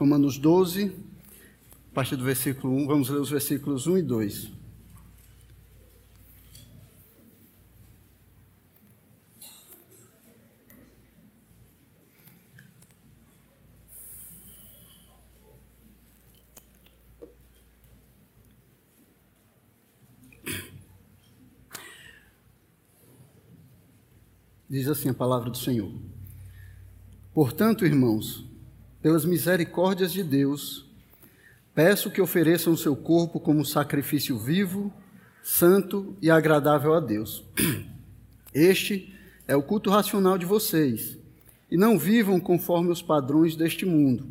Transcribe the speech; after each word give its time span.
Romanos 0.00 0.38
12, 0.38 0.96
a 1.90 1.94
partir 1.94 2.16
do 2.16 2.24
versículo 2.24 2.74
1, 2.74 2.86
vamos 2.86 3.10
ler 3.10 3.20
os 3.20 3.28
versículos 3.28 3.86
1 3.86 3.98
e 3.98 4.02
2. 4.02 4.50
Diz 24.66 24.88
assim 24.88 25.10
a 25.10 25.14
palavra 25.14 25.50
do 25.50 25.58
Senhor. 25.58 25.92
Portanto, 27.34 27.84
irmãos, 27.84 28.49
pelas 29.02 29.24
misericórdias 29.24 30.12
de 30.12 30.22
Deus, 30.22 30.86
peço 31.74 32.10
que 32.10 32.20
ofereçam 32.20 32.72
o 32.72 32.78
seu 32.78 32.94
corpo 32.94 33.40
como 33.40 33.64
sacrifício 33.64 34.38
vivo, 34.38 34.92
santo 35.42 36.16
e 36.20 36.30
agradável 36.30 36.94
a 36.94 37.00
Deus. 37.00 37.44
Este 38.52 39.14
é 39.46 39.56
o 39.56 39.62
culto 39.62 39.90
racional 39.90 40.36
de 40.36 40.44
vocês, 40.44 41.18
e 41.70 41.76
não 41.76 41.98
vivam 41.98 42.40
conforme 42.40 42.90
os 42.90 43.00
padrões 43.00 43.54
deste 43.54 43.86
mundo, 43.86 44.28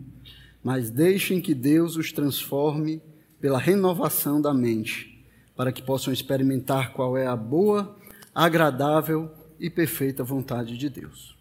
mas 0.64 0.90
deixem 0.90 1.42
que 1.42 1.54
Deus 1.54 1.96
os 1.96 2.12
transforme 2.12 3.02
pela 3.40 3.58
renovação 3.58 4.42
da 4.42 4.54
mente, 4.54 5.26
para 5.56 5.72
que 5.72 5.82
possam 5.82 6.14
experimentar 6.14 6.92
qual 6.92 7.18
é 7.18 7.26
a 7.26 7.36
boa, 7.36 7.98
agradável 8.36 9.32
e 9.60 9.70
perfeita 9.70 10.24
vontade 10.24 10.78
de 10.78 10.90
Deus. 10.90 11.39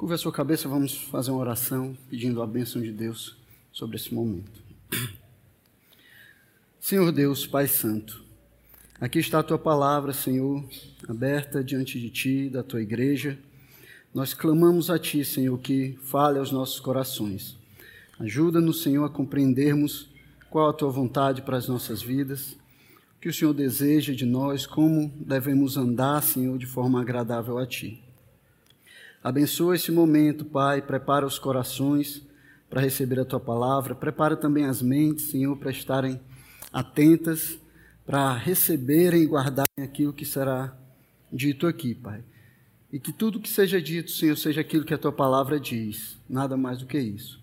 Curva 0.00 0.14
a 0.14 0.16
sua 0.16 0.32
cabeça, 0.32 0.66
vamos 0.66 0.94
fazer 0.94 1.30
uma 1.30 1.40
oração 1.40 1.94
pedindo 2.08 2.40
a 2.40 2.46
bênção 2.46 2.80
de 2.80 2.90
Deus 2.90 3.36
sobre 3.70 3.96
esse 3.96 4.14
momento. 4.14 4.62
Senhor 6.80 7.12
Deus, 7.12 7.46
Pai 7.46 7.68
Santo, 7.68 8.24
aqui 8.98 9.18
está 9.18 9.40
a 9.40 9.42
tua 9.42 9.58
palavra, 9.58 10.14
Senhor, 10.14 10.64
aberta 11.06 11.62
diante 11.62 12.00
de 12.00 12.08
ti, 12.08 12.48
da 12.48 12.62
tua 12.62 12.80
igreja. 12.80 13.38
Nós 14.14 14.32
clamamos 14.32 14.88
a 14.88 14.98
ti, 14.98 15.22
Senhor, 15.22 15.58
que 15.58 15.98
fale 16.02 16.38
aos 16.38 16.50
nossos 16.50 16.80
corações. 16.80 17.54
Ajuda-nos, 18.18 18.82
Senhor, 18.82 19.04
a 19.04 19.10
compreendermos 19.10 20.08
qual 20.48 20.70
a 20.70 20.72
tua 20.72 20.88
vontade 20.88 21.42
para 21.42 21.58
as 21.58 21.68
nossas 21.68 22.00
vidas 22.00 22.56
que 23.20 23.28
o 23.28 23.34
Senhor 23.34 23.52
deseja 23.52 24.14
de 24.14 24.24
nós, 24.24 24.64
como 24.64 25.12
devemos 25.14 25.76
andar, 25.76 26.22
Senhor, 26.22 26.56
de 26.56 26.64
forma 26.64 27.02
agradável 27.02 27.58
a 27.58 27.66
Ti. 27.66 28.02
Abençoa 29.22 29.76
esse 29.76 29.92
momento, 29.92 30.46
Pai, 30.46 30.80
prepara 30.80 31.26
os 31.26 31.38
corações 31.38 32.26
para 32.70 32.80
receber 32.80 33.20
a 33.20 33.24
Tua 33.24 33.38
palavra, 33.38 33.94
prepara 33.94 34.34
também 34.34 34.64
as 34.64 34.80
mentes, 34.80 35.26
Senhor, 35.26 35.54
para 35.58 35.70
estarem 35.70 36.18
atentas, 36.72 37.58
para 38.06 38.32
receberem 38.32 39.22
e 39.22 39.26
guardarem 39.26 39.84
aquilo 39.84 40.14
que 40.14 40.24
será 40.24 40.74
dito 41.30 41.66
aqui, 41.66 41.94
Pai. 41.94 42.24
E 42.90 42.98
que 42.98 43.12
tudo 43.12 43.40
que 43.40 43.48
seja 43.48 43.80
dito, 43.80 44.10
Senhor, 44.10 44.36
seja 44.36 44.62
aquilo 44.62 44.86
que 44.86 44.94
a 44.94 44.98
Tua 44.98 45.12
palavra 45.12 45.60
diz, 45.60 46.16
nada 46.28 46.56
mais 46.56 46.78
do 46.78 46.86
que 46.86 46.98
isso. 46.98 47.38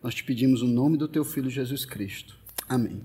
Nós 0.00 0.14
te 0.14 0.22
pedimos 0.22 0.62
o 0.62 0.68
nome 0.68 0.96
do 0.96 1.08
Teu 1.08 1.24
Filho 1.24 1.50
Jesus 1.50 1.84
Cristo. 1.84 2.36
Amém. 2.68 3.02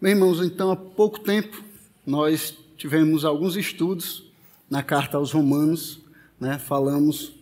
Meus 0.00 0.12
irmãos, 0.12 0.40
então 0.40 0.72
há 0.72 0.76
pouco 0.76 1.20
tempo 1.20 1.62
nós 2.04 2.58
tivemos 2.76 3.24
alguns 3.24 3.56
estudos 3.56 4.25
na 4.68 4.82
carta 4.82 5.16
aos 5.16 5.32
Romanos, 5.32 6.00
né? 6.40 6.58
falamos, 6.58 7.32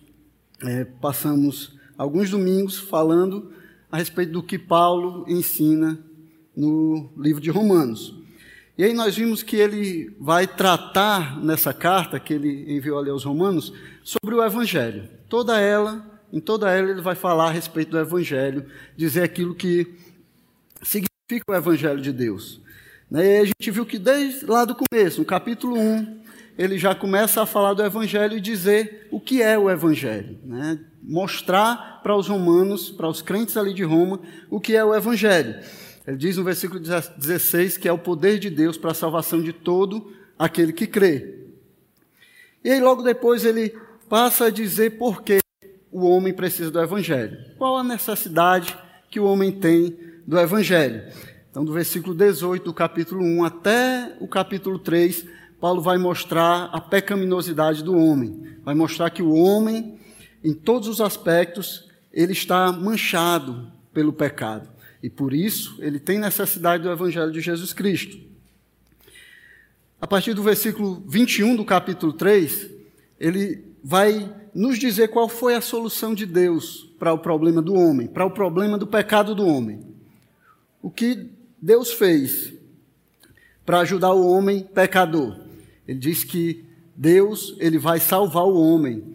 é, 0.62 0.84
passamos 0.84 1.78
alguns 1.96 2.30
domingos 2.30 2.78
falando 2.78 3.52
a 3.90 3.96
respeito 3.96 4.32
do 4.32 4.42
que 4.42 4.58
Paulo 4.58 5.24
ensina 5.28 5.98
no 6.56 7.10
livro 7.16 7.40
de 7.40 7.50
Romanos. 7.50 8.14
E 8.76 8.82
aí 8.82 8.92
nós 8.92 9.16
vimos 9.16 9.42
que 9.42 9.56
ele 9.56 10.14
vai 10.18 10.48
tratar 10.48 11.40
nessa 11.40 11.72
carta 11.72 12.18
que 12.18 12.34
ele 12.34 12.74
enviou 12.76 12.98
ali 12.98 13.08
aos 13.08 13.22
Romanos 13.22 13.72
sobre 14.02 14.34
o 14.34 14.44
Evangelho. 14.44 15.08
Toda 15.28 15.60
ela, 15.60 16.04
em 16.32 16.40
toda 16.40 16.68
ela 16.70 16.90
ele 16.90 17.00
vai 17.00 17.14
falar 17.14 17.48
a 17.48 17.52
respeito 17.52 17.92
do 17.92 17.98
Evangelho, 17.98 18.66
dizer 18.96 19.22
aquilo 19.22 19.54
que 19.54 19.94
significa 20.82 21.44
o 21.48 21.54
Evangelho 21.54 22.00
de 22.00 22.12
Deus. 22.12 22.60
Né, 23.08 23.36
e 23.36 23.38
a 23.38 23.44
gente 23.44 23.70
viu 23.70 23.86
que 23.86 23.98
desde 23.98 24.44
lá 24.44 24.64
do 24.64 24.74
começo, 24.74 25.20
no 25.20 25.24
capítulo 25.24 25.78
1, 25.78 26.23
ele 26.56 26.78
já 26.78 26.94
começa 26.94 27.42
a 27.42 27.46
falar 27.46 27.74
do 27.74 27.84
Evangelho 27.84 28.36
e 28.36 28.40
dizer 28.40 29.08
o 29.10 29.20
que 29.20 29.42
é 29.42 29.58
o 29.58 29.70
Evangelho. 29.70 30.38
Né? 30.44 30.78
Mostrar 31.02 32.00
para 32.02 32.16
os 32.16 32.28
romanos, 32.28 32.90
para 32.90 33.08
os 33.08 33.20
crentes 33.22 33.56
ali 33.56 33.74
de 33.74 33.82
Roma, 33.82 34.20
o 34.50 34.60
que 34.60 34.76
é 34.76 34.84
o 34.84 34.94
Evangelho. 34.94 35.60
Ele 36.06 36.16
diz 36.16 36.36
no 36.36 36.44
versículo 36.44 36.80
16 36.80 37.76
que 37.76 37.88
é 37.88 37.92
o 37.92 37.98
poder 37.98 38.38
de 38.38 38.50
Deus 38.50 38.76
para 38.76 38.90
a 38.90 38.94
salvação 38.94 39.42
de 39.42 39.52
todo 39.52 40.12
aquele 40.38 40.72
que 40.72 40.86
crê. 40.86 41.38
E 42.62 42.70
aí, 42.70 42.80
logo 42.80 43.02
depois, 43.02 43.44
ele 43.44 43.74
passa 44.08 44.46
a 44.46 44.50
dizer 44.50 44.98
por 44.98 45.22
que 45.22 45.40
o 45.90 46.06
homem 46.06 46.32
precisa 46.32 46.70
do 46.70 46.80
Evangelho. 46.80 47.38
Qual 47.58 47.76
a 47.76 47.84
necessidade 47.84 48.76
que 49.10 49.20
o 49.20 49.24
homem 49.24 49.52
tem 49.52 49.96
do 50.26 50.38
Evangelho. 50.38 51.04
Então, 51.50 51.64
do 51.64 51.72
versículo 51.72 52.14
18 52.14 52.64
do 52.64 52.74
capítulo 52.74 53.22
1 53.22 53.44
até 53.44 54.16
o 54.18 54.26
capítulo 54.26 54.78
3, 54.78 55.24
Paulo 55.64 55.80
vai 55.80 55.96
mostrar 55.96 56.66
a 56.74 56.78
pecaminosidade 56.78 57.82
do 57.82 57.96
homem. 57.96 58.58
Vai 58.62 58.74
mostrar 58.74 59.08
que 59.08 59.22
o 59.22 59.32
homem, 59.32 59.98
em 60.44 60.52
todos 60.52 60.88
os 60.88 61.00
aspectos, 61.00 61.88
ele 62.12 62.34
está 62.34 62.70
manchado 62.70 63.72
pelo 63.90 64.12
pecado. 64.12 64.68
E 65.02 65.08
por 65.08 65.32
isso, 65.32 65.76
ele 65.78 65.98
tem 65.98 66.18
necessidade 66.18 66.82
do 66.82 66.90
Evangelho 66.90 67.32
de 67.32 67.40
Jesus 67.40 67.72
Cristo. 67.72 68.18
A 69.98 70.06
partir 70.06 70.34
do 70.34 70.42
versículo 70.42 71.02
21 71.08 71.56
do 71.56 71.64
capítulo 71.64 72.12
3, 72.12 72.68
ele 73.18 73.64
vai 73.82 74.30
nos 74.54 74.78
dizer 74.78 75.08
qual 75.08 75.30
foi 75.30 75.54
a 75.54 75.62
solução 75.62 76.14
de 76.14 76.26
Deus 76.26 76.90
para 76.98 77.14
o 77.14 77.18
problema 77.18 77.62
do 77.62 77.72
homem, 77.72 78.06
para 78.06 78.26
o 78.26 78.30
problema 78.30 78.76
do 78.76 78.86
pecado 78.86 79.34
do 79.34 79.46
homem 79.46 79.80
o 80.82 80.90
que 80.90 81.30
Deus 81.58 81.90
fez 81.90 82.52
para 83.64 83.80
ajudar 83.80 84.12
o 84.12 84.28
homem 84.28 84.62
pecador. 84.62 85.43
Ele 85.86 85.98
diz 85.98 86.24
que 86.24 86.64
Deus 86.96 87.54
ele 87.58 87.78
vai 87.78 88.00
salvar 88.00 88.44
o 88.44 88.60
homem 88.60 89.14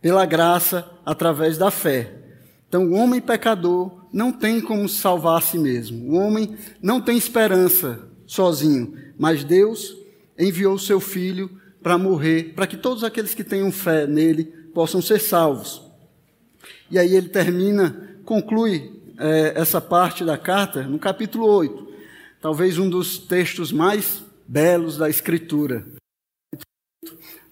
pela 0.00 0.24
graça 0.24 0.88
através 1.04 1.58
da 1.58 1.70
fé. 1.70 2.12
Então, 2.68 2.86
o 2.86 2.92
homem 2.92 3.20
pecador 3.20 4.06
não 4.12 4.32
tem 4.32 4.60
como 4.60 4.88
salvar 4.88 5.38
a 5.38 5.40
si 5.40 5.58
mesmo. 5.58 6.12
O 6.12 6.14
homem 6.14 6.56
não 6.82 7.00
tem 7.00 7.16
esperança 7.16 8.08
sozinho, 8.26 8.94
mas 9.18 9.44
Deus 9.44 9.96
enviou 10.38 10.74
o 10.74 10.78
seu 10.78 11.00
filho 11.00 11.50
para 11.82 11.98
morrer, 11.98 12.52
para 12.54 12.66
que 12.66 12.76
todos 12.76 13.04
aqueles 13.04 13.34
que 13.34 13.44
tenham 13.44 13.72
fé 13.72 14.06
nele 14.06 14.44
possam 14.74 15.00
ser 15.00 15.18
salvos. 15.18 15.82
E 16.90 16.98
aí 16.98 17.14
ele 17.14 17.28
termina, 17.28 18.18
conclui 18.24 18.92
é, 19.18 19.52
essa 19.56 19.80
parte 19.80 20.24
da 20.24 20.36
carta 20.38 20.82
no 20.82 20.98
capítulo 20.98 21.46
8, 21.46 21.88
talvez 22.40 22.78
um 22.78 22.88
dos 22.88 23.18
textos 23.18 23.72
mais 23.72 24.22
belos 24.46 24.96
da 24.96 25.08
Escritura. 25.08 25.86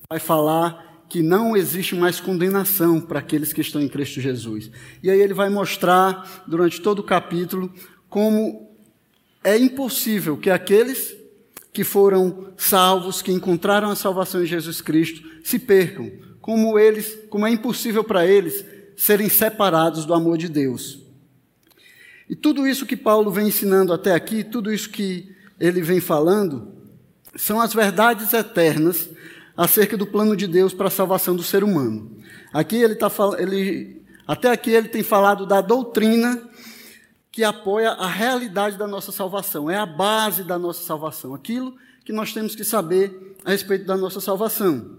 Vai 0.09 0.21
falar 0.21 1.05
que 1.09 1.23
não 1.23 1.57
existe 1.57 1.95
mais 1.95 2.21
condenação 2.21 3.01
para 3.01 3.19
aqueles 3.19 3.53
que 3.53 3.61
estão 3.61 3.81
em 3.81 3.89
Cristo 3.89 4.21
Jesus. 4.21 4.71
E 5.03 5.11
aí 5.11 5.21
ele 5.21 5.35
vai 5.35 5.49
mostrar, 5.49 6.45
durante 6.47 6.81
todo 6.81 7.01
o 7.01 7.05
capítulo, 7.05 7.73
como 8.09 8.71
é 9.43 9.57
impossível 9.57 10.37
que 10.37 10.51
aqueles 10.51 11.17
que 11.73 11.85
foram 11.85 12.49
salvos, 12.57 13.21
que 13.21 13.33
encontraram 13.33 13.91
a 13.91 13.97
salvação 13.97 14.43
em 14.43 14.47
Jesus 14.47 14.81
Cristo, 14.81 15.29
se 15.45 15.59
percam. 15.59 16.11
Como 16.41 16.79
eles, 16.79 17.19
como 17.29 17.47
é 17.47 17.51
impossível 17.51 18.03
para 18.03 18.27
eles 18.27 18.65
serem 18.97 19.29
separados 19.29 20.05
do 20.05 20.15
amor 20.15 20.39
de 20.39 20.49
Deus. 20.49 21.01
E 22.29 22.35
tudo 22.35 22.67
isso 22.67 22.87
que 22.87 22.97
Paulo 22.97 23.31
vem 23.31 23.49
ensinando 23.49 23.93
até 23.93 24.13
aqui, 24.13 24.43
tudo 24.43 24.73
isso 24.73 24.91
que 24.91 25.35
ele 25.61 25.83
vem 25.83 26.01
falando, 26.01 26.73
são 27.37 27.61
as 27.61 27.75
verdades 27.75 28.33
eternas 28.33 29.09
acerca 29.57 29.97
do 29.97 30.07
plano 30.07 30.37
de 30.37 30.47
Deus 30.47 30.75
para 30.75 30.89
a 30.89 30.91
salvação 30.91 31.35
do 31.35 31.43
ser 31.43 31.65
humano. 31.65 32.11
Aqui 32.53 32.77
ele 32.77 32.95
está 32.95 33.11
ele 33.39 34.03
até 34.27 34.51
aqui 34.51 34.71
ele 34.71 34.89
tem 34.89 35.03
falado 35.03 35.47
da 35.47 35.61
doutrina 35.61 36.43
que 37.31 37.45
apoia 37.45 37.91
a 37.91 38.09
realidade 38.09 38.77
da 38.77 38.87
nossa 38.87 39.13
salvação, 39.13 39.71
é 39.71 39.77
a 39.77 39.87
base 39.87 40.43
da 40.43 40.59
nossa 40.59 40.83
salvação, 40.83 41.35
aquilo 41.35 41.77
que 42.05 42.13
nós 42.13 42.33
temos 42.33 42.55
que 42.55 42.65
saber 42.65 43.37
a 43.45 43.51
respeito 43.51 43.85
da 43.85 43.97
nossa 43.97 44.21
salvação. 44.21 44.97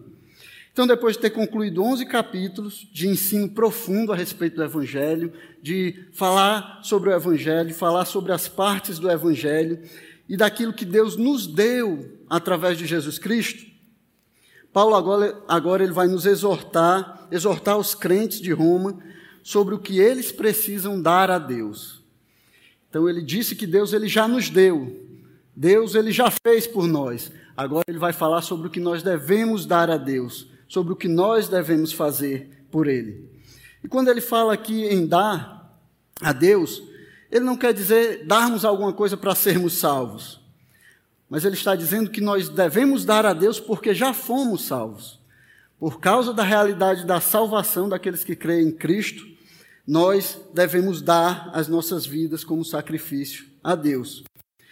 Então, 0.71 0.85
depois 0.85 1.15
de 1.15 1.23
ter 1.23 1.31
concluído 1.31 1.81
11 1.81 2.05
capítulos 2.05 2.87
de 2.93 3.07
ensino 3.07 3.49
profundo 3.49 4.13
a 4.13 4.15
respeito 4.15 4.57
do 4.57 4.63
Evangelho, 4.63 5.33
de 5.63 6.05
falar 6.13 6.81
sobre 6.83 7.09
o 7.09 7.13
Evangelho, 7.13 7.73
falar 7.73 8.05
sobre 8.05 8.31
as 8.31 8.47
partes 8.47 8.99
do 8.99 9.09
Evangelho 9.09 9.81
e 10.29 10.37
daquilo 10.37 10.71
que 10.71 10.85
Deus 10.85 11.17
nos 11.17 11.47
deu 11.47 12.19
através 12.29 12.77
de 12.77 12.85
Jesus 12.85 13.17
Cristo, 13.17 13.65
Paulo 14.73 14.95
agora, 14.95 15.41
agora 15.47 15.83
ele 15.83 15.93
vai 15.93 16.07
nos 16.07 16.25
exortar, 16.25 17.27
exortar 17.31 17.77
os 17.77 17.95
crentes 17.95 18.39
de 18.39 18.51
Roma 18.51 18.97
sobre 19.41 19.73
o 19.73 19.79
que 19.79 19.99
eles 19.99 20.31
precisam 20.31 21.01
dar 21.01 21.31
a 21.31 21.39
Deus. 21.39 22.03
Então 22.89 23.07
ele 23.09 23.21
disse 23.21 23.55
que 23.55 23.65
Deus 23.65 23.93
ele 23.93 24.07
já 24.07 24.27
nos 24.27 24.49
deu. 24.49 25.05
Deus 25.55 25.95
ele 25.95 26.11
já 26.11 26.29
fez 26.29 26.67
por 26.67 26.87
nós. 26.87 27.31
Agora 27.55 27.85
ele 27.87 27.97
vai 27.97 28.13
falar 28.13 28.41
sobre 28.41 28.67
o 28.67 28.69
que 28.69 28.79
nós 28.79 29.01
devemos 29.01 29.65
dar 29.65 29.89
a 29.89 29.97
Deus, 29.97 30.47
sobre 30.67 30.93
o 30.93 30.95
que 30.95 31.07
nós 31.07 31.49
devemos 31.49 31.91
fazer 31.91 32.65
por 32.69 32.87
ele. 32.87 33.27
E 33.83 33.87
quando 33.87 34.09
ele 34.09 34.21
fala 34.21 34.53
aqui 34.53 34.85
em 34.85 35.07
dar 35.07 35.81
a 36.21 36.31
Deus, 36.31 36.83
ele 37.31 37.45
não 37.45 37.57
quer 37.57 37.73
dizer 37.73 38.25
darmos 38.25 38.63
alguma 38.63 38.93
coisa 38.93 39.17
para 39.17 39.33
sermos 39.33 39.73
salvos. 39.73 40.39
Mas 41.29 41.43
ele 41.43 41.55
está 41.55 41.75
dizendo 41.75 42.09
que 42.09 42.21
nós 42.21 42.49
devemos 42.49 43.03
dar 43.03 43.25
a 43.25 43.33
Deus 43.33 43.59
porque 43.59 43.93
já 43.93 44.13
fomos 44.13 44.65
salvos. 44.65 45.19
Por 45.79 45.99
causa 45.99 46.33
da 46.33 46.43
realidade 46.43 47.05
da 47.05 47.19
salvação 47.19 47.87
daqueles 47.87 48.23
que 48.23 48.35
creem 48.35 48.69
em 48.69 48.71
Cristo, 48.71 49.27
nós 49.85 50.39
devemos 50.53 51.01
dar 51.01 51.49
as 51.53 51.67
nossas 51.67 52.05
vidas 52.05 52.43
como 52.43 52.65
sacrifício 52.65 53.45
a 53.63 53.75
Deus. 53.75 54.23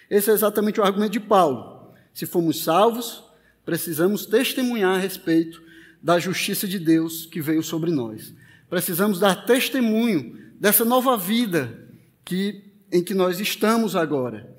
Esse 0.09 0.31
é 0.31 0.33
exatamente 0.33 0.79
o 0.79 0.83
argumento 0.83 1.13
de 1.13 1.19
Paulo. 1.19 1.93
Se 2.13 2.25
fomos 2.25 2.63
salvos, 2.63 3.23
precisamos 3.65 4.25
testemunhar 4.25 4.95
a 4.95 4.99
respeito 4.99 5.61
da 6.01 6.19
justiça 6.19 6.67
de 6.67 6.79
Deus 6.79 7.25
que 7.25 7.41
veio 7.41 7.63
sobre 7.63 7.91
nós. 7.91 8.33
Precisamos 8.69 9.19
dar 9.19 9.45
testemunho 9.45 10.37
dessa 10.59 10.85
nova 10.85 11.17
vida 11.17 11.87
que, 12.23 12.63
em 12.91 13.03
que 13.03 13.13
nós 13.13 13.39
estamos 13.39 13.95
agora. 13.95 14.49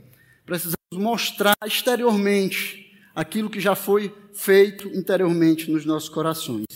Precisamos 0.44 0.75
mostrar 0.92 1.56
exteriormente 1.64 2.92
aquilo 3.14 3.50
que 3.50 3.60
já 3.60 3.74
foi 3.74 4.14
feito 4.32 4.88
interiormente 4.88 5.70
nos 5.70 5.84
nossos 5.84 6.08
corações. 6.08 6.66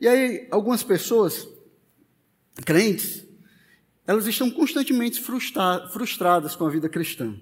E 0.00 0.08
aí, 0.08 0.48
algumas 0.50 0.82
pessoas, 0.82 1.48
crentes, 2.64 3.24
elas 4.06 4.26
estão 4.26 4.50
constantemente 4.50 5.20
frustra 5.20 5.88
frustradas 5.92 6.56
com 6.56 6.66
a 6.66 6.70
vida 6.70 6.88
cristã. 6.88 7.34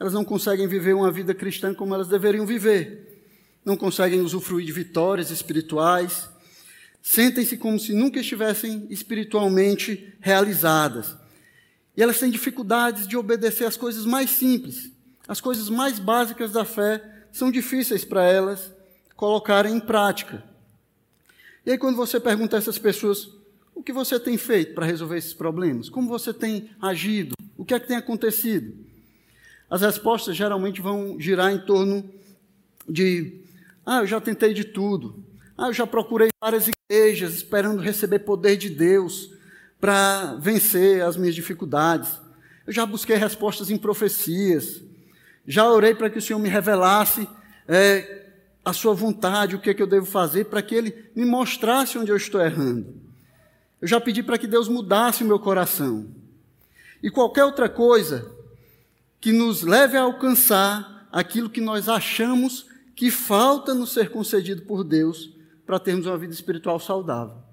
Elas 0.00 0.14
não 0.14 0.24
conseguem 0.24 0.66
viver 0.66 0.94
uma 0.94 1.12
vida 1.12 1.34
cristã 1.34 1.74
como 1.74 1.94
elas 1.94 2.08
deveriam 2.08 2.46
viver. 2.46 3.28
Não 3.64 3.76
conseguem 3.76 4.20
usufruir 4.20 4.66
de 4.66 4.72
vitórias 4.72 5.30
espirituais. 5.30 6.28
Sentem-se 7.02 7.56
como 7.56 7.78
se 7.78 7.92
nunca 7.92 8.18
estivessem 8.18 8.86
espiritualmente 8.90 10.14
realizadas. 10.20 11.14
E 11.96 12.02
elas 12.02 12.18
têm 12.18 12.30
dificuldades 12.30 13.06
de 13.06 13.16
obedecer 13.16 13.64
às 13.64 13.76
coisas 13.76 14.04
mais 14.04 14.30
simples. 14.30 14.90
As 15.28 15.40
coisas 15.40 15.68
mais 15.68 15.98
básicas 15.98 16.52
da 16.52 16.64
fé 16.64 17.02
são 17.32 17.50
difíceis 17.50 18.04
para 18.04 18.24
elas 18.24 18.72
colocarem 19.16 19.76
em 19.76 19.80
prática. 19.80 20.42
E 21.64 21.70
aí, 21.70 21.78
quando 21.78 21.96
você 21.96 22.20
pergunta 22.20 22.56
a 22.56 22.58
essas 22.58 22.78
pessoas, 22.78 23.30
o 23.74 23.82
que 23.82 23.92
você 23.92 24.20
tem 24.20 24.36
feito 24.36 24.74
para 24.74 24.84
resolver 24.84 25.16
esses 25.16 25.32
problemas? 25.32 25.88
Como 25.88 26.08
você 26.08 26.32
tem 26.32 26.68
agido? 26.80 27.34
O 27.56 27.64
que 27.64 27.74
é 27.74 27.80
que 27.80 27.88
tem 27.88 27.96
acontecido? 27.96 28.74
As 29.70 29.80
respostas 29.80 30.36
geralmente 30.36 30.80
vão 30.80 31.18
girar 31.18 31.52
em 31.52 31.58
torno 31.58 32.08
de: 32.88 33.40
ah, 33.86 34.00
eu 34.00 34.06
já 34.06 34.20
tentei 34.20 34.52
de 34.52 34.64
tudo. 34.64 35.24
Ah, 35.56 35.68
eu 35.68 35.72
já 35.72 35.86
procurei 35.86 36.28
várias 36.40 36.68
igrejas 36.68 37.34
esperando 37.34 37.80
receber 37.80 38.20
poder 38.20 38.56
de 38.56 38.68
Deus 38.68 39.33
para 39.84 40.36
vencer 40.38 41.02
as 41.02 41.14
minhas 41.14 41.34
dificuldades. 41.34 42.18
Eu 42.66 42.72
já 42.72 42.86
busquei 42.86 43.16
respostas 43.16 43.70
em 43.70 43.76
profecias. 43.76 44.80
Já 45.46 45.68
orei 45.68 45.94
para 45.94 46.08
que 46.08 46.16
o 46.16 46.22
Senhor 46.22 46.38
me 46.38 46.48
revelasse 46.48 47.28
é, 47.68 48.30
a 48.64 48.72
sua 48.72 48.94
vontade, 48.94 49.54
o 49.54 49.58
que 49.58 49.68
é 49.68 49.74
que 49.74 49.82
eu 49.82 49.86
devo 49.86 50.06
fazer, 50.06 50.46
para 50.46 50.62
que 50.62 50.74
Ele 50.74 51.10
me 51.14 51.26
mostrasse 51.26 51.98
onde 51.98 52.10
eu 52.10 52.16
estou 52.16 52.40
errando. 52.40 52.94
Eu 53.78 53.86
já 53.86 54.00
pedi 54.00 54.22
para 54.22 54.38
que 54.38 54.46
Deus 54.46 54.68
mudasse 54.68 55.22
o 55.22 55.26
meu 55.26 55.38
coração. 55.38 56.06
E 57.02 57.10
qualquer 57.10 57.44
outra 57.44 57.68
coisa 57.68 58.32
que 59.20 59.32
nos 59.32 59.60
leve 59.60 59.98
a 59.98 60.02
alcançar 60.04 61.06
aquilo 61.12 61.50
que 61.50 61.60
nós 61.60 61.90
achamos 61.90 62.64
que 62.96 63.10
falta 63.10 63.74
nos 63.74 63.92
ser 63.92 64.08
concedido 64.08 64.62
por 64.62 64.82
Deus 64.82 65.30
para 65.66 65.78
termos 65.78 66.06
uma 66.06 66.16
vida 66.16 66.32
espiritual 66.32 66.80
saudável. 66.80 67.43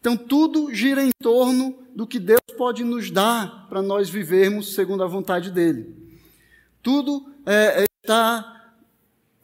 Então, 0.00 0.16
tudo 0.16 0.72
gira 0.74 1.04
em 1.04 1.10
torno 1.20 1.78
do 1.94 2.06
que 2.06 2.18
Deus 2.18 2.40
pode 2.56 2.82
nos 2.82 3.10
dar 3.10 3.68
para 3.68 3.82
nós 3.82 4.08
vivermos 4.08 4.74
segundo 4.74 5.02
a 5.02 5.06
vontade 5.06 5.50
dEle. 5.50 5.94
Tudo 6.82 7.30
é, 7.44 7.82
é 7.82 7.84
está 8.02 8.72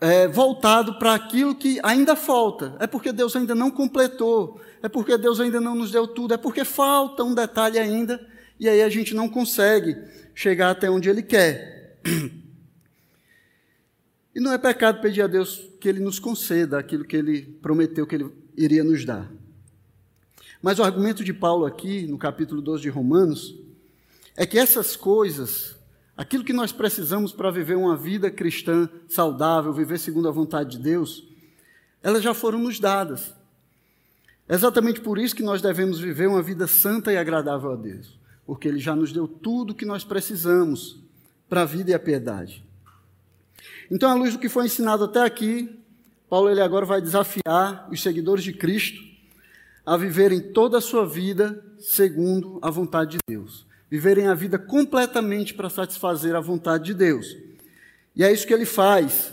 é, 0.01 0.27
voltado 0.27 0.99
para 0.99 1.15
aquilo 1.15 1.55
que 1.55 1.79
ainda 1.83 2.17
falta. 2.17 2.75
É 2.81 2.87
porque 2.87 3.13
Deus 3.13 3.37
ainda 3.37 3.55
não 3.55 3.71
completou. 3.71 4.61
É 4.83 4.89
porque 4.89 5.17
Deus 5.17 5.41
ainda 5.41 5.61
não 5.61 5.75
nos 5.75 5.91
deu 5.91 6.07
tudo. 6.07 6.35
É 6.35 6.37
porque 6.37 6.65
falta 6.65 7.23
um 7.23 7.35
detalhe 7.35 7.79
ainda. 7.79 8.27
E 8.59 8.69
aí 8.69 8.83
a 8.83 8.89
gente 8.89 9.15
não 9.15 9.29
consegue 9.29 9.97
chegar 10.35 10.71
até 10.71 10.91
onde 10.91 11.09
Ele 11.09 11.23
quer. 11.23 12.01
E 14.35 14.41
não 14.41 14.53
é 14.53 14.59
pecado 14.59 15.01
pedir 15.01 15.23
a 15.23 15.27
Deus 15.27 15.67
que 15.81 15.89
Ele 15.89 16.01
nos 16.01 16.19
conceda 16.19 16.79
aquilo 16.79 17.07
que 17.07 17.17
Ele 17.17 17.43
prometeu 17.63 18.07
que 18.07 18.17
Ele 18.17 18.31
iria 18.55 18.85
nos 18.85 19.03
dar. 19.03 19.31
Mas 20.67 20.81
o 20.81 20.83
argumento 20.83 21.23
de 21.23 21.33
Paulo 21.33 21.65
aqui, 21.65 22.09
no 22.09 22.19
capítulo 22.19 22.61
12 22.61 22.83
de 22.83 22.89
Romanos, 22.89 23.55
é 24.37 24.45
que 24.45 24.59
essas 24.59 24.97
coisas, 24.97 25.77
aquilo 26.17 26.43
que 26.43 26.53
nós 26.53 26.73
precisamos 26.73 27.31
para 27.33 27.53
viver 27.53 27.77
uma 27.77 27.97
vida 27.97 28.33
cristã 28.33 28.89
saudável, 29.07 29.73
viver 29.73 29.97
segundo 29.97 30.27
a 30.27 30.33
vontade 30.33 30.71
de 30.71 30.79
Deus, 30.81 31.23
elas 32.03 32.21
já 32.21 32.35
foram 32.35 32.59
nos 32.59 32.81
dadas. 32.81 33.33
É 34.49 34.57
exatamente 34.57 35.01
por 35.01 35.21
isso 35.21 35.37
que 35.37 35.43
nós 35.45 35.63
devemos 35.63 36.01
viver 36.01 36.27
uma 36.27 36.43
vida 36.43 36.67
santa 36.67 37.13
e 37.13 37.17
agradável 37.17 37.71
a 37.71 37.77
Deus, 37.77 38.19
porque 38.45 38.67
Ele 38.67 38.81
já 38.81 38.97
nos 38.97 39.13
deu 39.13 39.29
tudo 39.29 39.71
o 39.71 39.75
que 39.75 39.87
nós 39.87 40.03
precisamos 40.03 40.99
para 41.49 41.63
a 41.63 41.65
vida 41.65 41.93
e 41.93 41.95
a 41.95 41.99
piedade. 42.01 42.67
Então, 43.89 44.11
à 44.11 44.15
luz 44.15 44.33
do 44.33 44.41
que 44.41 44.49
foi 44.49 44.65
ensinado 44.65 45.05
até 45.05 45.23
aqui, 45.23 45.79
Paulo 46.29 46.51
ele 46.51 46.61
agora 46.61 46.85
vai 46.85 47.01
desafiar 47.01 47.89
os 47.89 48.03
seguidores 48.03 48.43
de 48.43 48.53
Cristo 48.53 49.15
a 49.87 49.97
viverem 49.97 50.41
toda 50.41 50.79
a 50.79 50.81
sua 50.81 51.07
vida 51.07 51.65
segundo 51.79 52.59
a 52.61 52.69
vontade 52.71 53.13
de 53.13 53.19
Deus. 53.29 53.65
Viverem 53.89 54.27
a 54.27 54.35
vida 54.35 54.59
completamente 54.59 55.55
para 55.55 55.71
satisfazer 55.71 56.35
a 56.35 56.41
vontade 56.41 56.87
de 56.87 56.95
Deus. 56.95 57.37
E 58.15 58.25
é 58.25 58.33
isso 58.33 58.45
que 58.45 58.53
ele 58.53 58.67
faz 58.67 59.33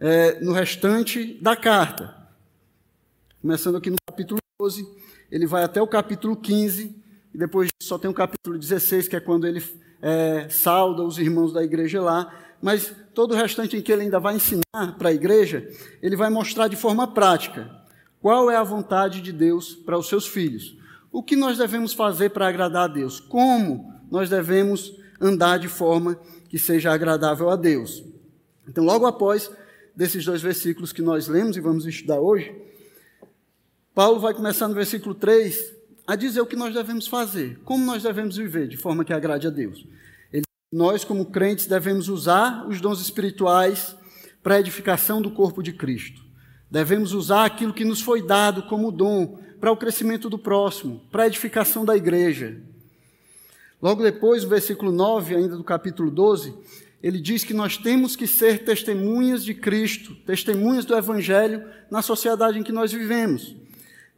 é, 0.00 0.40
no 0.40 0.52
restante 0.52 1.34
da 1.42 1.54
carta. 1.54 2.16
Começando 3.42 3.76
aqui 3.76 3.90
no 3.90 3.96
capítulo 4.08 4.40
12, 4.58 4.88
ele 5.30 5.46
vai 5.46 5.64
até 5.64 5.82
o 5.82 5.86
capítulo 5.86 6.34
15, 6.34 6.96
e 7.34 7.38
depois 7.38 7.68
só 7.82 7.98
tem 7.98 8.10
o 8.10 8.14
capítulo 8.14 8.58
16, 8.58 9.06
que 9.06 9.16
é 9.16 9.20
quando 9.20 9.46
ele 9.46 9.62
é, 10.00 10.48
sauda 10.48 11.02
os 11.02 11.18
irmãos 11.18 11.52
da 11.52 11.62
igreja 11.62 12.00
lá. 12.00 12.34
Mas 12.62 12.94
todo 13.14 13.32
o 13.32 13.36
restante 13.36 13.76
em 13.76 13.82
que 13.82 13.92
ele 13.92 14.02
ainda 14.02 14.18
vai 14.18 14.36
ensinar 14.36 14.96
para 14.98 15.10
a 15.10 15.12
igreja, 15.12 15.68
ele 16.02 16.16
vai 16.16 16.30
mostrar 16.30 16.68
de 16.68 16.76
forma 16.76 17.06
prática 17.06 17.79
qual 18.20 18.50
é 18.50 18.56
a 18.56 18.62
vontade 18.62 19.20
de 19.22 19.32
Deus 19.32 19.74
para 19.74 19.98
os 19.98 20.08
seus 20.08 20.26
filhos? 20.26 20.76
O 21.10 21.22
que 21.22 21.34
nós 21.34 21.56
devemos 21.56 21.94
fazer 21.94 22.30
para 22.30 22.46
agradar 22.46 22.84
a 22.84 22.92
Deus? 22.92 23.18
Como 23.18 23.92
nós 24.10 24.28
devemos 24.28 24.92
andar 25.20 25.58
de 25.58 25.68
forma 25.68 26.18
que 26.48 26.58
seja 26.58 26.92
agradável 26.92 27.48
a 27.48 27.56
Deus? 27.56 28.04
Então, 28.68 28.84
logo 28.84 29.06
após 29.06 29.50
desses 29.96 30.24
dois 30.24 30.42
versículos 30.42 30.92
que 30.92 31.02
nós 31.02 31.28
lemos 31.28 31.56
e 31.56 31.60
vamos 31.60 31.86
estudar 31.86 32.20
hoje, 32.20 32.54
Paulo 33.94 34.20
vai 34.20 34.34
começar 34.34 34.68
no 34.68 34.74
versículo 34.74 35.14
3 35.14 35.74
a 36.06 36.14
dizer 36.14 36.40
o 36.40 36.46
que 36.46 36.56
nós 36.56 36.74
devemos 36.74 37.06
fazer, 37.06 37.58
como 37.64 37.84
nós 37.84 38.02
devemos 38.02 38.36
viver 38.36 38.68
de 38.68 38.76
forma 38.76 39.04
que 39.04 39.12
agrade 39.12 39.46
a 39.46 39.50
Deus. 39.50 39.86
Ele, 40.32 40.44
nós, 40.72 41.04
como 41.04 41.26
crentes, 41.26 41.66
devemos 41.66 42.08
usar 42.08 42.68
os 42.68 42.80
dons 42.80 43.00
espirituais 43.00 43.96
para 44.42 44.56
a 44.56 44.60
edificação 44.60 45.20
do 45.20 45.30
corpo 45.30 45.62
de 45.62 45.72
Cristo. 45.72 46.29
Devemos 46.70 47.12
usar 47.12 47.46
aquilo 47.46 47.74
que 47.74 47.84
nos 47.84 48.00
foi 48.00 48.22
dado 48.22 48.62
como 48.64 48.92
dom 48.92 49.38
para 49.60 49.72
o 49.72 49.76
crescimento 49.76 50.30
do 50.30 50.38
próximo, 50.38 51.02
para 51.10 51.24
a 51.24 51.26
edificação 51.26 51.84
da 51.84 51.96
igreja. 51.96 52.60
Logo 53.82 54.02
depois, 54.02 54.44
o 54.44 54.48
versículo 54.48 54.92
9, 54.92 55.34
ainda 55.34 55.56
do 55.56 55.64
capítulo 55.64 56.10
12, 56.10 56.54
ele 57.02 57.18
diz 57.18 57.44
que 57.44 57.54
nós 57.54 57.76
temos 57.76 58.14
que 58.14 58.26
ser 58.26 58.64
testemunhas 58.64 59.42
de 59.42 59.54
Cristo, 59.54 60.14
testemunhas 60.26 60.84
do 60.84 60.94
Evangelho 60.94 61.66
na 61.90 62.02
sociedade 62.02 62.58
em 62.58 62.62
que 62.62 62.72
nós 62.72 62.92
vivemos, 62.92 63.56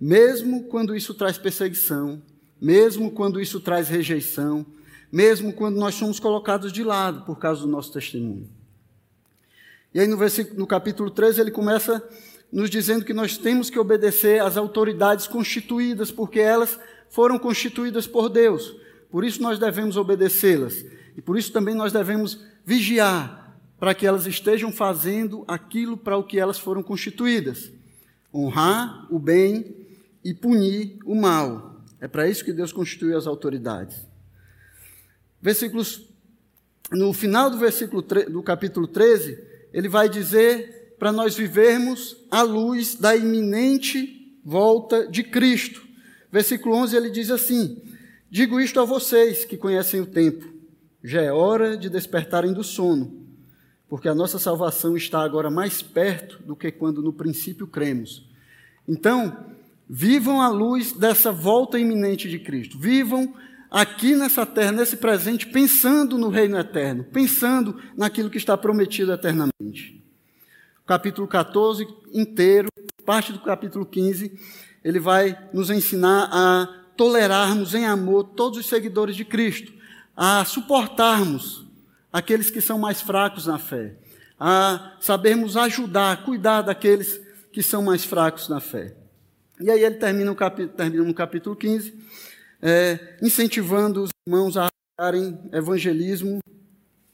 mesmo 0.00 0.64
quando 0.64 0.96
isso 0.96 1.14
traz 1.14 1.38
perseguição, 1.38 2.20
mesmo 2.60 3.12
quando 3.12 3.40
isso 3.40 3.60
traz 3.60 3.88
rejeição, 3.88 4.66
mesmo 5.10 5.52
quando 5.52 5.76
nós 5.76 5.94
somos 5.94 6.18
colocados 6.18 6.72
de 6.72 6.82
lado 6.82 7.24
por 7.24 7.38
causa 7.38 7.62
do 7.62 7.68
nosso 7.68 7.92
testemunho. 7.92 8.48
E 9.94 10.00
aí 10.00 10.06
no, 10.06 10.16
versículo, 10.16 10.58
no 10.58 10.66
capítulo 10.66 11.10
13 11.10 11.40
ele 11.40 11.50
começa 11.50 12.02
nos 12.52 12.68
dizendo 12.68 13.04
que 13.04 13.14
nós 13.14 13.38
temos 13.38 13.70
que 13.70 13.78
obedecer 13.78 14.42
às 14.42 14.56
autoridades 14.56 15.26
constituídas, 15.26 16.10
porque 16.10 16.38
elas 16.38 16.78
foram 17.08 17.38
constituídas 17.38 18.06
por 18.06 18.28
Deus. 18.28 18.76
Por 19.10 19.24
isso 19.24 19.40
nós 19.42 19.58
devemos 19.58 19.96
obedecê-las. 19.96 20.84
E 21.16 21.22
por 21.22 21.38
isso 21.38 21.50
também 21.52 21.74
nós 21.74 21.92
devemos 21.92 22.40
vigiar 22.64 23.56
para 23.78 23.94
que 23.94 24.06
elas 24.06 24.26
estejam 24.26 24.70
fazendo 24.70 25.44
aquilo 25.48 25.96
para 25.96 26.16
o 26.16 26.24
que 26.24 26.38
elas 26.38 26.58
foram 26.58 26.82
constituídas: 26.82 27.72
honrar 28.32 29.06
o 29.10 29.18
bem 29.18 29.74
e 30.22 30.34
punir 30.34 30.98
o 31.04 31.14
mal. 31.14 31.82
É 32.00 32.06
para 32.06 32.28
isso 32.28 32.44
que 32.44 32.52
Deus 32.52 32.72
constituiu 32.72 33.16
as 33.16 33.26
autoridades. 33.26 33.96
Versículos 35.40 36.12
no 36.92 37.12
final 37.12 37.48
do 37.48 37.56
versículo 37.56 38.02
do 38.02 38.42
capítulo 38.42 38.86
13, 38.86 39.38
ele 39.72 39.88
vai 39.88 40.08
dizer 40.08 40.81
para 41.02 41.10
nós 41.10 41.36
vivermos 41.36 42.16
à 42.30 42.42
luz 42.42 42.94
da 42.94 43.16
iminente 43.16 44.38
volta 44.44 45.08
de 45.08 45.24
Cristo. 45.24 45.82
Versículo 46.30 46.76
11 46.76 46.96
ele 46.96 47.10
diz 47.10 47.28
assim: 47.28 47.82
Digo 48.30 48.60
isto 48.60 48.78
a 48.78 48.84
vocês 48.84 49.44
que 49.44 49.56
conhecem 49.56 50.00
o 50.00 50.06
tempo, 50.06 50.46
já 51.02 51.20
é 51.20 51.32
hora 51.32 51.76
de 51.76 51.90
despertarem 51.90 52.52
do 52.52 52.62
sono, 52.62 53.20
porque 53.88 54.08
a 54.08 54.14
nossa 54.14 54.38
salvação 54.38 54.96
está 54.96 55.24
agora 55.24 55.50
mais 55.50 55.82
perto 55.82 56.40
do 56.44 56.54
que 56.54 56.70
quando 56.70 57.02
no 57.02 57.12
princípio 57.12 57.66
cremos. 57.66 58.24
Então, 58.86 59.44
vivam 59.90 60.40
à 60.40 60.50
luz 60.50 60.92
dessa 60.92 61.32
volta 61.32 61.80
iminente 61.80 62.30
de 62.30 62.38
Cristo. 62.38 62.78
Vivam 62.78 63.34
aqui 63.68 64.14
nessa 64.14 64.46
terra, 64.46 64.70
nesse 64.70 64.96
presente, 64.96 65.48
pensando 65.48 66.16
no 66.16 66.28
reino 66.28 66.56
eterno, 66.56 67.02
pensando 67.02 67.76
naquilo 67.96 68.30
que 68.30 68.38
está 68.38 68.56
prometido 68.56 69.12
eternamente. 69.12 70.01
Capítulo 70.92 71.26
14 71.26 71.88
inteiro, 72.12 72.68
parte 73.06 73.32
do 73.32 73.38
capítulo 73.40 73.86
15, 73.86 74.38
ele 74.84 75.00
vai 75.00 75.48
nos 75.50 75.70
ensinar 75.70 76.28
a 76.30 76.66
tolerarmos 76.94 77.72
em 77.72 77.86
amor 77.86 78.24
todos 78.36 78.58
os 78.58 78.66
seguidores 78.66 79.16
de 79.16 79.24
Cristo, 79.24 79.72
a 80.14 80.44
suportarmos 80.44 81.66
aqueles 82.12 82.50
que 82.50 82.60
são 82.60 82.78
mais 82.78 83.00
fracos 83.00 83.46
na 83.46 83.58
fé, 83.58 83.96
a 84.38 84.98
sabermos 85.00 85.56
ajudar, 85.56 86.24
cuidar 86.26 86.60
daqueles 86.60 87.18
que 87.50 87.62
são 87.62 87.82
mais 87.82 88.04
fracos 88.04 88.50
na 88.50 88.60
fé. 88.60 88.94
E 89.62 89.70
aí 89.70 89.82
ele 89.82 89.94
termina, 89.94 90.34
capítulo, 90.34 90.76
termina 90.76 91.04
no 91.04 91.14
capítulo 91.14 91.56
15, 91.56 91.94
é, 92.60 93.16
incentivando 93.22 94.02
os 94.02 94.10
irmãos 94.26 94.58
a 94.58 94.68
darem 95.00 95.40
evangelismo 95.54 96.40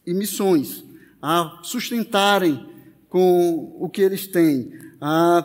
e 0.05 0.13
missões, 0.13 0.85
a 1.23 1.61
sustentarem 1.63 2.77
com 3.09 3.77
o 3.79 3.89
que 3.89 4.03
eles 4.03 4.27
têm, 4.27 4.73
a 5.01 5.45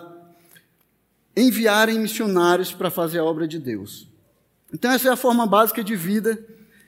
enviarem 1.36 2.00
missionários 2.00 2.74
para 2.74 2.90
fazer 2.90 3.20
a 3.20 3.24
obra 3.24 3.48
de 3.48 3.58
Deus. 3.58 4.08
Então, 4.74 4.92
essa 4.92 5.10
é 5.10 5.12
a 5.12 5.16
forma 5.16 5.46
básica 5.46 5.84
de 5.84 5.96
vida 5.96 6.44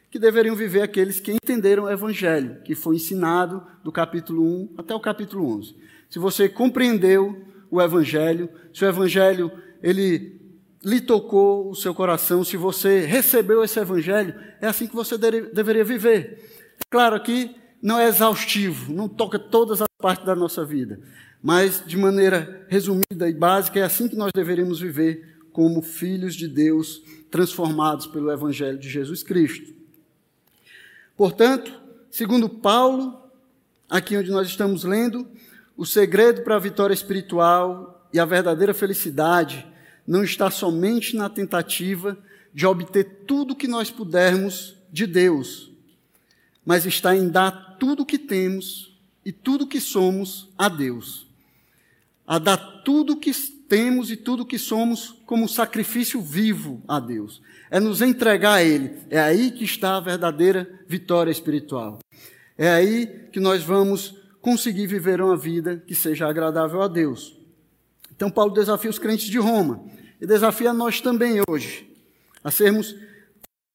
que 0.10 0.20
deveriam 0.20 0.56
viver 0.56 0.82
aqueles 0.82 1.20
que 1.20 1.32
entenderam 1.32 1.84
o 1.84 1.92
Evangelho, 1.92 2.62
que 2.64 2.74
foi 2.74 2.96
ensinado 2.96 3.66
do 3.84 3.92
capítulo 3.92 4.44
1 4.44 4.70
até 4.78 4.96
o 4.96 5.00
capítulo 5.00 5.58
11. 5.58 5.76
Se 6.10 6.20
você 6.20 6.48
compreendeu 6.48 7.44
o 7.70 7.82
Evangelho, 7.82 8.50
se 8.74 8.86
o 8.86 8.88
Evangelho 8.88 9.52
ele 9.84 10.40
lhe 10.84 11.02
tocou 11.02 11.70
o 11.70 11.76
seu 11.76 11.94
coração, 11.94 12.44
se 12.44 12.56
você 12.56 13.00
recebeu 13.02 13.64
esse 13.64 13.80
Evangelho, 13.80 14.36
é 14.62 14.68
assim 14.68 14.88
que 14.88 14.96
você 14.96 15.18
deveria 15.18 15.84
viver. 15.84 16.74
Claro 16.90 17.20
que 17.22 17.56
não 17.82 18.00
é 18.00 18.08
exaustivo, 18.08 18.94
não 18.94 19.08
toca 19.08 19.38
todas 19.38 19.82
as 20.06 20.18
partes 20.18 20.26
da 20.26 20.36
nossa 20.36 20.64
vida, 20.64 21.00
mas 21.42 21.84
de 21.86 21.98
maneira 21.98 22.66
resumida 22.68 23.28
e 23.28 23.34
básica, 23.34 23.80
é 23.80 23.84
assim 23.84 24.08
que 24.08 24.16
nós 24.16 24.32
deveríamos 24.34 24.80
viver 24.80 25.38
como 25.52 25.82
filhos 25.82 26.36
de 26.36 26.48
Deus, 26.48 27.02
transformados 27.32 28.06
pelo 28.06 28.32
Evangelho 28.32 28.78
de 28.78 28.88
Jesus 28.88 29.24
Cristo. 29.24 29.74
Portanto, 31.18 31.72
segundo 32.12 32.48
Paulo, 32.48 33.20
aqui 33.90 34.16
onde 34.16 34.30
nós 34.30 34.48
estamos 34.48 34.84
lendo, 34.84 35.28
o 35.76 35.86
segredo 35.86 36.44
para 36.44 36.56
a 36.56 36.60
vitória 36.60 36.94
espiritual 36.94 38.08
e 38.14 38.20
a 38.20 38.26
verdadeira 38.26 38.74
felicidade 38.74 39.66
não 40.06 40.24
está 40.24 40.52
somente 40.52 41.16
na 41.16 41.30
tentativa 41.30 42.18
de 42.54 42.66
obter 42.68 43.24
tudo 43.26 43.54
o 43.54 43.56
que 43.56 43.68
nós 43.68 43.90
pudermos 43.90 44.76
de 44.92 45.08
Deus, 45.08 45.72
mas 46.64 46.86
está 46.86 47.16
em 47.16 47.28
dar 47.28 47.78
tudo 47.80 48.04
o 48.04 48.06
que 48.06 48.20
temos 48.20 48.95
e 49.26 49.32
tudo 49.32 49.68
que 49.68 49.82
somos 49.82 50.50
a 50.58 50.70
Deus 50.70 51.26
a 52.28 52.40
dar 52.40 52.58
tudo 52.84 53.18
que 53.18 53.32
temos 53.68 54.10
e 54.10 54.18
tudo 54.18 54.46
que 54.46 54.58
somos 54.58 55.16
como 55.26 55.48
sacrifício 55.48 56.22
vivo 56.22 56.82
a 56.88 57.00
Deus. 57.00 57.42
É 57.70 57.80
nos 57.80 58.02
entregar 58.02 58.56
a 58.56 58.64
Ele. 58.64 58.92
É 59.10 59.20
aí 59.20 59.52
que 59.52 59.64
está 59.64 59.98
a 59.98 60.00
verdadeira 60.00 60.68
vitória 60.88 61.32
espiritual. 61.32 62.00
É 62.58 62.70
aí 62.70 63.28
que 63.32 63.40
nós 63.40 63.64
vamos 63.64 64.16
conseguir 64.42 64.88
viver 64.88 65.22
uma 65.22 65.36
vida 65.36 65.84
que 65.86 65.96
seja 65.96 66.28
agradável 66.28 66.82
a 66.82 66.88
Deus. 66.88 67.36
Então, 68.16 68.30
Paulo 68.30 68.54
desafia 68.54 68.90
os 68.90 69.00
crentes 69.00 69.26
de 69.26 69.38
Roma 69.38 69.84
e 70.22 70.26
desafia 70.26 70.72
nós 70.72 71.02
também 71.02 71.42
hoje 71.50 71.92
a 72.44 72.50
sermos 72.50 72.96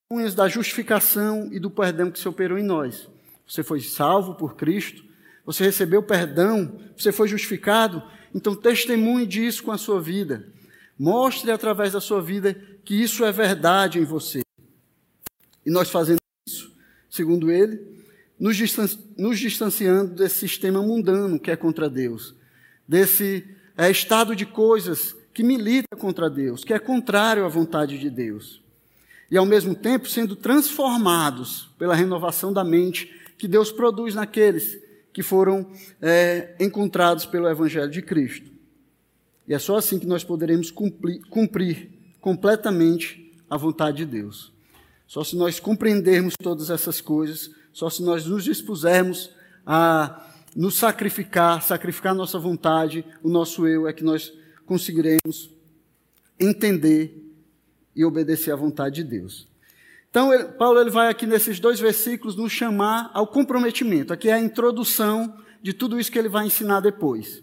testemunhas 0.08 0.34
da 0.34 0.48
justificação 0.48 1.48
e 1.52 1.58
do 1.58 1.70
perdão 1.70 2.10
que 2.10 2.18
se 2.18 2.28
operou 2.28 2.58
em 2.58 2.62
nós. 2.62 3.08
Você 3.46 3.62
foi 3.62 3.80
salvo 3.80 4.34
por 4.34 4.54
Cristo, 4.54 5.04
você 5.52 5.64
recebeu 5.64 6.02
perdão, 6.02 6.80
você 6.96 7.12
foi 7.12 7.28
justificado 7.28 8.02
então, 8.34 8.54
testemunhe 8.54 9.26
disso 9.26 9.62
com 9.62 9.72
a 9.72 9.78
sua 9.78 10.00
vida. 10.00 10.46
Mostre 10.98 11.50
através 11.50 11.92
da 11.92 12.00
sua 12.00 12.22
vida 12.22 12.54
que 12.84 12.94
isso 12.94 13.24
é 13.24 13.32
verdade 13.32 13.98
em 13.98 14.04
você. 14.04 14.42
E 15.64 15.70
nós 15.70 15.90
fazendo 15.90 16.20
isso, 16.46 16.72
segundo 17.08 17.50
ele, 17.50 17.80
nos, 18.38 18.56
distanci 18.56 18.98
nos 19.16 19.38
distanciando 19.38 20.14
desse 20.14 20.36
sistema 20.36 20.82
mundano 20.82 21.38
que 21.38 21.50
é 21.50 21.56
contra 21.56 21.88
Deus, 21.90 22.34
desse 22.86 23.44
é, 23.76 23.90
estado 23.90 24.34
de 24.34 24.46
coisas 24.46 25.14
que 25.34 25.42
milita 25.42 25.96
contra 25.96 26.30
Deus, 26.30 26.64
que 26.64 26.72
é 26.72 26.78
contrário 26.78 27.44
à 27.44 27.48
vontade 27.48 27.98
de 27.98 28.08
Deus. 28.08 28.62
E 29.30 29.36
ao 29.36 29.46
mesmo 29.46 29.74
tempo 29.74 30.08
sendo 30.08 30.34
transformados 30.34 31.70
pela 31.78 31.94
renovação 31.94 32.52
da 32.52 32.64
mente 32.64 33.14
que 33.38 33.46
Deus 33.46 33.70
produz 33.70 34.14
naqueles 34.14 34.78
que 35.12 35.22
foram 35.22 35.66
é, 36.00 36.54
encontrados 36.60 37.26
pelo 37.26 37.48
Evangelho 37.48 37.90
de 37.90 38.02
Cristo. 38.02 38.50
E 39.46 39.54
é 39.54 39.58
só 39.58 39.76
assim 39.76 39.98
que 39.98 40.06
nós 40.06 40.22
poderemos 40.22 40.70
cumprir, 40.70 41.22
cumprir 41.28 41.90
completamente 42.20 43.34
a 43.48 43.56
vontade 43.56 43.98
de 43.98 44.06
Deus. 44.06 44.52
Só 45.06 45.24
se 45.24 45.36
nós 45.36 45.58
compreendermos 45.58 46.34
todas 46.40 46.70
essas 46.70 47.00
coisas, 47.00 47.50
só 47.72 47.90
se 47.90 48.02
nós 48.02 48.24
nos 48.26 48.44
dispusermos 48.44 49.30
a 49.66 50.24
nos 50.54 50.76
sacrificar, 50.76 51.62
sacrificar 51.62 52.14
nossa 52.14 52.38
vontade, 52.38 53.04
o 53.22 53.28
nosso 53.28 53.66
eu, 53.66 53.88
é 53.88 53.92
que 53.92 54.04
nós 54.04 54.32
conseguiremos 54.64 55.50
entender 56.38 57.20
e 57.94 58.04
obedecer 58.04 58.52
à 58.52 58.56
vontade 58.56 59.02
de 59.02 59.04
Deus. 59.04 59.49
Então, 60.10 60.34
ele, 60.34 60.44
Paulo 60.44 60.80
ele 60.80 60.90
vai 60.90 61.08
aqui 61.08 61.24
nesses 61.24 61.60
dois 61.60 61.78
versículos 61.78 62.36
nos 62.36 62.52
chamar 62.52 63.10
ao 63.14 63.26
comprometimento. 63.26 64.12
Aqui 64.12 64.28
é 64.28 64.34
a 64.34 64.40
introdução 64.40 65.34
de 65.62 65.72
tudo 65.72 65.98
isso 65.98 66.10
que 66.10 66.18
ele 66.18 66.28
vai 66.28 66.46
ensinar 66.46 66.80
depois. 66.80 67.42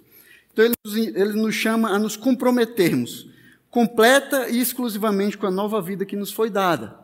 Então, 0.52 0.66
ele, 0.66 0.76
ele 1.16 1.34
nos 1.34 1.56
chama 1.56 1.90
a 1.90 1.98
nos 1.98 2.18
comprometermos 2.18 3.28
completa 3.70 4.50
e 4.50 4.60
exclusivamente 4.60 5.38
com 5.38 5.46
a 5.46 5.52
nova 5.52 5.82
vida 5.82 6.06
que 6.06 6.16
nos 6.16 6.32
foi 6.32 6.50
dada. 6.50 6.98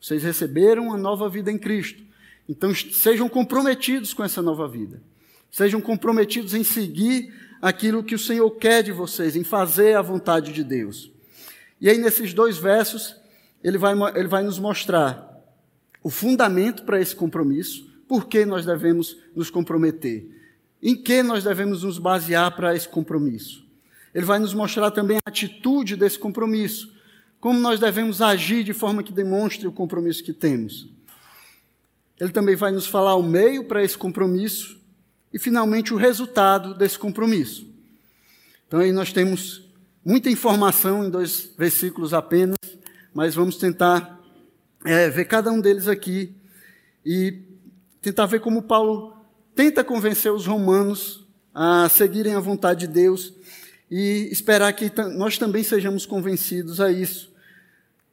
Vocês 0.00 0.22
receberam 0.22 0.92
a 0.92 0.96
nova 0.96 1.28
vida 1.28 1.50
em 1.50 1.58
Cristo. 1.58 2.02
Então, 2.48 2.74
sejam 2.74 3.28
comprometidos 3.28 4.12
com 4.12 4.22
essa 4.22 4.42
nova 4.42 4.68
vida. 4.68 5.02
Sejam 5.50 5.80
comprometidos 5.80 6.54
em 6.54 6.62
seguir 6.62 7.32
aquilo 7.60 8.04
que 8.04 8.14
o 8.14 8.18
Senhor 8.18 8.50
quer 8.52 8.82
de 8.82 8.92
vocês, 8.92 9.36
em 9.36 9.44
fazer 9.44 9.96
a 9.96 10.02
vontade 10.02 10.52
de 10.52 10.62
Deus. 10.62 11.10
E 11.80 11.88
aí, 11.88 11.98
nesses 11.98 12.34
dois 12.34 12.58
versos, 12.58 13.16
ele 13.62 13.78
vai, 13.78 13.94
ele 14.16 14.28
vai 14.28 14.42
nos 14.42 14.58
mostrar 14.58 15.28
o 16.02 16.10
fundamento 16.10 16.84
para 16.84 17.00
esse 17.00 17.14
compromisso, 17.14 17.88
por 18.06 18.26
que 18.26 18.44
nós 18.44 18.64
devemos 18.64 19.16
nos 19.34 19.50
comprometer, 19.50 20.26
em 20.82 20.96
que 20.96 21.22
nós 21.22 21.44
devemos 21.44 21.82
nos 21.82 21.98
basear 21.98 22.54
para 22.56 22.74
esse 22.74 22.88
compromisso. 22.88 23.66
Ele 24.14 24.24
vai 24.24 24.38
nos 24.38 24.54
mostrar 24.54 24.90
também 24.90 25.18
a 25.18 25.28
atitude 25.28 25.96
desse 25.96 26.18
compromisso, 26.18 26.92
como 27.40 27.60
nós 27.60 27.78
devemos 27.78 28.22
agir 28.22 28.64
de 28.64 28.72
forma 28.72 29.02
que 29.02 29.12
demonstre 29.12 29.66
o 29.66 29.72
compromisso 29.72 30.24
que 30.24 30.32
temos. 30.32 30.88
Ele 32.18 32.32
também 32.32 32.56
vai 32.56 32.72
nos 32.72 32.86
falar 32.86 33.14
o 33.14 33.22
meio 33.22 33.64
para 33.64 33.82
esse 33.82 33.96
compromisso 33.96 34.80
e, 35.32 35.38
finalmente, 35.38 35.94
o 35.94 35.96
resultado 35.96 36.74
desse 36.74 36.98
compromisso. 36.98 37.66
Então, 38.66 38.80
aí 38.80 38.92
nós 38.92 39.12
temos 39.12 39.62
muita 40.04 40.28
informação 40.30 41.04
em 41.04 41.10
dois 41.10 41.52
versículos 41.56 42.12
apenas, 42.12 42.56
mas 43.18 43.34
vamos 43.34 43.56
tentar 43.56 44.22
é, 44.84 45.10
ver 45.10 45.24
cada 45.24 45.50
um 45.50 45.60
deles 45.60 45.88
aqui 45.88 46.32
e 47.04 47.42
tentar 48.00 48.26
ver 48.26 48.38
como 48.38 48.62
Paulo 48.62 49.12
tenta 49.56 49.82
convencer 49.82 50.32
os 50.32 50.46
romanos 50.46 51.26
a 51.52 51.88
seguirem 51.88 52.36
a 52.36 52.38
vontade 52.38 52.86
de 52.86 52.92
Deus 52.92 53.34
e 53.90 54.28
esperar 54.30 54.72
que 54.72 54.88
nós 55.16 55.36
também 55.36 55.64
sejamos 55.64 56.06
convencidos 56.06 56.80
a 56.80 56.92
isso. 56.92 57.34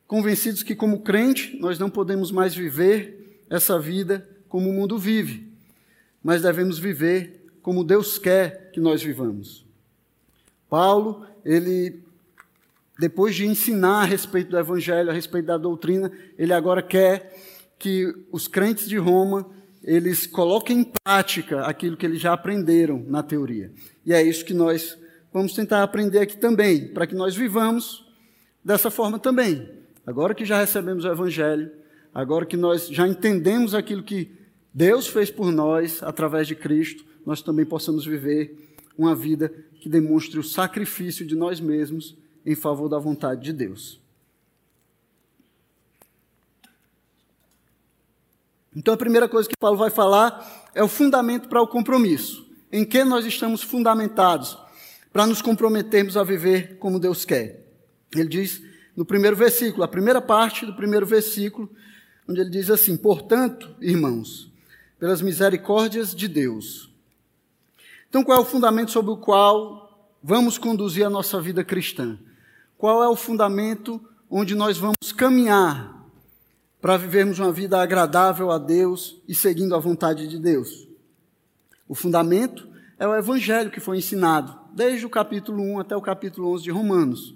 Convencidos 0.07 0.63
que, 0.63 0.73
como 0.73 1.01
crente, 1.01 1.55
nós 1.59 1.77
não 1.77 1.91
podemos 1.91 2.31
mais 2.31 2.55
viver 2.55 3.43
essa 3.47 3.77
vida 3.77 4.27
como 4.49 4.71
o 4.71 4.73
mundo 4.73 4.97
vive, 4.97 5.47
mas 6.23 6.41
devemos 6.41 6.79
viver 6.79 7.45
como 7.61 7.83
Deus 7.83 8.17
quer 8.17 8.71
que 8.71 8.79
nós 8.79 9.03
vivamos. 9.03 9.63
Paulo, 10.67 11.27
ele 11.45 12.04
depois 12.97 13.35
de 13.35 13.45
ensinar 13.45 14.01
a 14.01 14.05
respeito 14.05 14.51
do 14.51 14.57
Evangelho, 14.57 15.09
a 15.09 15.13
respeito 15.13 15.45
da 15.45 15.57
doutrina, 15.57 16.11
ele 16.37 16.53
agora 16.53 16.81
quer 16.81 17.35
que 17.77 18.13
os 18.31 18.47
crentes 18.47 18.87
de 18.87 18.97
Roma 18.97 19.49
eles 19.85 20.25
coloquem 20.25 20.79
em 20.79 20.91
prática 21.03 21.61
aquilo 21.61 21.95
que 21.95 22.05
eles 22.05 22.19
já 22.19 22.33
aprenderam 22.33 23.05
na 23.07 23.21
teoria. 23.21 23.71
E 24.03 24.13
é 24.13 24.21
isso 24.21 24.43
que 24.43 24.53
nós 24.53 24.97
vamos 25.31 25.53
tentar 25.53 25.83
aprender 25.83 26.19
aqui 26.19 26.37
também, 26.37 26.87
para 26.87 27.05
que 27.05 27.13
nós 27.13 27.35
vivamos 27.35 28.03
dessa 28.63 28.89
forma 28.89 29.19
também. 29.19 29.69
Agora 30.05 30.33
que 30.33 30.43
já 30.43 30.59
recebemos 30.59 31.05
o 31.05 31.07
Evangelho, 31.07 31.71
agora 32.11 32.47
que 32.47 32.57
nós 32.57 32.87
já 32.87 33.07
entendemos 33.07 33.75
aquilo 33.75 34.01
que 34.01 34.31
Deus 34.73 35.07
fez 35.07 35.29
por 35.29 35.51
nós 35.51 36.01
através 36.01 36.47
de 36.47 36.55
Cristo, 36.55 37.05
nós 37.23 37.43
também 37.43 37.65
possamos 37.65 38.05
viver 38.05 38.57
uma 38.97 39.15
vida 39.15 39.53
que 39.79 39.87
demonstre 39.87 40.39
o 40.39 40.43
sacrifício 40.43 41.25
de 41.25 41.35
nós 41.35 41.59
mesmos 41.59 42.17
em 42.45 42.55
favor 42.55 42.87
da 42.87 42.99
vontade 42.99 43.41
de 43.41 43.53
Deus. 43.53 43.99
Então 48.75 48.93
a 48.93 48.97
primeira 48.97 49.29
coisa 49.29 49.47
que 49.47 49.57
Paulo 49.57 49.77
vai 49.77 49.89
falar 49.89 50.69
é 50.75 50.83
o 50.83 50.87
fundamento 50.87 51.47
para 51.47 51.61
o 51.61 51.67
compromisso. 51.67 52.45
Em 52.71 52.83
que 52.83 53.03
nós 53.03 53.25
estamos 53.25 53.63
fundamentados 53.63 54.57
para 55.13 55.25
nos 55.25 55.41
comprometermos 55.41 56.17
a 56.17 56.23
viver 56.23 56.77
como 56.77 56.99
Deus 56.99 57.23
quer. 57.23 57.65
Ele 58.13 58.27
diz 58.27 58.61
no 58.95 59.05
primeiro 59.05 59.35
versículo, 59.35 59.83
a 59.83 59.87
primeira 59.87 60.21
parte 60.21 60.65
do 60.65 60.75
primeiro 60.75 61.05
versículo, 61.05 61.69
onde 62.27 62.41
ele 62.41 62.49
diz 62.49 62.69
assim: 62.69 62.97
Portanto, 62.97 63.75
irmãos, 63.79 64.51
pelas 64.99 65.21
misericórdias 65.21 66.13
de 66.13 66.27
Deus. 66.27 66.89
Então, 68.09 68.23
qual 68.23 68.39
é 68.39 68.41
o 68.41 68.45
fundamento 68.45 68.91
sobre 68.91 69.11
o 69.11 69.17
qual 69.17 70.09
vamos 70.23 70.57
conduzir 70.57 71.05
a 71.05 71.09
nossa 71.09 71.41
vida 71.41 71.63
cristã? 71.63 72.17
Qual 72.77 73.03
é 73.03 73.09
o 73.09 73.15
fundamento 73.15 74.01
onde 74.29 74.55
nós 74.55 74.77
vamos 74.77 75.11
caminhar 75.15 75.95
para 76.85 76.97
vivermos 76.97 77.39
uma 77.39 77.51
vida 77.51 77.81
agradável 77.81 78.51
a 78.51 78.59
Deus 78.59 79.19
e 79.27 79.33
seguindo 79.33 79.73
a 79.73 79.79
vontade 79.79 80.27
de 80.27 80.37
Deus. 80.37 80.87
O 81.87 81.95
fundamento 81.95 82.67
é 82.99 83.07
o 83.07 83.15
evangelho 83.15 83.71
que 83.71 83.79
foi 83.79 83.97
ensinado, 83.97 84.55
desde 84.71 85.03
o 85.03 85.09
capítulo 85.09 85.63
1 85.63 85.79
até 85.79 85.95
o 85.95 86.01
capítulo 86.01 86.53
11 86.53 86.63
de 86.63 86.69
Romanos. 86.69 87.33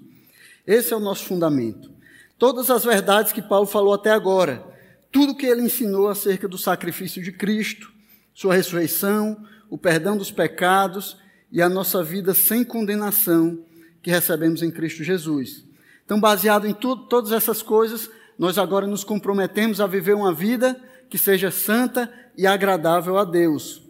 Esse 0.64 0.92
é 0.92 0.96
o 0.96 1.00
nosso 1.00 1.24
fundamento. 1.24 1.90
Todas 2.38 2.70
as 2.70 2.84
verdades 2.84 3.32
que 3.32 3.42
Paulo 3.42 3.66
falou 3.66 3.92
até 3.92 4.12
agora, 4.12 4.64
tudo 5.10 5.34
que 5.34 5.46
ele 5.46 5.62
ensinou 5.62 6.08
acerca 6.08 6.46
do 6.46 6.56
sacrifício 6.56 7.20
de 7.20 7.32
Cristo, 7.32 7.90
sua 8.32 8.54
ressurreição, 8.54 9.36
o 9.68 9.76
perdão 9.76 10.16
dos 10.16 10.30
pecados 10.30 11.16
e 11.50 11.60
a 11.60 11.68
nossa 11.68 12.04
vida 12.04 12.34
sem 12.34 12.62
condenação 12.62 13.64
que 14.02 14.10
recebemos 14.10 14.62
em 14.62 14.70
Cristo 14.70 15.04
Jesus. 15.04 15.64
Então, 16.04 16.20
baseado 16.20 16.66
em 16.66 16.74
tudo, 16.74 17.04
todas 17.04 17.32
essas 17.32 17.62
coisas, 17.62 18.10
nós 18.38 18.58
agora 18.58 18.86
nos 18.86 19.04
comprometemos 19.04 19.80
a 19.80 19.86
viver 19.86 20.14
uma 20.14 20.32
vida 20.32 20.80
que 21.08 21.18
seja 21.18 21.50
santa 21.50 22.12
e 22.36 22.46
agradável 22.46 23.18
a 23.18 23.24
Deus. 23.24 23.82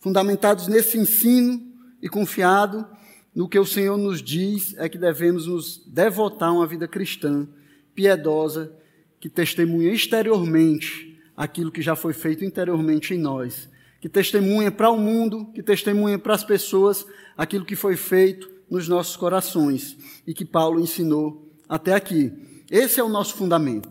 Fundamentados 0.00 0.68
nesse 0.68 0.98
ensino 0.98 1.62
e 2.02 2.08
confiado 2.08 2.86
no 3.34 3.48
que 3.48 3.58
o 3.58 3.66
Senhor 3.66 3.96
nos 3.96 4.22
diz, 4.22 4.74
é 4.78 4.88
que 4.88 4.98
devemos 4.98 5.46
nos 5.46 5.82
devotar 5.86 6.50
a 6.50 6.52
uma 6.52 6.66
vida 6.66 6.86
cristã, 6.86 7.48
piedosa, 7.94 8.72
que 9.18 9.28
testemunha 9.28 9.92
exteriormente 9.92 11.20
aquilo 11.36 11.72
que 11.72 11.82
já 11.82 11.96
foi 11.96 12.12
feito 12.12 12.44
interiormente 12.44 13.14
em 13.14 13.18
nós, 13.18 13.68
que 14.00 14.08
testemunha 14.08 14.70
para 14.70 14.90
o 14.90 14.98
mundo, 14.98 15.46
que 15.54 15.62
testemunha 15.62 16.18
para 16.18 16.34
as 16.34 16.44
pessoas 16.44 17.06
aquilo 17.36 17.64
que 17.64 17.74
foi 17.74 17.96
feito 17.96 18.53
nos 18.70 18.88
nossos 18.88 19.16
corações 19.16 19.96
e 20.26 20.34
que 20.34 20.44
Paulo 20.44 20.80
ensinou 20.80 21.48
até 21.68 21.94
aqui. 21.94 22.32
Esse 22.70 23.00
é 23.00 23.04
o 23.04 23.08
nosso 23.08 23.34
fundamento. 23.34 23.88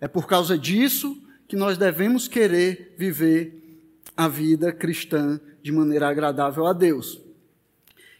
É 0.00 0.08
por 0.08 0.26
causa 0.26 0.58
disso 0.58 1.16
que 1.46 1.56
nós 1.56 1.78
devemos 1.78 2.26
querer 2.26 2.94
viver 2.98 3.62
a 4.16 4.28
vida 4.28 4.72
cristã 4.72 5.40
de 5.62 5.72
maneira 5.72 6.08
agradável 6.08 6.66
a 6.66 6.72
Deus. 6.72 7.20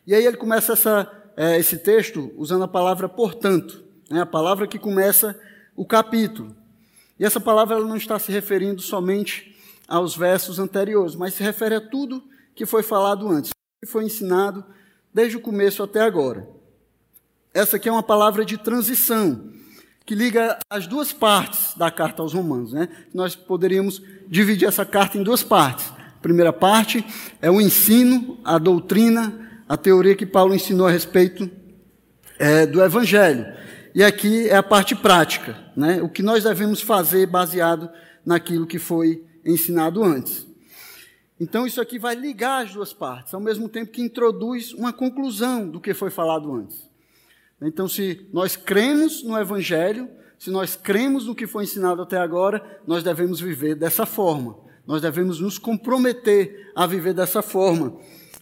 E 0.07 0.15
aí 0.15 0.25
ele 0.25 0.37
começa 0.37 0.73
essa, 0.73 1.11
é, 1.37 1.59
esse 1.59 1.79
texto 1.79 2.33
usando 2.37 2.65
a 2.65 2.69
palavra 2.69 3.09
portanto, 3.09 3.83
né, 4.11 4.21
a 4.21 4.27
palavra 4.27 4.67
que 4.67 4.79
começa 4.79 5.39
o 5.77 5.85
capítulo. 5.85 6.55
E 7.19 7.25
essa 7.25 7.41
palavra 7.41 7.77
ela 7.77 7.87
não 7.87 7.97
está 7.97 8.19
se 8.19 8.31
referindo 8.31 8.83
somente 8.83 9.57
aos 9.87 10.17
versos 10.17 10.59
anteriores, 10.59 11.15
mas 11.15 11.35
se 11.35 11.43
refere 11.43 11.75
a 11.75 11.81
tudo 11.81 12.23
que 12.55 12.67
foi 12.67 12.83
falado 12.83 13.29
antes, 13.29 13.51
que 13.83 13.91
foi 13.91 14.05
ensinado 14.05 14.65
desde 15.15 15.37
o 15.37 15.41
começo 15.41 15.83
até 15.83 16.01
agora. 16.01 16.49
Essa 17.55 17.77
aqui 17.77 17.89
é 17.89 17.93
uma 17.93 18.03
palavra 18.03 18.45
de 18.45 18.59
transição 18.59 19.53
que 20.05 20.15
liga 20.15 20.59
as 20.69 20.87
duas 20.87 21.13
partes 21.13 21.75
da 21.77 21.91
carta 21.91 22.21
aos 22.21 22.35
Romanos. 22.35 22.73
Né? 22.73 22.89
Nós 23.15 23.37
poderíamos 23.37 24.03
dividir 24.29 24.67
essa 24.67 24.85
carta 24.85 25.17
em 25.17 25.23
duas 25.23 25.43
partes. 25.43 25.91
A 25.97 26.21
primeira 26.21 26.53
parte 26.53 27.05
é 27.41 27.51
o 27.51 27.61
ensino, 27.61 28.39
a 28.45 28.59
doutrina, 28.59 29.63
a 29.69 29.77
teoria 29.77 30.17
que 30.17 30.27
Paulo 30.27 30.55
ensinou 30.55 30.87
a 30.87 30.91
respeito 30.91 31.49
é, 32.39 32.67
do 32.67 32.83
Evangelho. 32.83 33.47
E 33.95 34.03
aqui 34.03 34.49
é 34.49 34.57
a 34.57 34.63
parte 34.63 34.95
prática, 34.97 35.57
né? 35.77 36.03
o 36.03 36.09
que 36.09 36.23
nós 36.23 36.43
devemos 36.43 36.81
fazer 36.81 37.27
baseado 37.27 37.89
naquilo 38.27 38.67
que 38.67 38.79
foi 38.79 39.25
ensinado 39.45 40.03
antes. 40.03 40.47
Então, 41.41 41.67
isso 41.67 41.81
aqui 41.81 41.99
vai 41.99 42.15
ligar 42.15 42.65
as 42.65 42.73
duas 42.73 42.93
partes, 42.93 43.35
ao 43.35 43.41
mesmo 43.41 43.69
tempo 43.69 43.91
que 43.91 44.03
introduz 44.03 44.73
uma 44.73 44.93
conclusão 44.93 45.69
do 45.69 45.81
que 45.81 45.93
foi 45.93 46.11
falado 46.11 46.53
antes. 46.53 46.89
Então, 47.61 47.89
se 47.89 48.29
nós 48.33 48.57
cremos 48.57 49.23
no 49.23 49.37
Evangelho, 49.39 50.09
se 50.39 50.51
nós 50.51 50.77
cremos 50.77 51.27
no 51.27 51.35
que 51.35 51.47
foi 51.47 51.65
ensinado 51.65 52.03
até 52.03 52.19
agora, 52.19 52.81
nós 52.87 53.03
devemos 53.03 53.41
viver 53.41 53.75
dessa 53.75 54.07
forma. 54.07 54.57
Nós 54.87 55.01
devemos 55.01 55.41
nos 55.41 55.59
comprometer 55.59 56.71
a 56.75 56.87
viver 56.87 57.15
dessa 57.15 57.43
forma 57.43 57.99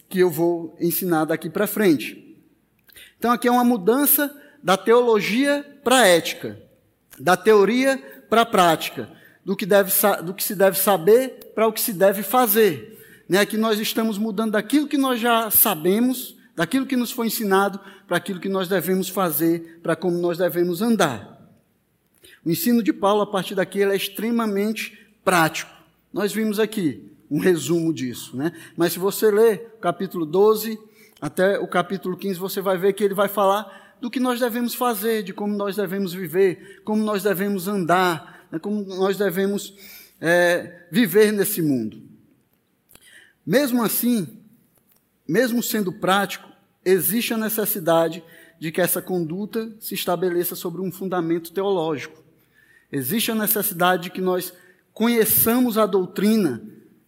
que 0.09 0.19
eu 0.19 0.29
vou 0.29 0.75
ensinar 0.79 1.25
daqui 1.25 1.49
para 1.49 1.65
frente. 1.65 2.37
Então, 3.17 3.31
aqui 3.31 3.47
é 3.47 3.51
uma 3.51 3.63
mudança 3.63 4.35
da 4.61 4.77
teologia 4.77 5.65
para 5.83 6.01
a 6.01 6.07
ética, 6.07 6.61
da 7.17 7.35
teoria 7.35 7.97
para 8.29 8.41
a 8.41 8.45
prática, 8.45 9.09
do 9.45 9.55
que, 9.55 9.65
deve, 9.65 9.91
do 10.23 10.33
que 10.33 10.43
se 10.43 10.55
deve 10.55 10.77
saber 10.77 11.51
para 11.53 11.67
o 11.67 11.73
que 11.73 11.81
se 11.81 11.93
deve 11.93 12.23
fazer. 12.23 12.99
Né? 13.27 13.39
Aqui 13.39 13.57
nós 13.57 13.79
estamos 13.79 14.17
mudando 14.17 14.51
daquilo 14.51 14.87
que 14.87 14.97
nós 14.97 15.19
já 15.19 15.49
sabemos 15.51 16.35
daquilo 16.55 16.85
que 16.85 16.95
nos 16.95 17.11
foi 17.11 17.27
ensinado 17.27 17.79
para 18.07 18.17
aquilo 18.17 18.39
que 18.39 18.49
nós 18.49 18.67
devemos 18.67 19.09
fazer, 19.09 19.79
para 19.81 19.95
como 19.95 20.17
nós 20.17 20.37
devemos 20.37 20.81
andar. 20.81 21.41
O 22.45 22.49
ensino 22.49 22.83
de 22.83 22.93
Paulo, 22.93 23.21
a 23.21 23.27
partir 23.27 23.55
daqui, 23.55 23.81
é 23.81 23.95
extremamente 23.95 24.97
prático. 25.23 25.71
Nós 26.11 26.33
vimos 26.33 26.59
aqui 26.59 27.11
um 27.29 27.39
resumo 27.39 27.93
disso. 27.93 28.35
Né? 28.35 28.51
Mas 28.77 28.93
se 28.93 28.99
você 28.99 29.31
ler 29.31 29.73
o 29.77 29.79
capítulo 29.79 30.25
12 30.25 30.77
até 31.19 31.57
o 31.57 31.67
capítulo 31.67 32.17
15, 32.17 32.37
você 32.37 32.61
vai 32.61 32.77
ver 32.77 32.93
que 32.93 33.03
ele 33.03 33.13
vai 33.13 33.27
falar 33.27 33.95
do 34.01 34.11
que 34.11 34.19
nós 34.19 34.39
devemos 34.39 34.75
fazer, 34.75 35.23
de 35.23 35.33
como 35.33 35.55
nós 35.55 35.77
devemos 35.77 36.13
viver, 36.13 36.81
como 36.83 37.01
nós 37.01 37.23
devemos 37.23 37.67
andar, 37.67 38.32
né? 38.53 38.59
como 38.59 38.83
nós 38.83 39.17
devemos 39.17 39.73
é, 40.21 40.85
viver 40.91 41.33
nesse 41.33 41.59
mundo. 41.59 41.99
Mesmo 43.43 43.81
assim, 43.81 44.37
mesmo 45.27 45.63
sendo 45.63 45.91
prático, 45.91 46.47
existe 46.85 47.33
a 47.33 47.37
necessidade 47.37 48.23
de 48.59 48.71
que 48.71 48.79
essa 48.79 49.01
conduta 49.01 49.75
se 49.79 49.95
estabeleça 49.95 50.55
sobre 50.55 50.81
um 50.81 50.91
fundamento 50.91 51.51
teológico. 51.51 52.23
Existe 52.91 53.31
a 53.31 53.35
necessidade 53.35 54.03
de 54.03 54.09
que 54.11 54.21
nós 54.21 54.53
conheçamos 54.93 55.77
a 55.77 55.87
doutrina 55.87 56.61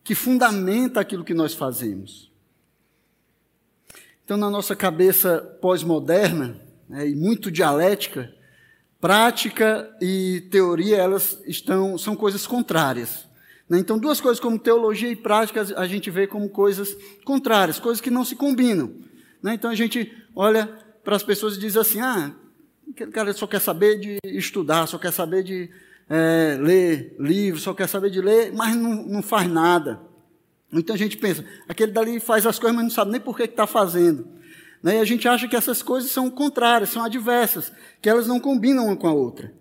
que 0.03 0.15
fundamenta 0.15 0.99
aquilo 0.99 1.23
que 1.23 1.33
nós 1.33 1.53
fazemos. 1.53 2.31
Então, 4.23 4.35
na 4.35 4.49
nossa 4.49 4.75
cabeça 4.75 5.39
pós-moderna 5.61 6.59
né, 6.89 7.07
e 7.07 7.15
muito 7.15 7.51
dialética, 7.51 8.34
prática 8.99 9.89
e 10.01 10.47
teoria 10.51 10.97
elas 10.97 11.39
estão 11.45 11.97
são 11.97 12.15
coisas 12.15 12.47
contrárias. 12.47 13.27
Né? 13.69 13.79
Então, 13.79 13.97
duas 13.97 14.21
coisas 14.21 14.39
como 14.39 14.59
teologia 14.59 15.09
e 15.09 15.15
prática 15.15 15.65
a 15.75 15.87
gente 15.87 16.09
vê 16.09 16.27
como 16.27 16.49
coisas 16.49 16.95
contrárias, 17.23 17.79
coisas 17.79 18.01
que 18.01 18.11
não 18.11 18.23
se 18.23 18.35
combinam. 18.35 18.93
Né? 19.41 19.53
Então, 19.53 19.69
a 19.69 19.75
gente 19.75 20.11
olha 20.35 20.67
para 21.03 21.15
as 21.15 21.23
pessoas 21.23 21.55
e 21.55 21.59
diz 21.59 21.75
assim: 21.75 21.99
ah, 21.99 22.31
aquele 22.89 23.11
cara 23.11 23.33
só 23.33 23.47
quer 23.47 23.61
saber 23.61 23.99
de 23.99 24.17
estudar, 24.25 24.87
só 24.87 24.97
quer 24.97 25.11
saber 25.11 25.43
de 25.43 25.69
é, 26.09 26.57
ler 26.59 27.15
livros, 27.19 27.63
só 27.63 27.73
quer 27.73 27.87
saber 27.87 28.09
de 28.09 28.21
ler, 28.21 28.53
mas 28.53 28.75
não, 28.75 29.05
não 29.05 29.21
faz 29.21 29.49
nada. 29.49 30.01
Então 30.71 30.95
a 30.95 30.97
gente 30.97 31.17
pensa, 31.17 31.45
aquele 31.69 31.91
dali 31.91 32.19
faz 32.19 32.45
as 32.45 32.59
coisas, 32.59 32.75
mas 32.75 32.83
não 32.83 32.91
sabe 32.91 33.11
nem 33.11 33.21
por 33.21 33.37
que 33.37 33.43
está 33.43 33.65
fazendo. 33.65 34.27
Né? 34.85 34.97
E 34.97 34.99
a 34.99 35.05
gente 35.05 35.27
acha 35.27 35.47
que 35.47 35.55
essas 35.55 35.81
coisas 35.81 36.11
são 36.11 36.29
contrárias, 36.29 36.91
são 36.91 37.03
adversas, 37.03 37.71
que 37.99 38.07
elas 38.07 38.27
não 38.27 38.39
combinam 38.39 38.85
uma 38.85 38.95
com 38.95 39.07
a 39.07 39.13
outra. 39.13 39.51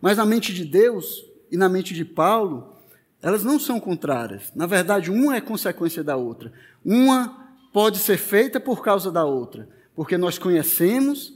Mas 0.00 0.16
na 0.16 0.24
mente 0.24 0.54
de 0.54 0.64
Deus 0.64 1.24
e 1.52 1.56
na 1.58 1.68
mente 1.68 1.92
de 1.92 2.04
Paulo, 2.04 2.74
elas 3.20 3.44
não 3.44 3.60
são 3.60 3.78
contrárias. 3.78 4.50
Na 4.54 4.64
verdade, 4.64 5.10
uma 5.10 5.36
é 5.36 5.40
consequência 5.42 6.02
da 6.02 6.16
outra. 6.16 6.50
Uma 6.82 7.52
pode 7.74 7.98
ser 7.98 8.16
feita 8.16 8.58
por 8.58 8.82
causa 8.82 9.12
da 9.12 9.26
outra, 9.26 9.68
porque 9.94 10.16
nós 10.16 10.38
conhecemos 10.38 11.34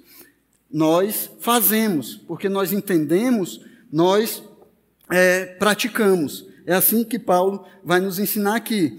nós 0.71 1.31
fazemos, 1.41 2.17
porque 2.17 2.49
nós 2.49 2.73
entendemos, 2.73 3.61
nós 3.91 4.43
é, 5.11 5.47
praticamos. 5.47 6.47
É 6.67 6.75
assim 6.75 7.05
que 7.05 7.19
Paulo 7.19 7.64
vai 7.83 8.01
nos 8.01 8.19
ensinar 8.19 8.57
aqui. 8.57 8.99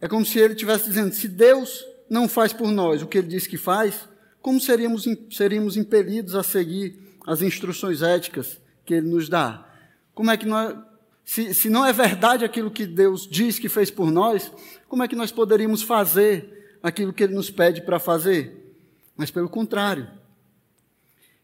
É 0.00 0.06
como 0.06 0.26
se 0.26 0.38
ele 0.38 0.52
estivesse 0.52 0.88
dizendo: 0.88 1.14
se 1.14 1.26
Deus 1.28 1.82
não 2.08 2.28
faz 2.28 2.52
por 2.52 2.70
nós 2.70 3.02
o 3.02 3.06
que 3.06 3.18
ele 3.18 3.28
diz 3.28 3.46
que 3.46 3.56
faz, 3.56 4.08
como 4.40 4.60
seríamos, 4.60 5.04
seríamos 5.30 5.76
impelidos 5.76 6.34
a 6.34 6.42
seguir 6.42 6.96
as 7.26 7.42
instruções 7.42 8.02
éticas 8.02 8.60
que 8.84 8.94
ele 8.94 9.08
nos 9.08 9.28
dá? 9.28 9.68
Como 10.14 10.30
é 10.30 10.36
que 10.36 10.46
nós, 10.46 10.76
se, 11.24 11.52
se 11.52 11.68
não 11.68 11.84
é 11.84 11.92
verdade 11.92 12.44
aquilo 12.44 12.70
que 12.70 12.86
Deus 12.86 13.28
diz 13.28 13.58
que 13.58 13.68
fez 13.68 13.90
por 13.90 14.10
nós, 14.10 14.52
como 14.88 15.02
é 15.02 15.08
que 15.08 15.16
nós 15.16 15.32
poderíamos 15.32 15.82
fazer 15.82 16.78
aquilo 16.82 17.12
que 17.12 17.24
ele 17.24 17.34
nos 17.34 17.50
pede 17.50 17.82
para 17.82 17.98
fazer? 17.98 18.76
Mas 19.16 19.30
pelo 19.30 19.48
contrário, 19.48 20.08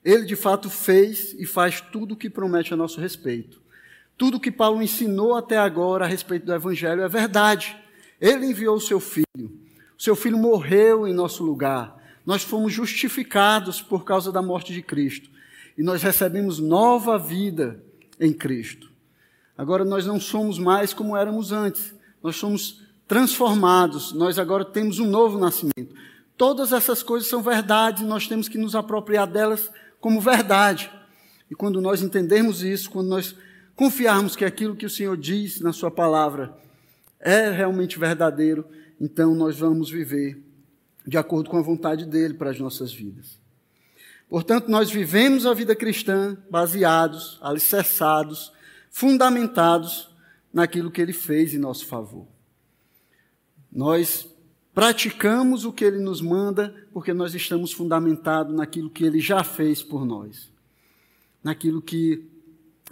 ele 0.05 0.25
de 0.25 0.37
fato 0.37 0.68
fez 0.70 1.35
e 1.38 1.46
faz 1.46 1.81
tudo 1.81 2.12
o 2.12 2.16
que 2.16 2.31
promete 2.31 2.72
a 2.72 2.77
nosso 2.77 3.01
respeito. 3.01 3.61
Tudo 4.16 4.38
que 4.38 4.51
Paulo 4.51 4.83
ensinou 4.83 5.35
até 5.35 5.59
agora 5.59 6.05
a 6.05 6.09
respeito 6.09 6.46
do 6.46 6.55
Evangelho 6.55 7.03
é 7.03 7.09
verdade. 7.09 7.77
Ele 8.20 8.46
enviou 8.46 8.77
o 8.77 8.81
seu 8.81 9.01
filho. 9.01 9.62
Seu 10.03 10.17
filho 10.17 10.37
morreu 10.37 11.07
em 11.07 11.15
nosso 11.15 11.45
lugar. 11.45 11.97
Nós 12.27 12.43
fomos 12.43 12.73
justificados 12.73 13.81
por 13.81 14.05
causa 14.05 14.33
da 14.33 14.43
morte 14.43 14.73
de 14.73 14.83
Cristo. 14.83 15.31
E 15.79 15.83
nós 15.85 16.03
recebemos 16.03 16.59
nova 16.59 17.17
vida 17.17 17.81
em 18.19 18.33
Cristo. 18.33 18.91
Agora 19.57 19.85
nós 19.85 20.05
não 20.05 20.19
somos 20.19 20.59
mais 20.59 20.93
como 20.93 21.17
éramos 21.17 21.53
antes. 21.53 21.95
Nós 22.21 22.35
somos 22.35 22.83
transformados. 23.07 24.12
Nós 24.12 24.41
agora 24.41 24.65
temos 24.65 24.99
um 24.99 25.07
novo 25.07 25.38
nascimento. 25.38 25.95
Todas 26.37 26.73
essas 26.73 27.01
coisas 27.01 27.29
são 27.29 27.41
verdades, 27.41 28.03
nós 28.03 28.27
temos 28.27 28.49
que 28.49 28.59
nos 28.59 28.75
apropriar 28.75 29.29
delas 29.29 29.71
como 30.01 30.21
verdade. 30.21 30.91
E 31.49 31.55
quando 31.55 31.81
nós 31.81 32.03
entendermos 32.03 32.65
isso, 32.65 32.91
quando 32.91 33.07
nós 33.07 33.37
confiarmos 33.77 34.35
que 34.35 34.45
aquilo 34.45 34.75
que 34.75 34.87
o 34.87 34.91
Senhor 34.91 35.17
diz 35.17 35.61
na 35.61 35.73
Sua 35.73 35.93
palavra 35.93 36.61
é 37.21 37.53
realmente 37.53 38.01
verdadeiro, 38.01 38.67
então 39.03 39.35
nós 39.35 39.59
vamos 39.59 39.91
viver 39.91 40.41
de 41.05 41.19
acordo 41.19 41.51
com 41.51 41.59
a 41.59 41.62
vontade 41.62 42.07
dele 42.07 42.35
para 42.35 42.51
as 42.51 42.61
nossas 42.61 42.95
vidas. 42.95 43.37
Portanto, 44.29 44.69
nós 44.69 44.93
vivemos 44.93 45.45
a 45.45 45.53
vida 45.53 45.75
cristã 45.75 46.38
baseados, 46.49 47.37
alicerçados, 47.43 48.53
fundamentados 48.93 50.09
naquilo 50.55 50.88
que 50.88 51.03
ele 51.03 51.12
fez 51.12 51.53
em 51.53 51.59
nosso 51.59 51.85
favor. 51.85 52.29
Nós 53.73 54.29
praticamos 54.73 55.65
o 55.65 55.73
que 55.73 55.85
ele 55.85 55.99
nos 55.99 56.21
manda 56.21 56.73
porque 56.93 57.12
nós 57.12 57.35
estamos 57.35 57.73
fundamentados 57.73 58.55
naquilo 58.55 58.88
que 58.88 59.03
ele 59.05 59.19
já 59.19 59.43
fez 59.43 59.83
por 59.83 60.07
nós, 60.07 60.49
naquilo 61.43 61.83
que 61.83 62.25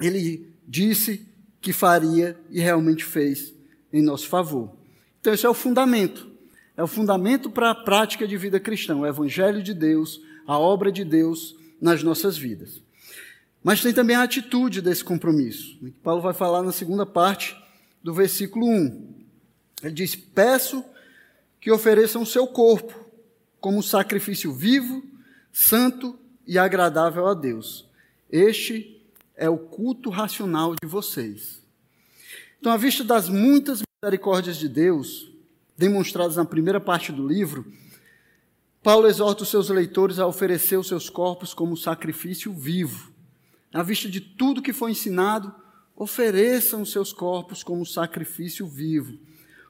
ele 0.01 0.53
disse 0.67 1.25
que 1.61 1.73
faria 1.73 2.37
e 2.51 2.59
realmente 2.59 3.05
fez 3.05 3.55
em 3.93 4.03
nosso 4.03 4.27
favor. 4.27 4.80
Então, 5.21 5.33
esse 5.33 5.47
é 5.47 5.49
o 5.49 5.55
fundamento. 5.55 6.31
É 6.77 6.83
o 6.83 6.87
fundamento 6.87 7.51
para 7.51 7.71
a 7.71 7.75
prática 7.75 8.27
de 8.27 8.37
vida 8.37 8.59
cristã, 8.59 8.97
o 8.97 9.07
Evangelho 9.07 9.63
de 9.63 9.75
Deus, 9.75 10.21
a 10.47 10.59
obra 10.59 10.91
de 10.91 11.05
Deus 11.05 11.55
nas 11.81 12.03
nossas 12.03 12.39
vidas. 12.39 12.83
Mas 13.63 13.83
tem 13.83 13.93
também 13.93 14.17
a 14.17 14.23
atitude 14.23 14.81
desse 14.81 15.05
compromisso. 15.05 15.77
Que 15.79 15.91
Paulo 15.91 16.23
vai 16.23 16.33
falar 16.33 16.63
na 16.63 16.73
segunda 16.73 17.05
parte 17.05 17.57
do 18.03 18.15
versículo 18.15 18.67
1. 18.67 19.15
Ele 19.83 19.93
diz: 19.93 20.17
Peço 20.17 20.85
que 21.61 21.71
ofereçam 21.71 22.23
o 22.23 22.27
seu 22.27 22.47
corpo 22.47 22.99
como 23.61 23.83
sacrifício 23.83 24.53
vivo, 24.53 25.03
santo 25.53 26.19
e 26.47 26.59
agradável 26.59 27.27
a 27.27 27.35
Deus. 27.35 27.87
Este 28.31 29.05
é 29.37 29.49
o 29.51 29.59
culto 29.59 30.09
racional 30.09 30.75
de 30.81 30.89
vocês. 30.89 31.60
Então, 32.61 32.73
à 32.73 32.77
vista 32.77 33.03
das 33.03 33.31
muitas 33.31 33.83
misericórdias 34.05 34.59
de 34.59 34.69
Deus, 34.69 35.33
demonstradas 35.79 36.37
na 36.37 36.45
primeira 36.45 36.79
parte 36.79 37.11
do 37.11 37.27
livro, 37.27 37.73
Paulo 38.83 39.09
exorta 39.09 39.45
os 39.45 39.49
seus 39.49 39.71
leitores 39.71 40.19
a 40.19 40.27
oferecer 40.27 40.77
os 40.77 40.87
seus 40.87 41.09
corpos 41.09 41.55
como 41.55 41.75
sacrifício 41.75 42.53
vivo. 42.53 43.11
À 43.73 43.83
vista 43.83 44.11
de 44.11 44.21
tudo 44.21 44.61
que 44.61 44.75
foi 44.75 44.91
ensinado, 44.91 45.55
ofereçam 45.97 46.83
os 46.83 46.93
seus 46.93 47.15
corpos 47.15 47.63
como 47.63 47.87
sacrifício 47.87 48.67
vivo. 48.67 49.19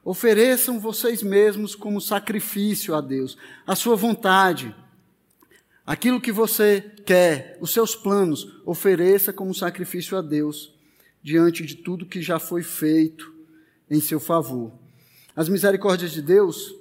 Ofereçam 0.05 0.81
vocês 0.81 1.23
mesmos 1.23 1.77
como 1.77 2.01
sacrifício 2.01 2.93
a 2.93 3.01
Deus, 3.01 3.39
a 3.65 3.77
sua 3.77 3.95
vontade, 3.95 4.75
aquilo 5.87 6.21
que 6.21 6.33
você 6.33 6.93
quer, 7.07 7.57
os 7.61 7.71
seus 7.71 7.95
planos, 7.95 8.49
ofereça 8.67 9.33
como 9.33 9.55
sacrifício 9.55 10.19
a 10.19 10.23
Deus, 10.23 10.73
diante 11.23 11.65
de 11.65 11.77
tudo 11.77 12.07
que 12.07 12.23
já 12.23 12.39
foi 12.39 12.63
feito 12.63 13.33
em 13.91 14.01
seu 14.01 14.21
favor. 14.21 14.73
As 15.35 15.49
misericórdias 15.49 16.13
de 16.13 16.23
Deus, 16.23 16.75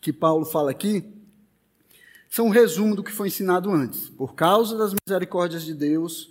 que 0.00 0.12
Paulo 0.12 0.44
fala 0.44 0.70
aqui, 0.70 1.04
são 2.28 2.46
um 2.46 2.50
resumo 2.50 2.94
do 2.94 3.02
que 3.02 3.10
foi 3.10 3.28
ensinado 3.28 3.70
antes. 3.70 4.08
Por 4.08 4.34
causa 4.34 4.76
das 4.78 4.94
misericórdias 4.94 5.64
de 5.64 5.74
Deus, 5.74 6.30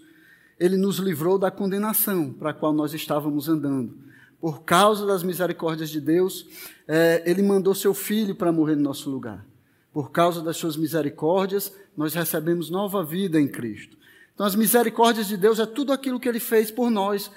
ele 0.59 0.77
nos 0.77 0.97
livrou 0.97 1.37
da 1.37 1.51
condenação 1.51 2.31
para 2.31 2.51
a 2.51 2.53
qual 2.53 2.73
nós 2.73 2.93
estávamos 2.93 3.49
andando. 3.49 3.97
Por 4.39 4.63
causa 4.63 5.05
das 5.05 5.23
misericórdias 5.23 5.89
de 5.89 5.99
Deus, 5.99 6.45
é, 6.87 7.21
ele 7.25 7.43
mandou 7.43 7.75
seu 7.75 7.93
filho 7.93 8.33
para 8.33 8.51
morrer 8.51 8.75
no 8.75 8.83
nosso 8.83 9.09
lugar. 9.09 9.45
Por 9.91 10.11
causa 10.11 10.41
das 10.41 10.55
suas 10.55 10.77
misericórdias, 10.77 11.73
nós 11.97 12.13
recebemos 12.13 12.69
nova 12.69 13.03
vida 13.03 13.39
em 13.39 13.47
Cristo. 13.47 13.97
Então, 14.39 14.47
as 14.47 14.55
misericórdias 14.55 15.27
de 15.27 15.35
Deus 15.35 15.59
é 15.59 15.65
tudo 15.65 15.91
aquilo 15.91 16.19
que 16.19 16.29
ele 16.29 16.39
fez 16.39 16.71
por 16.71 16.89
nós, 16.89 17.29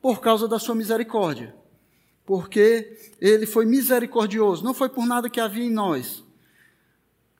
por 0.00 0.20
causa 0.20 0.48
da 0.48 0.58
sua 0.58 0.74
misericórdia 0.74 1.54
porque 2.28 2.94
ele 3.18 3.46
foi 3.46 3.64
misericordioso, 3.64 4.62
não 4.62 4.74
foi 4.74 4.90
por 4.90 5.06
nada 5.06 5.30
que 5.30 5.40
havia 5.40 5.64
em 5.64 5.72
nós. 5.72 6.22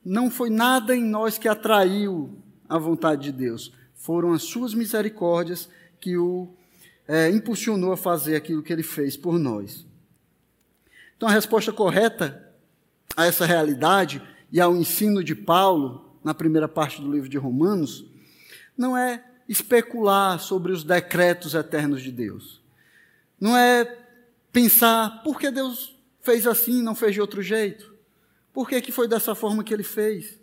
Não 0.03 0.31
foi 0.31 0.49
nada 0.49 0.97
em 0.97 1.05
nós 1.05 1.37
que 1.37 1.47
atraiu 1.47 2.39
a 2.67 2.79
vontade 2.79 3.25
de 3.25 3.33
Deus. 3.33 3.71
Foram 3.95 4.33
as 4.33 4.45
suas 4.45 4.73
misericórdias 4.73 5.69
que 6.01 6.17
o 6.17 6.49
é, 7.07 7.29
impulsionou 7.29 7.93
a 7.93 7.99
fazer 7.99 8.35
aquilo 8.35 8.63
que 8.63 8.73
ele 8.73 8.83
fez 8.83 9.15
por 9.15 9.39
nós. 9.39 9.85
Então, 11.19 11.29
a 11.29 11.33
resposta 11.33 11.71
correta 11.71 12.51
a 13.15 13.27
essa 13.27 13.45
realidade 13.45 14.23
e 14.51 14.59
ao 14.59 14.75
ensino 14.75 15.23
de 15.23 15.35
Paulo, 15.35 16.19
na 16.25 16.33
primeira 16.33 16.67
parte 16.67 17.03
do 17.03 17.13
livro 17.13 17.29
de 17.29 17.37
Romanos, 17.37 18.07
não 18.79 18.97
é 18.97 19.25
especular 19.49 20.39
sobre 20.39 20.73
os 20.73 20.85
decretos 20.85 21.55
eternos 21.55 22.01
de 22.01 22.13
Deus. 22.13 22.63
Não 23.41 23.57
é 23.57 23.99
pensar 24.53 25.23
por 25.23 25.39
que 25.39 25.51
Deus 25.51 25.99
fez 26.29 26.47
assim 26.47 26.83
não 26.83 26.95
fez 26.95 27.15
de 27.15 27.21
outro 27.21 27.43
jeito? 27.43 27.95
Por 28.53 28.69
que, 28.69 28.81
que 28.81 28.93
foi 28.93 29.09
dessa 29.09 29.35
forma 29.35 29.65
que 29.65 29.73
ele 29.73 29.83
fez? 29.83 30.39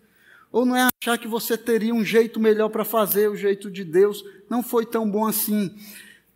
Ou 0.51 0.65
não 0.65 0.75
é 0.75 0.87
achar 1.01 1.17
que 1.17 1.27
você 1.27 1.57
teria 1.57 1.93
um 1.93 2.03
jeito 2.03 2.39
melhor 2.39 2.69
para 2.69 2.85
fazer, 2.85 3.29
o 3.29 3.35
jeito 3.35 3.69
de 3.69 3.83
Deus 3.83 4.23
não 4.49 4.63
foi 4.63 4.85
tão 4.85 5.09
bom 5.09 5.27
assim. 5.27 5.75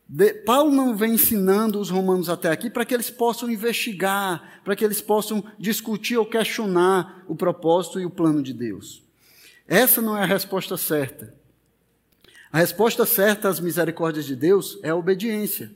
De, 0.07 0.33
Paulo 0.33 0.71
não 0.71 0.95
vem 0.95 1.13
ensinando 1.13 1.79
os 1.79 1.89
romanos 1.89 2.29
até 2.29 2.49
aqui 2.49 2.69
para 2.69 2.85
que 2.85 2.93
eles 2.93 3.09
possam 3.09 3.49
investigar, 3.49 4.61
para 4.63 4.75
que 4.75 4.83
eles 4.83 5.01
possam 5.01 5.43
discutir 5.57 6.17
ou 6.17 6.25
questionar 6.25 7.23
o 7.27 7.35
propósito 7.35 7.99
e 7.99 8.05
o 8.05 8.09
plano 8.09 8.43
de 8.43 8.53
Deus. 8.53 9.01
Essa 9.67 10.01
não 10.01 10.17
é 10.17 10.23
a 10.23 10.27
resposta 10.27 10.75
certa. 10.77 11.38
A 12.51 12.57
resposta 12.57 13.05
certa 13.05 13.47
às 13.47 13.59
misericórdias 13.59 14.25
de 14.25 14.35
Deus 14.35 14.79
é 14.81 14.89
a 14.89 14.95
obediência. 14.95 15.71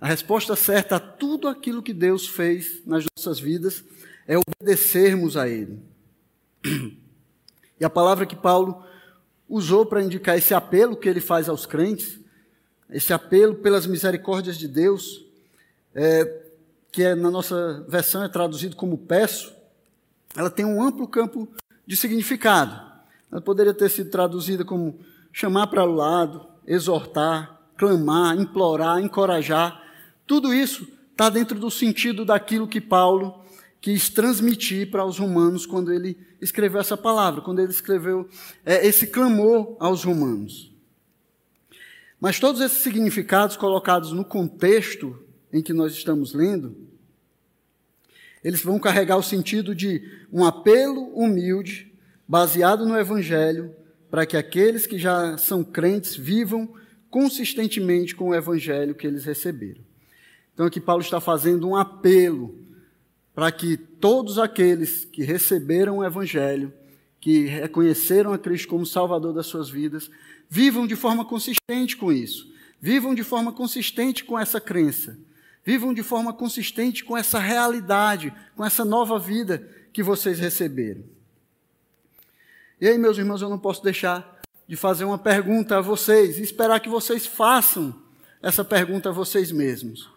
A 0.00 0.06
resposta 0.06 0.54
certa 0.54 0.96
a 0.96 1.00
tudo 1.00 1.48
aquilo 1.48 1.82
que 1.82 1.92
Deus 1.92 2.26
fez 2.26 2.82
nas 2.86 3.04
nossas 3.16 3.40
vidas 3.40 3.84
é 4.26 4.36
obedecermos 4.38 5.36
a 5.36 5.48
Ele. 5.48 5.80
E 7.80 7.84
a 7.84 7.90
palavra 7.90 8.26
que 8.26 8.36
Paulo 8.36 8.84
usou 9.48 9.84
para 9.84 10.02
indicar 10.02 10.38
esse 10.38 10.54
apelo 10.54 10.96
que 10.96 11.08
ele 11.08 11.20
faz 11.20 11.48
aos 11.48 11.66
crentes, 11.66 12.20
esse 12.88 13.12
apelo 13.12 13.56
pelas 13.56 13.86
misericórdias 13.86 14.56
de 14.56 14.68
Deus, 14.68 15.26
é, 15.94 16.42
que 16.92 17.02
é, 17.02 17.14
na 17.14 17.30
nossa 17.30 17.84
versão 17.88 18.22
é 18.22 18.28
traduzido 18.28 18.76
como 18.76 18.96
peço, 18.96 19.52
ela 20.36 20.48
tem 20.48 20.64
um 20.64 20.80
amplo 20.80 21.08
campo 21.08 21.48
de 21.86 21.96
significado. 21.96 22.80
Ela 23.30 23.40
poderia 23.40 23.74
ter 23.74 23.88
sido 23.88 24.10
traduzida 24.10 24.64
como 24.64 25.00
chamar 25.32 25.68
para 25.68 25.84
o 25.84 25.94
lado, 25.94 26.46
exortar, 26.66 27.60
clamar, 27.76 28.38
implorar, 28.38 29.00
encorajar. 29.00 29.82
Tudo 30.26 30.52
isso 30.52 30.86
está 31.10 31.28
dentro 31.30 31.58
do 31.58 31.70
sentido 31.70 32.24
daquilo 32.24 32.68
que 32.68 32.80
Paulo 32.80 33.42
quis 33.80 34.08
transmitir 34.08 34.90
para 34.90 35.04
os 35.04 35.18
romanos 35.18 35.66
quando 35.66 35.92
ele 35.92 36.16
escreveu 36.40 36.80
essa 36.80 36.96
palavra, 36.96 37.40
quando 37.40 37.60
ele 37.60 37.72
escreveu 37.72 38.28
é, 38.64 38.86
esse 38.86 39.08
clamor 39.08 39.76
aos 39.80 40.04
romanos. 40.04 40.72
Mas 42.20 42.38
todos 42.38 42.60
esses 42.60 42.78
significados 42.78 43.56
colocados 43.56 44.12
no 44.12 44.24
contexto 44.24 45.18
em 45.52 45.60
que 45.60 45.72
nós 45.72 45.92
estamos 45.92 46.32
lendo, 46.32 46.76
eles 48.44 48.62
vão 48.62 48.78
carregar 48.78 49.16
o 49.16 49.22
sentido 49.22 49.74
de 49.74 50.02
um 50.32 50.44
apelo 50.44 51.02
humilde, 51.16 51.92
baseado 52.26 52.86
no 52.86 52.96
Evangelho, 52.96 53.74
para 54.12 54.26
que 54.26 54.36
aqueles 54.36 54.86
que 54.86 54.98
já 54.98 55.38
são 55.38 55.64
crentes 55.64 56.14
vivam 56.14 56.68
consistentemente 57.08 58.14
com 58.14 58.28
o 58.28 58.34
evangelho 58.34 58.94
que 58.94 59.06
eles 59.06 59.24
receberam. 59.24 59.80
Então 60.52 60.66
aqui 60.66 60.78
Paulo 60.78 61.02
está 61.02 61.18
fazendo 61.18 61.66
um 61.66 61.74
apelo 61.74 62.54
para 63.34 63.50
que 63.50 63.74
todos 63.74 64.38
aqueles 64.38 65.06
que 65.06 65.22
receberam 65.22 65.96
o 65.96 66.04
evangelho, 66.04 66.74
que 67.18 67.46
reconheceram 67.46 68.34
a 68.34 68.38
Cristo 68.38 68.68
como 68.68 68.84
Salvador 68.84 69.32
das 69.32 69.46
suas 69.46 69.70
vidas, 69.70 70.10
vivam 70.46 70.86
de 70.86 70.94
forma 70.94 71.24
consistente 71.24 71.96
com 71.96 72.12
isso. 72.12 72.52
Vivam 72.78 73.14
de 73.14 73.22
forma 73.22 73.50
consistente 73.50 74.24
com 74.24 74.38
essa 74.38 74.60
crença. 74.60 75.18
Vivam 75.64 75.94
de 75.94 76.02
forma 76.02 76.34
consistente 76.34 77.02
com 77.02 77.16
essa 77.16 77.38
realidade, 77.38 78.30
com 78.54 78.62
essa 78.62 78.84
nova 78.84 79.18
vida 79.18 79.66
que 79.90 80.02
vocês 80.02 80.38
receberam. 80.38 81.02
E 82.82 82.88
aí, 82.88 82.98
meus 82.98 83.16
irmãos, 83.16 83.40
eu 83.40 83.48
não 83.48 83.60
posso 83.60 83.80
deixar 83.80 84.42
de 84.66 84.74
fazer 84.74 85.04
uma 85.04 85.16
pergunta 85.16 85.78
a 85.78 85.80
vocês 85.80 86.36
e 86.36 86.42
esperar 86.42 86.80
que 86.80 86.88
vocês 86.88 87.24
façam 87.24 87.94
essa 88.42 88.64
pergunta 88.64 89.10
a 89.10 89.12
vocês 89.12 89.52
mesmos. 89.52 90.10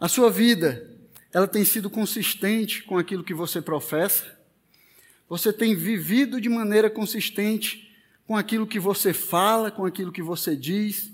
A 0.00 0.08
sua 0.08 0.30
vida, 0.30 0.90
ela 1.30 1.46
tem 1.46 1.62
sido 1.62 1.90
consistente 1.90 2.82
com 2.84 2.96
aquilo 2.96 3.22
que 3.22 3.34
você 3.34 3.60
professa? 3.60 4.24
Você 5.28 5.52
tem 5.52 5.74
vivido 5.74 6.40
de 6.40 6.48
maneira 6.48 6.88
consistente 6.88 7.94
com 8.26 8.34
aquilo 8.34 8.66
que 8.66 8.80
você 8.80 9.12
fala, 9.12 9.70
com 9.70 9.84
aquilo 9.84 10.10
que 10.10 10.22
você 10.22 10.56
diz, 10.56 11.12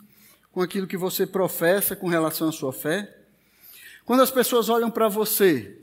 com 0.52 0.62
aquilo 0.62 0.86
que 0.86 0.96
você 0.96 1.26
professa 1.26 1.96
com 1.96 2.06
relação 2.06 2.48
à 2.48 2.52
sua 2.52 2.72
fé? 2.72 3.12
Quando 4.04 4.22
as 4.22 4.30
pessoas 4.30 4.68
olham 4.68 4.88
para 4.88 5.08
você 5.08 5.76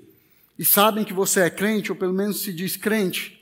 e 0.58 0.63
sabem 0.63 1.04
que 1.04 1.12
você 1.12 1.41
é 1.41 1.50
crente, 1.50 1.91
ou 1.91 1.97
pelo 1.97 2.13
menos 2.13 2.39
se 2.39 2.54
diz 2.54 2.78
crente, 2.78 3.37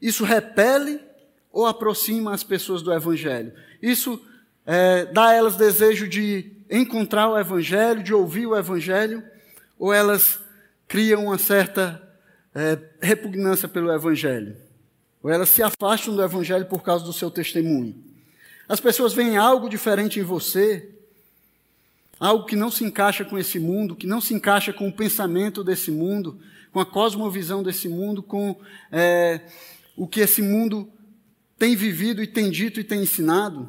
isso 0.00 0.24
repele 0.24 1.00
ou 1.52 1.66
aproxima 1.66 2.32
as 2.32 2.42
pessoas 2.42 2.82
do 2.82 2.92
Evangelho? 2.92 3.52
Isso 3.82 4.20
é, 4.66 5.06
dá 5.06 5.28
a 5.28 5.34
elas 5.34 5.56
desejo 5.56 6.06
de 6.08 6.52
encontrar 6.70 7.28
o 7.28 7.38
Evangelho, 7.38 8.02
de 8.02 8.12
ouvir 8.12 8.46
o 8.46 8.56
Evangelho, 8.56 9.22
ou 9.78 9.92
elas 9.92 10.38
criam 10.86 11.26
uma 11.26 11.38
certa 11.38 12.02
é, 12.54 12.78
repugnância 13.00 13.68
pelo 13.68 13.92
Evangelho? 13.92 14.56
Ou 15.22 15.30
elas 15.30 15.48
se 15.48 15.62
afastam 15.62 16.14
do 16.14 16.22
Evangelho 16.22 16.66
por 16.66 16.82
causa 16.82 17.04
do 17.04 17.12
seu 17.12 17.30
testemunho? 17.30 17.94
As 18.68 18.80
pessoas 18.80 19.14
veem 19.14 19.36
algo 19.36 19.68
diferente 19.68 20.20
em 20.20 20.22
você, 20.22 20.90
algo 22.20 22.44
que 22.44 22.56
não 22.56 22.70
se 22.70 22.84
encaixa 22.84 23.24
com 23.24 23.38
esse 23.38 23.58
mundo, 23.58 23.96
que 23.96 24.06
não 24.06 24.20
se 24.20 24.34
encaixa 24.34 24.72
com 24.72 24.88
o 24.88 24.92
pensamento 24.92 25.64
desse 25.64 25.90
mundo, 25.90 26.38
com 26.72 26.80
a 26.80 26.86
cosmovisão 26.86 27.62
desse 27.62 27.88
mundo, 27.88 28.22
com 28.22 28.56
é, 28.92 29.40
o 29.98 30.06
que 30.06 30.20
esse 30.20 30.40
mundo 30.40 30.88
tem 31.58 31.74
vivido 31.74 32.22
e 32.22 32.26
tem 32.26 32.50
dito 32.50 32.78
e 32.78 32.84
tem 32.84 33.02
ensinado? 33.02 33.68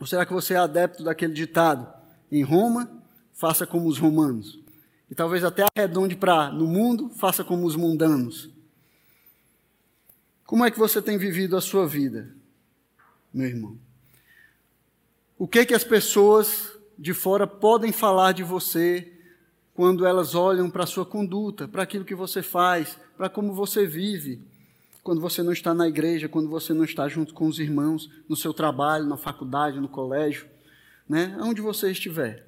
Ou 0.00 0.06
será 0.06 0.26
que 0.26 0.32
você 0.32 0.54
é 0.54 0.56
adepto 0.56 1.04
daquele 1.04 1.32
ditado? 1.32 1.86
Em 2.30 2.42
Roma, 2.42 2.90
faça 3.32 3.64
como 3.64 3.88
os 3.88 3.96
romanos. 3.96 4.58
E 5.08 5.14
talvez 5.14 5.44
até 5.44 5.64
arredonde 5.64 6.16
para 6.16 6.50
no 6.50 6.66
mundo, 6.66 7.10
faça 7.10 7.44
como 7.44 7.64
os 7.64 7.76
mundanos. 7.76 8.50
Como 10.44 10.64
é 10.64 10.70
que 10.70 10.78
você 10.78 11.00
tem 11.00 11.16
vivido 11.16 11.56
a 11.56 11.60
sua 11.60 11.86
vida, 11.86 12.34
meu 13.32 13.46
irmão? 13.46 13.78
O 15.38 15.46
que 15.46 15.64
que 15.64 15.74
as 15.74 15.84
pessoas 15.84 16.76
de 16.98 17.14
fora 17.14 17.46
podem 17.46 17.92
falar 17.92 18.32
de 18.32 18.42
você 18.42 19.12
quando 19.74 20.04
elas 20.04 20.34
olham 20.34 20.68
para 20.68 20.82
a 20.82 20.88
sua 20.88 21.06
conduta, 21.06 21.68
para 21.68 21.84
aquilo 21.84 22.04
que 22.04 22.16
você 22.16 22.42
faz, 22.42 22.98
para 23.16 23.28
como 23.28 23.54
você 23.54 23.86
vive? 23.86 24.55
Quando 25.06 25.20
você 25.20 25.40
não 25.40 25.52
está 25.52 25.72
na 25.72 25.86
igreja, 25.86 26.28
quando 26.28 26.48
você 26.48 26.74
não 26.74 26.82
está 26.82 27.06
junto 27.06 27.32
com 27.32 27.46
os 27.46 27.60
irmãos, 27.60 28.10
no 28.28 28.34
seu 28.34 28.52
trabalho, 28.52 29.06
na 29.06 29.16
faculdade, 29.16 29.78
no 29.78 29.88
colégio, 29.88 30.48
né? 31.08 31.38
Onde 31.40 31.60
você 31.60 31.92
estiver. 31.92 32.44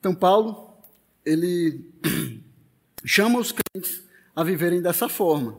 Então 0.00 0.12
Paulo, 0.12 0.76
ele 1.24 1.88
chama 3.06 3.38
os 3.38 3.52
crentes 3.52 4.02
a 4.34 4.42
viverem 4.42 4.82
dessa 4.82 5.08
forma, 5.08 5.56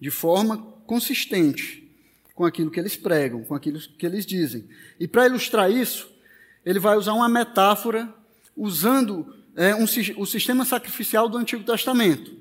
de 0.00 0.10
forma 0.10 0.58
consistente 0.88 1.88
com 2.34 2.44
aquilo 2.44 2.68
que 2.68 2.80
eles 2.80 2.96
pregam, 2.96 3.44
com 3.44 3.54
aquilo 3.54 3.78
que 3.78 4.04
eles 4.04 4.26
dizem. 4.26 4.68
E 4.98 5.06
para 5.06 5.26
ilustrar 5.26 5.70
isso, 5.70 6.10
ele 6.66 6.80
vai 6.80 6.96
usar 6.96 7.12
uma 7.12 7.28
metáfora 7.28 8.12
usando 8.56 9.36
é, 9.54 9.72
um, 9.72 9.84
o 9.84 10.26
sistema 10.26 10.64
sacrificial 10.64 11.28
do 11.28 11.38
Antigo 11.38 11.62
Testamento. 11.62 12.39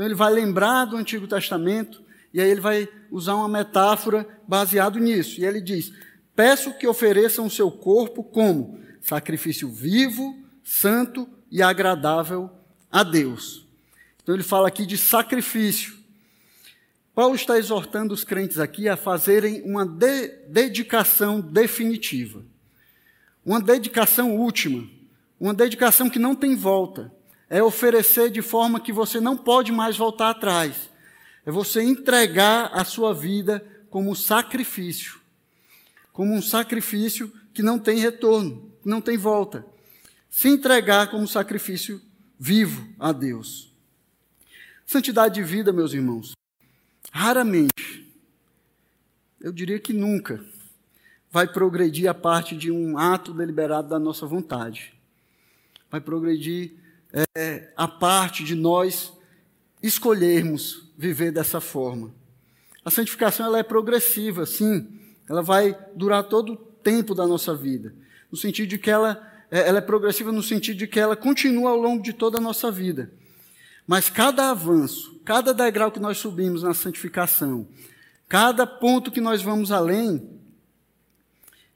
Então 0.00 0.08
ele 0.08 0.14
vai 0.14 0.32
lembrar 0.32 0.86
do 0.86 0.96
Antigo 0.96 1.26
Testamento 1.28 2.02
e 2.32 2.40
aí 2.40 2.48
ele 2.48 2.62
vai 2.62 2.88
usar 3.10 3.34
uma 3.34 3.46
metáfora 3.46 4.26
baseado 4.48 4.98
nisso. 4.98 5.38
E 5.38 5.44
ele 5.44 5.60
diz: 5.60 5.92
Peço 6.34 6.72
que 6.72 6.86
ofereçam 6.86 7.44
o 7.44 7.50
seu 7.50 7.70
corpo 7.70 8.24
como 8.24 8.80
sacrifício 9.02 9.68
vivo, 9.68 10.38
santo 10.64 11.28
e 11.50 11.60
agradável 11.60 12.50
a 12.90 13.02
Deus. 13.02 13.66
Então 14.22 14.34
ele 14.34 14.42
fala 14.42 14.68
aqui 14.68 14.86
de 14.86 14.96
sacrifício. 14.96 15.98
Paulo 17.14 17.34
está 17.34 17.58
exortando 17.58 18.14
os 18.14 18.24
crentes 18.24 18.58
aqui 18.58 18.88
a 18.88 18.96
fazerem 18.96 19.60
uma 19.66 19.84
de 19.84 20.28
dedicação 20.48 21.42
definitiva, 21.42 22.42
uma 23.44 23.60
dedicação 23.60 24.34
última, 24.34 24.88
uma 25.38 25.52
dedicação 25.52 26.08
que 26.08 26.18
não 26.18 26.34
tem 26.34 26.56
volta 26.56 27.12
é 27.50 27.60
oferecer 27.60 28.30
de 28.30 28.40
forma 28.40 28.78
que 28.78 28.92
você 28.92 29.20
não 29.20 29.36
pode 29.36 29.72
mais 29.72 29.96
voltar 29.96 30.30
atrás. 30.30 30.88
É 31.44 31.50
você 31.50 31.82
entregar 31.82 32.70
a 32.72 32.84
sua 32.84 33.12
vida 33.12 33.66
como 33.90 34.14
sacrifício. 34.14 35.20
Como 36.12 36.32
um 36.32 36.40
sacrifício 36.40 37.32
que 37.52 37.60
não 37.60 37.76
tem 37.76 37.98
retorno, 37.98 38.72
não 38.84 39.00
tem 39.00 39.18
volta. 39.18 39.66
Se 40.28 40.48
entregar 40.48 41.10
como 41.10 41.26
sacrifício 41.26 42.00
vivo 42.38 42.88
a 43.00 43.10
Deus. 43.10 43.72
Santidade 44.86 45.34
de 45.34 45.42
vida, 45.42 45.72
meus 45.72 45.92
irmãos, 45.92 46.32
raramente, 47.12 48.06
eu 49.40 49.52
diria 49.52 49.78
que 49.80 49.92
nunca, 49.92 50.44
vai 51.30 51.46
progredir 51.46 52.08
a 52.08 52.14
parte 52.14 52.56
de 52.56 52.70
um 52.70 52.96
ato 52.96 53.32
deliberado 53.32 53.88
da 53.88 53.98
nossa 53.98 54.26
vontade. 54.26 54.94
Vai 55.90 56.00
progredir 56.00 56.79
é, 57.12 57.72
a 57.76 57.88
parte 57.88 58.44
de 58.44 58.54
nós 58.54 59.12
escolhermos 59.82 60.88
viver 60.96 61.32
dessa 61.32 61.60
forma. 61.60 62.12
A 62.84 62.90
santificação 62.90 63.46
ela 63.46 63.58
é 63.58 63.62
progressiva, 63.62 64.46
sim. 64.46 64.86
Ela 65.28 65.42
vai 65.42 65.76
durar 65.94 66.24
todo 66.24 66.52
o 66.52 66.56
tempo 66.56 67.14
da 67.14 67.26
nossa 67.26 67.54
vida. 67.54 67.94
No 68.30 68.36
sentido 68.36 68.68
de 68.68 68.78
que 68.78 68.90
ela, 68.90 69.20
é, 69.50 69.68
ela 69.68 69.78
é 69.78 69.82
progressiva 69.82 70.32
no 70.32 70.42
sentido 70.42 70.78
de 70.78 70.86
que 70.86 71.00
ela 71.00 71.16
continua 71.16 71.70
ao 71.70 71.76
longo 71.76 72.02
de 72.02 72.12
toda 72.12 72.38
a 72.38 72.40
nossa 72.40 72.70
vida. 72.70 73.10
Mas 73.86 74.08
cada 74.08 74.50
avanço, 74.50 75.20
cada 75.24 75.52
degrau 75.52 75.90
que 75.90 76.00
nós 76.00 76.18
subimos 76.18 76.62
na 76.62 76.74
santificação, 76.74 77.66
cada 78.28 78.66
ponto 78.66 79.10
que 79.10 79.20
nós 79.20 79.42
vamos 79.42 79.72
além, 79.72 80.30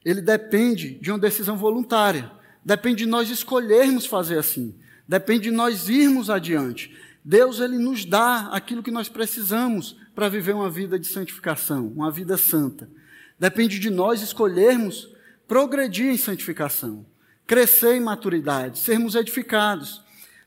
ele 0.03 0.21
depende 0.21 0.91
de 0.95 1.11
uma 1.11 1.19
decisão 1.19 1.57
voluntária. 1.57 2.31
Depende 2.63 3.03
de 3.03 3.05
nós 3.05 3.29
escolhermos 3.29 4.05
fazer 4.05 4.37
assim. 4.37 4.73
Depende 5.07 5.43
de 5.43 5.51
nós 5.51 5.87
irmos 5.87 6.29
adiante. 6.29 6.95
Deus 7.23 7.59
ele 7.59 7.77
nos 7.77 8.05
dá 8.05 8.49
aquilo 8.51 8.83
que 8.83 8.91
nós 8.91 9.09
precisamos 9.09 9.95
para 10.13 10.29
viver 10.29 10.53
uma 10.53 10.69
vida 10.69 10.97
de 10.97 11.07
santificação, 11.07 11.87
uma 11.87 12.11
vida 12.11 12.37
santa. 12.37 12.89
Depende 13.39 13.79
de 13.79 13.89
nós 13.89 14.21
escolhermos 14.21 15.09
progredir 15.47 16.07
em 16.07 16.17
santificação, 16.17 17.05
crescer 17.45 17.95
em 17.95 17.99
maturidade, 17.99 18.79
sermos 18.79 19.15
edificados. 19.15 20.01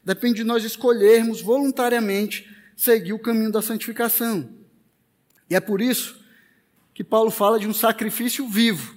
Depende 0.04 0.36
de 0.36 0.44
nós 0.44 0.64
escolhermos 0.64 1.40
voluntariamente 1.40 2.48
seguir 2.76 3.12
o 3.12 3.18
caminho 3.18 3.52
da 3.52 3.60
santificação. 3.60 4.48
E 5.50 5.54
é 5.54 5.60
por 5.60 5.80
isso 5.80 6.18
que 6.94 7.04
Paulo 7.04 7.30
fala 7.30 7.58
de 7.58 7.68
um 7.68 7.74
sacrifício 7.74 8.48
vivo. 8.48 8.96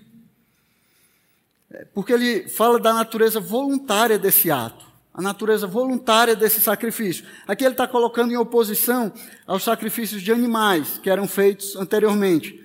É, 1.70 1.86
porque 1.86 2.14
ele 2.14 2.48
fala 2.48 2.80
da 2.80 2.94
natureza 2.94 3.40
voluntária 3.40 4.20
desse 4.20 4.52
ato 4.52 4.91
a 5.14 5.22
natureza 5.22 5.68
voluntária 5.68 6.36
desse 6.36 6.62
sacrifício. 6.62 7.26
Aqui 7.48 7.64
ele 7.64 7.74
está 7.74 7.88
colocando 7.88 8.32
em 8.32 8.38
oposição 8.38 9.12
aos 9.46 9.64
sacrifícios 9.64 10.22
de 10.22 10.32
animais 10.32 10.98
que 10.98 11.10
eram 11.10 11.28
feitos 11.28 11.76
anteriormente. 11.76 12.60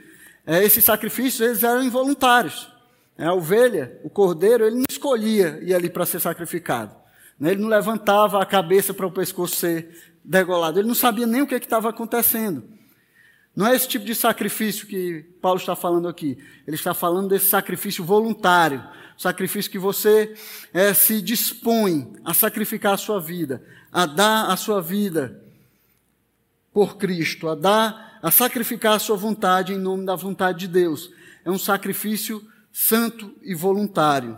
É, 0.46 0.62
esses 0.62 0.84
sacrifícios 0.84 1.40
eles 1.40 1.62
eram 1.64 1.82
involuntários. 1.82 2.72
É, 3.18 3.24
a 3.24 3.32
ovelha, 3.32 3.98
o 4.04 4.10
cordeiro, 4.10 4.64
ele 4.64 4.76
não 4.76 4.84
escolhia 4.88 5.58
ir 5.62 5.74
ali 5.74 5.90
para 5.90 6.06
ser 6.06 6.20
sacrificado. 6.20 6.94
Né? 7.38 7.52
Ele 7.52 7.62
não 7.62 7.68
levantava 7.68 8.40
a 8.40 8.46
cabeça 8.46 8.94
para 8.94 9.06
o 9.06 9.12
pescoço 9.12 9.56
ser 9.56 10.14
degolado. 10.24 10.78
Ele 10.78 10.88
não 10.88 10.94
sabia 10.94 11.26
nem 11.26 11.42
o 11.42 11.46
que 11.46 11.54
estava 11.54 11.88
acontecendo. 11.88 12.75
Não 13.56 13.66
é 13.66 13.74
esse 13.74 13.88
tipo 13.88 14.04
de 14.04 14.14
sacrifício 14.14 14.86
que 14.86 15.24
Paulo 15.40 15.58
está 15.58 15.74
falando 15.74 16.06
aqui. 16.06 16.36
Ele 16.66 16.76
está 16.76 16.92
falando 16.92 17.30
desse 17.30 17.46
sacrifício 17.46 18.04
voluntário, 18.04 18.84
sacrifício 19.16 19.70
que 19.70 19.78
você 19.78 20.36
é, 20.74 20.92
se 20.92 21.22
dispõe 21.22 22.12
a 22.22 22.34
sacrificar 22.34 22.92
a 22.92 22.98
sua 22.98 23.18
vida, 23.18 23.64
a 23.90 24.04
dar 24.04 24.50
a 24.50 24.56
sua 24.58 24.82
vida 24.82 25.42
por 26.70 26.98
Cristo, 26.98 27.48
a 27.48 27.54
dar 27.54 28.18
a 28.22 28.30
sacrificar 28.30 28.96
a 28.96 28.98
sua 28.98 29.16
vontade 29.16 29.72
em 29.72 29.78
nome 29.78 30.04
da 30.04 30.14
vontade 30.14 30.58
de 30.58 30.68
Deus. 30.68 31.10
É 31.42 31.50
um 31.50 31.58
sacrifício 31.58 32.46
santo 32.70 33.34
e 33.42 33.54
voluntário. 33.54 34.36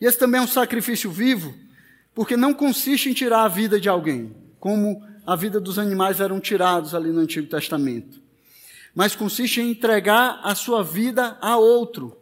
E 0.00 0.06
esse 0.06 0.18
também 0.18 0.40
é 0.40 0.44
um 0.44 0.46
sacrifício 0.46 1.10
vivo, 1.10 1.54
porque 2.14 2.34
não 2.34 2.54
consiste 2.54 3.10
em 3.10 3.12
tirar 3.12 3.42
a 3.42 3.48
vida 3.48 3.78
de 3.78 3.90
alguém, 3.90 4.34
como 4.58 5.06
a 5.26 5.36
vida 5.36 5.60
dos 5.60 5.78
animais 5.78 6.20
eram 6.20 6.40
tirados 6.40 6.94
ali 6.94 7.10
no 7.10 7.20
Antigo 7.20 7.46
Testamento. 7.46 8.20
Mas 8.94 9.14
consiste 9.14 9.60
em 9.60 9.70
entregar 9.70 10.40
a 10.42 10.54
sua 10.54 10.82
vida 10.82 11.38
a 11.40 11.56
outro, 11.56 12.16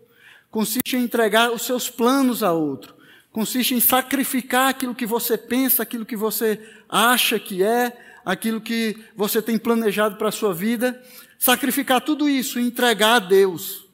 consiste 0.51 0.97
em 0.97 1.05
entregar 1.05 1.53
os 1.53 1.63
seus 1.63 1.89
planos 1.89 2.43
a 2.43 2.53
outro, 2.53 2.95
consiste 3.33 3.75
em 3.75 3.81
sacrificar 3.81 4.69
aquilo 4.69 4.95
que 4.95 5.07
você 5.07 5.39
pensa, 5.39 5.83
aquilo 5.83 6.05
que 6.05 6.17
você 6.17 6.61
acha 6.89 7.39
que 7.39 7.63
é, 7.63 7.97
aquilo 8.25 8.61
que 8.61 8.97
você 9.17 9.41
tem 9.41 9.57
planejado 9.57 10.17
para 10.17 10.29
a 10.29 10.33
sua 10.33 10.53
vida, 10.53 11.03
sacrificar 11.39 12.01
tudo 12.01 12.29
isso 12.29 12.59
e 12.59 12.67
entregar 12.67 13.15
a 13.15 13.19
Deus, 13.21 13.87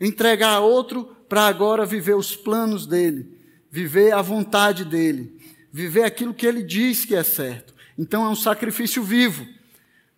entregar 0.00 0.50
a 0.50 0.60
outro 0.60 1.16
para 1.28 1.46
agora 1.46 1.84
viver 1.84 2.14
os 2.14 2.36
planos 2.36 2.86
dele, 2.86 3.36
viver 3.70 4.12
a 4.12 4.22
vontade 4.22 4.84
dele, 4.84 5.36
viver 5.72 6.04
aquilo 6.04 6.34
que 6.34 6.46
ele 6.46 6.62
diz 6.62 7.04
que 7.04 7.14
é 7.14 7.22
certo. 7.22 7.74
Então 7.98 8.24
é 8.24 8.28
um 8.28 8.36
sacrifício 8.36 9.02
vivo, 9.02 9.46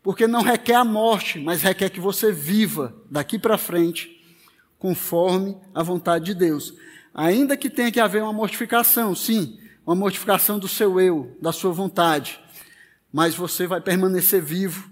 porque 0.03 0.27
não 0.27 0.43
requer 0.43 0.75
a 0.75 0.85
morte, 0.85 1.39
mas 1.39 1.63
requer 1.63 1.91
que 1.91 2.01
você 2.01 2.33
viva 2.33 2.95
daqui 3.11 3.39
para 3.39 3.59
frente 3.59 4.25
conforme 4.79 5.57
a 5.75 5.83
vontade 5.83 6.27
de 6.27 6.35
Deus. 6.35 6.75
Ainda 7.15 7.57
que 7.57 7.71
tenha 7.71 7.91
que 7.91 8.01
haver 8.01 8.23
uma 8.23 8.33
mortificação, 8.33 9.15
sim, 9.15 9.59
uma 9.87 9.95
mortificação 9.95 10.59
do 10.59 10.69
seu 10.69 11.01
eu, 11.01 11.37
da 11.41 11.53
sua 11.53 11.73
vontade 11.73 12.41
mas 13.13 13.35
você 13.35 13.67
vai 13.67 13.81
permanecer 13.81 14.43
vivo, 14.43 14.89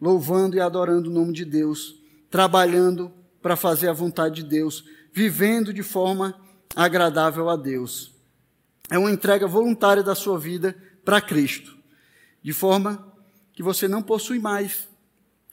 louvando 0.00 0.56
e 0.56 0.60
adorando 0.60 1.08
o 1.08 1.12
nome 1.12 1.32
de 1.32 1.44
Deus, 1.44 1.96
trabalhando 2.30 3.12
para 3.40 3.56
fazer 3.56 3.88
a 3.88 3.92
vontade 3.92 4.36
de 4.36 4.44
Deus, 4.44 4.84
vivendo 5.12 5.72
de 5.72 5.82
forma 5.82 6.34
agradável 6.74 7.48
a 7.48 7.56
Deus. 7.56 8.12
É 8.90 8.98
uma 8.98 9.10
entrega 9.10 9.46
voluntária 9.46 10.02
da 10.02 10.14
sua 10.14 10.38
vida 10.38 10.76
para 11.04 11.20
Cristo, 11.20 11.76
de 12.42 12.52
forma 12.52 13.12
que 13.52 13.62
você 13.62 13.86
não 13.86 14.02
possui 14.02 14.38
mais 14.38 14.88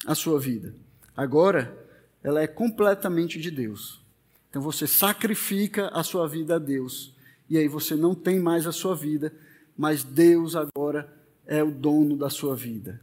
a 0.06 0.16
sua 0.16 0.40
vida. 0.40 0.74
Agora, 1.16 1.78
ela 2.24 2.42
é 2.42 2.48
completamente 2.48 3.40
de 3.40 3.52
Deus. 3.52 4.02
Então 4.50 4.62
você 4.62 4.88
sacrifica 4.88 5.90
a 5.90 6.04
sua 6.04 6.28
vida 6.28 6.56
a 6.56 6.60
Deus. 6.60 7.14
E 7.50 7.58
aí 7.58 7.68
você 7.68 7.96
não 7.96 8.16
tem 8.16 8.40
mais 8.40 8.66
a 8.66 8.72
sua 8.72 8.96
vida, 8.96 9.34
mas 9.78 10.04
Deus 10.04 10.56
agora 10.56 11.14
é 11.46 11.64
o 11.64 11.72
dono 11.72 12.16
da 12.16 12.30
sua 12.30 12.56
vida. 12.56 13.02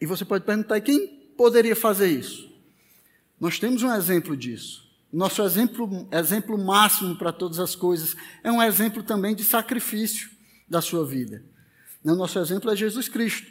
E 0.00 0.06
você 0.06 0.24
pode 0.24 0.44
perguntar: 0.44 0.80
quem 0.80 1.08
poderia 1.36 1.76
fazer 1.76 2.08
isso? 2.08 2.50
Nós 3.40 3.58
temos 3.58 3.82
um 3.82 3.94
exemplo 3.94 4.36
disso. 4.36 4.86
Nosso 5.12 5.42
exemplo, 5.42 6.08
exemplo 6.10 6.58
máximo 6.58 7.16
para 7.16 7.32
todas 7.32 7.58
as 7.58 7.74
coisas 7.74 8.16
é 8.42 8.50
um 8.50 8.62
exemplo 8.62 9.02
também 9.02 9.34
de 9.34 9.44
sacrifício 9.44 10.35
da 10.68 10.80
sua 10.80 11.04
vida. 11.04 11.42
O 12.04 12.14
nosso 12.14 12.38
exemplo 12.38 12.70
é 12.70 12.76
Jesus 12.76 13.08
Cristo, 13.08 13.50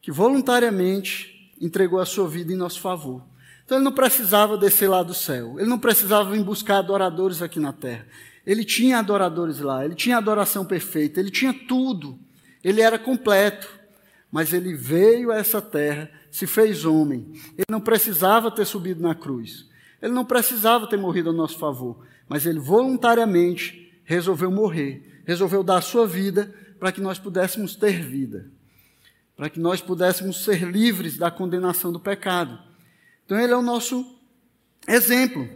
que 0.00 0.12
voluntariamente 0.12 1.52
entregou 1.60 1.98
a 1.98 2.06
sua 2.06 2.28
vida 2.28 2.52
em 2.52 2.56
nosso 2.56 2.80
favor. 2.80 3.22
Então 3.64 3.78
ele 3.78 3.84
não 3.84 3.92
precisava 3.92 4.58
descer 4.58 4.88
lá 4.88 5.02
do 5.02 5.14
céu, 5.14 5.58
ele 5.58 5.68
não 5.68 5.78
precisava 5.78 6.30
vir 6.30 6.44
buscar 6.44 6.78
adoradores 6.78 7.40
aqui 7.40 7.58
na 7.58 7.72
terra. 7.72 8.06
Ele 8.46 8.64
tinha 8.64 8.98
adoradores 8.98 9.60
lá, 9.60 9.84
ele 9.84 9.94
tinha 9.94 10.18
adoração 10.18 10.66
perfeita, 10.66 11.18
ele 11.18 11.30
tinha 11.30 11.54
tudo, 11.66 12.18
ele 12.62 12.82
era 12.82 12.98
completo. 12.98 13.68
Mas 14.30 14.52
ele 14.52 14.74
veio 14.74 15.30
a 15.30 15.36
essa 15.36 15.62
terra, 15.62 16.10
se 16.30 16.46
fez 16.46 16.84
homem. 16.84 17.32
Ele 17.56 17.66
não 17.70 17.80
precisava 17.80 18.50
ter 18.50 18.66
subido 18.66 19.00
na 19.00 19.14
cruz, 19.14 19.66
ele 20.02 20.12
não 20.12 20.24
precisava 20.24 20.86
ter 20.88 20.98
morrido 20.98 21.30
a 21.30 21.32
nosso 21.32 21.56
favor, 21.56 22.04
mas 22.28 22.44
ele 22.44 22.58
voluntariamente 22.58 23.92
resolveu 24.04 24.50
morrer, 24.50 25.13
resolveu 25.26 25.62
dar 25.62 25.78
a 25.78 25.82
sua 25.82 26.06
vida 26.06 26.54
para 26.78 26.92
que 26.92 27.00
nós 27.00 27.18
pudéssemos 27.18 27.74
ter 27.74 28.02
vida, 28.02 28.50
para 29.36 29.48
que 29.48 29.58
nós 29.58 29.80
pudéssemos 29.80 30.44
ser 30.44 30.62
livres 30.62 31.16
da 31.16 31.30
condenação 31.30 31.92
do 31.92 32.00
pecado. 32.00 32.58
Então, 33.24 33.38
ele 33.38 33.52
é 33.52 33.56
o 33.56 33.62
nosso 33.62 34.18
exemplo. 34.86 35.48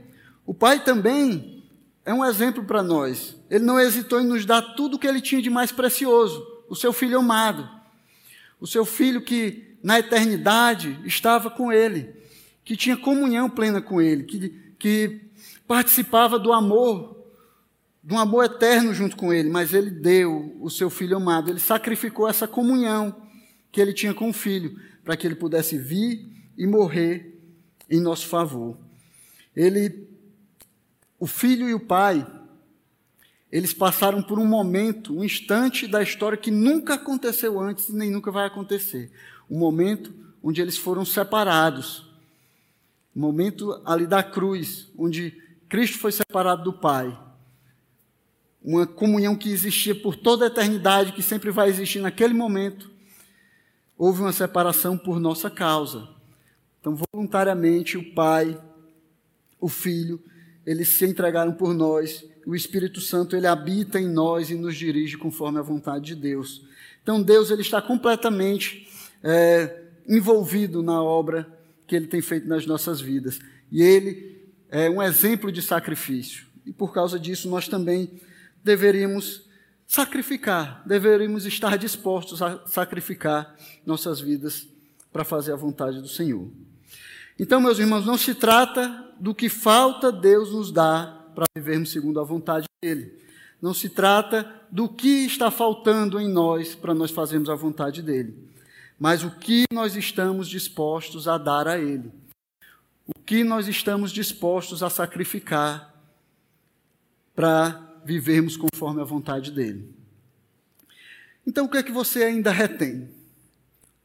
O 0.46 0.54
Pai 0.54 0.82
também 0.82 1.64
é 2.04 2.14
um 2.14 2.24
exemplo 2.24 2.64
para 2.64 2.82
nós. 2.82 3.36
Ele 3.50 3.64
não 3.64 3.78
hesitou 3.78 4.20
em 4.20 4.26
nos 4.26 4.46
dar 4.46 4.62
tudo 4.62 4.96
o 4.96 4.98
que 4.98 5.06
ele 5.06 5.20
tinha 5.20 5.42
de 5.42 5.50
mais 5.50 5.70
precioso, 5.70 6.42
o 6.68 6.74
seu 6.74 6.92
filho 6.92 7.18
amado. 7.18 7.68
O 8.60 8.66
seu 8.66 8.84
filho 8.84 9.20
que 9.20 9.76
na 9.82 9.98
eternidade 9.98 10.98
estava 11.04 11.50
com 11.50 11.72
ele, 11.72 12.14
que 12.64 12.76
tinha 12.76 12.96
comunhão 12.96 13.48
plena 13.48 13.80
com 13.80 14.00
ele, 14.00 14.24
que, 14.24 14.48
que 14.78 15.20
participava 15.66 16.38
do 16.38 16.52
amor, 16.52 17.17
de 18.08 18.14
um 18.14 18.18
amor 18.18 18.46
eterno 18.46 18.94
junto 18.94 19.18
com 19.18 19.34
ele, 19.34 19.50
mas 19.50 19.74
ele 19.74 19.90
deu 19.90 20.56
o 20.62 20.70
seu 20.70 20.88
filho 20.88 21.18
amado, 21.18 21.50
ele 21.50 21.60
sacrificou 21.60 22.26
essa 22.26 22.48
comunhão 22.48 23.14
que 23.70 23.78
ele 23.78 23.92
tinha 23.92 24.14
com 24.14 24.30
o 24.30 24.32
filho, 24.32 24.80
para 25.04 25.14
que 25.14 25.26
ele 25.26 25.34
pudesse 25.34 25.76
vir 25.76 26.26
e 26.56 26.66
morrer 26.66 27.38
em 27.86 28.00
nosso 28.00 28.26
favor. 28.26 28.78
Ele 29.54 30.08
o 31.20 31.26
filho 31.26 31.68
e 31.68 31.74
o 31.74 31.80
pai, 31.80 32.26
eles 33.52 33.74
passaram 33.74 34.22
por 34.22 34.38
um 34.38 34.46
momento, 34.46 35.14
um 35.14 35.22
instante 35.22 35.86
da 35.86 36.02
história 36.02 36.38
que 36.38 36.50
nunca 36.50 36.94
aconteceu 36.94 37.60
antes 37.60 37.90
e 37.90 37.94
nem 37.94 38.10
nunca 38.10 38.30
vai 38.30 38.46
acontecer. 38.46 39.12
Um 39.50 39.58
momento 39.58 40.14
onde 40.42 40.62
eles 40.62 40.78
foram 40.78 41.04
separados. 41.04 42.10
Um 43.14 43.20
momento 43.20 43.82
ali 43.84 44.06
da 44.06 44.22
cruz, 44.22 44.88
onde 44.96 45.36
Cristo 45.68 45.98
foi 45.98 46.10
separado 46.10 46.64
do 46.64 46.72
Pai. 46.72 47.27
Uma 48.62 48.86
comunhão 48.86 49.36
que 49.36 49.50
existia 49.50 49.94
por 49.94 50.16
toda 50.16 50.44
a 50.44 50.48
eternidade, 50.48 51.12
que 51.12 51.22
sempre 51.22 51.50
vai 51.50 51.68
existir 51.68 52.00
naquele 52.00 52.34
momento. 52.34 52.90
Houve 53.96 54.20
uma 54.20 54.32
separação 54.32 54.96
por 54.96 55.20
nossa 55.20 55.50
causa. 55.50 56.08
Então, 56.80 56.96
voluntariamente, 57.12 57.96
o 57.96 58.14
Pai, 58.14 58.60
o 59.60 59.68
Filho 59.68 60.20
eles 60.68 60.88
se 60.88 61.06
entregaram 61.06 61.54
por 61.54 61.72
nós. 61.72 62.22
O 62.44 62.54
Espírito 62.54 63.00
Santo 63.00 63.34
ele 63.34 63.46
habita 63.46 63.98
em 63.98 64.06
nós 64.06 64.50
e 64.50 64.54
nos 64.54 64.76
dirige 64.76 65.16
conforme 65.16 65.58
a 65.58 65.62
vontade 65.62 66.04
de 66.04 66.14
Deus. 66.14 66.62
Então 67.02 67.22
Deus 67.22 67.50
ele 67.50 67.62
está 67.62 67.80
completamente 67.80 68.86
é, 69.24 69.84
envolvido 70.06 70.82
na 70.82 71.02
obra 71.02 71.48
que 71.86 71.96
Ele 71.96 72.06
tem 72.06 72.20
feito 72.20 72.46
nas 72.46 72.66
nossas 72.66 73.00
vidas 73.00 73.38
e 73.72 73.82
Ele 73.82 74.42
é 74.68 74.90
um 74.90 75.02
exemplo 75.02 75.50
de 75.50 75.62
sacrifício. 75.62 76.46
E 76.66 76.72
por 76.72 76.92
causa 76.92 77.18
disso 77.18 77.48
nós 77.48 77.66
também 77.66 78.20
deveríamos 78.68 79.48
sacrificar, 79.86 80.82
deveríamos 80.84 81.46
estar 81.46 81.78
dispostos 81.78 82.42
a 82.42 82.66
sacrificar 82.66 83.56
nossas 83.86 84.20
vidas 84.20 84.68
para 85.10 85.24
fazer 85.24 85.52
a 85.54 85.56
vontade 85.56 86.02
do 86.02 86.08
Senhor. 86.08 86.50
Então, 87.38 87.62
meus 87.62 87.78
irmãos, 87.78 88.04
não 88.04 88.18
se 88.18 88.34
trata 88.34 89.10
do 89.18 89.34
que 89.34 89.48
falta 89.48 90.12
Deus 90.12 90.52
nos 90.52 90.70
dá 90.70 91.18
para 91.34 91.46
vivermos 91.56 91.90
segundo 91.90 92.20
a 92.20 92.24
vontade 92.24 92.66
dele. 92.82 93.18
Não 93.62 93.72
se 93.72 93.88
trata 93.88 94.54
do 94.70 94.86
que 94.86 95.24
está 95.24 95.50
faltando 95.50 96.20
em 96.20 96.28
nós 96.28 96.74
para 96.74 96.92
nós 96.92 97.10
fazermos 97.10 97.48
a 97.48 97.54
vontade 97.54 98.02
dele, 98.02 98.36
mas 98.98 99.24
o 99.24 99.30
que 99.30 99.64
nós 99.72 99.96
estamos 99.96 100.46
dispostos 100.46 101.26
a 101.26 101.38
dar 101.38 101.66
a 101.66 101.78
ele. 101.78 102.12
O 103.06 103.18
que 103.24 103.42
nós 103.42 103.66
estamos 103.66 104.12
dispostos 104.12 104.82
a 104.82 104.90
sacrificar 104.90 105.94
para 107.34 107.87
vivermos 108.08 108.56
conforme 108.56 109.00
a 109.00 109.04
vontade 109.04 109.52
dele. 109.52 109.94
Então, 111.46 111.66
o 111.66 111.68
que 111.68 111.76
é 111.76 111.82
que 111.82 111.92
você 111.92 112.24
ainda 112.24 112.50
retém? 112.50 113.08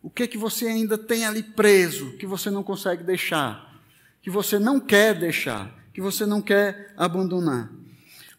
O 0.02 0.10
que 0.10 0.24
é 0.24 0.28
que 0.28 0.38
você 0.38 0.68
ainda 0.68 0.98
tem 0.98 1.26
ali 1.26 1.42
preso 1.42 2.18
que 2.18 2.28
você 2.28 2.50
não 2.50 2.64
consegue 2.64 3.04
deixar? 3.04 3.74
que 4.24 4.30
você 4.30 4.58
não 4.58 4.80
quer 4.80 5.14
deixar, 5.14 5.70
que 5.94 6.00
você 6.00 6.26
não 6.26 6.42
quer 6.42 6.94
abandonar? 6.96 7.70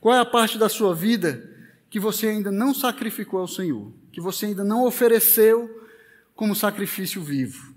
Qual 0.01 0.15
é 0.15 0.19
a 0.19 0.25
parte 0.25 0.57
da 0.57 0.69
sua 0.69 0.95
vida 0.95 1.51
que 1.91 2.01
você 2.01 2.27
ainda 2.27 2.51
não 2.51 2.73
sacrificou 2.75 3.41
ao 3.41 3.47
Senhor, 3.47 3.93
que 4.11 4.21
você 4.21 4.47
ainda 4.47 4.65
não 4.65 4.87
ofereceu 4.87 5.87
como 6.35 6.57
sacrifício 6.57 7.23
vivo? 7.23 7.75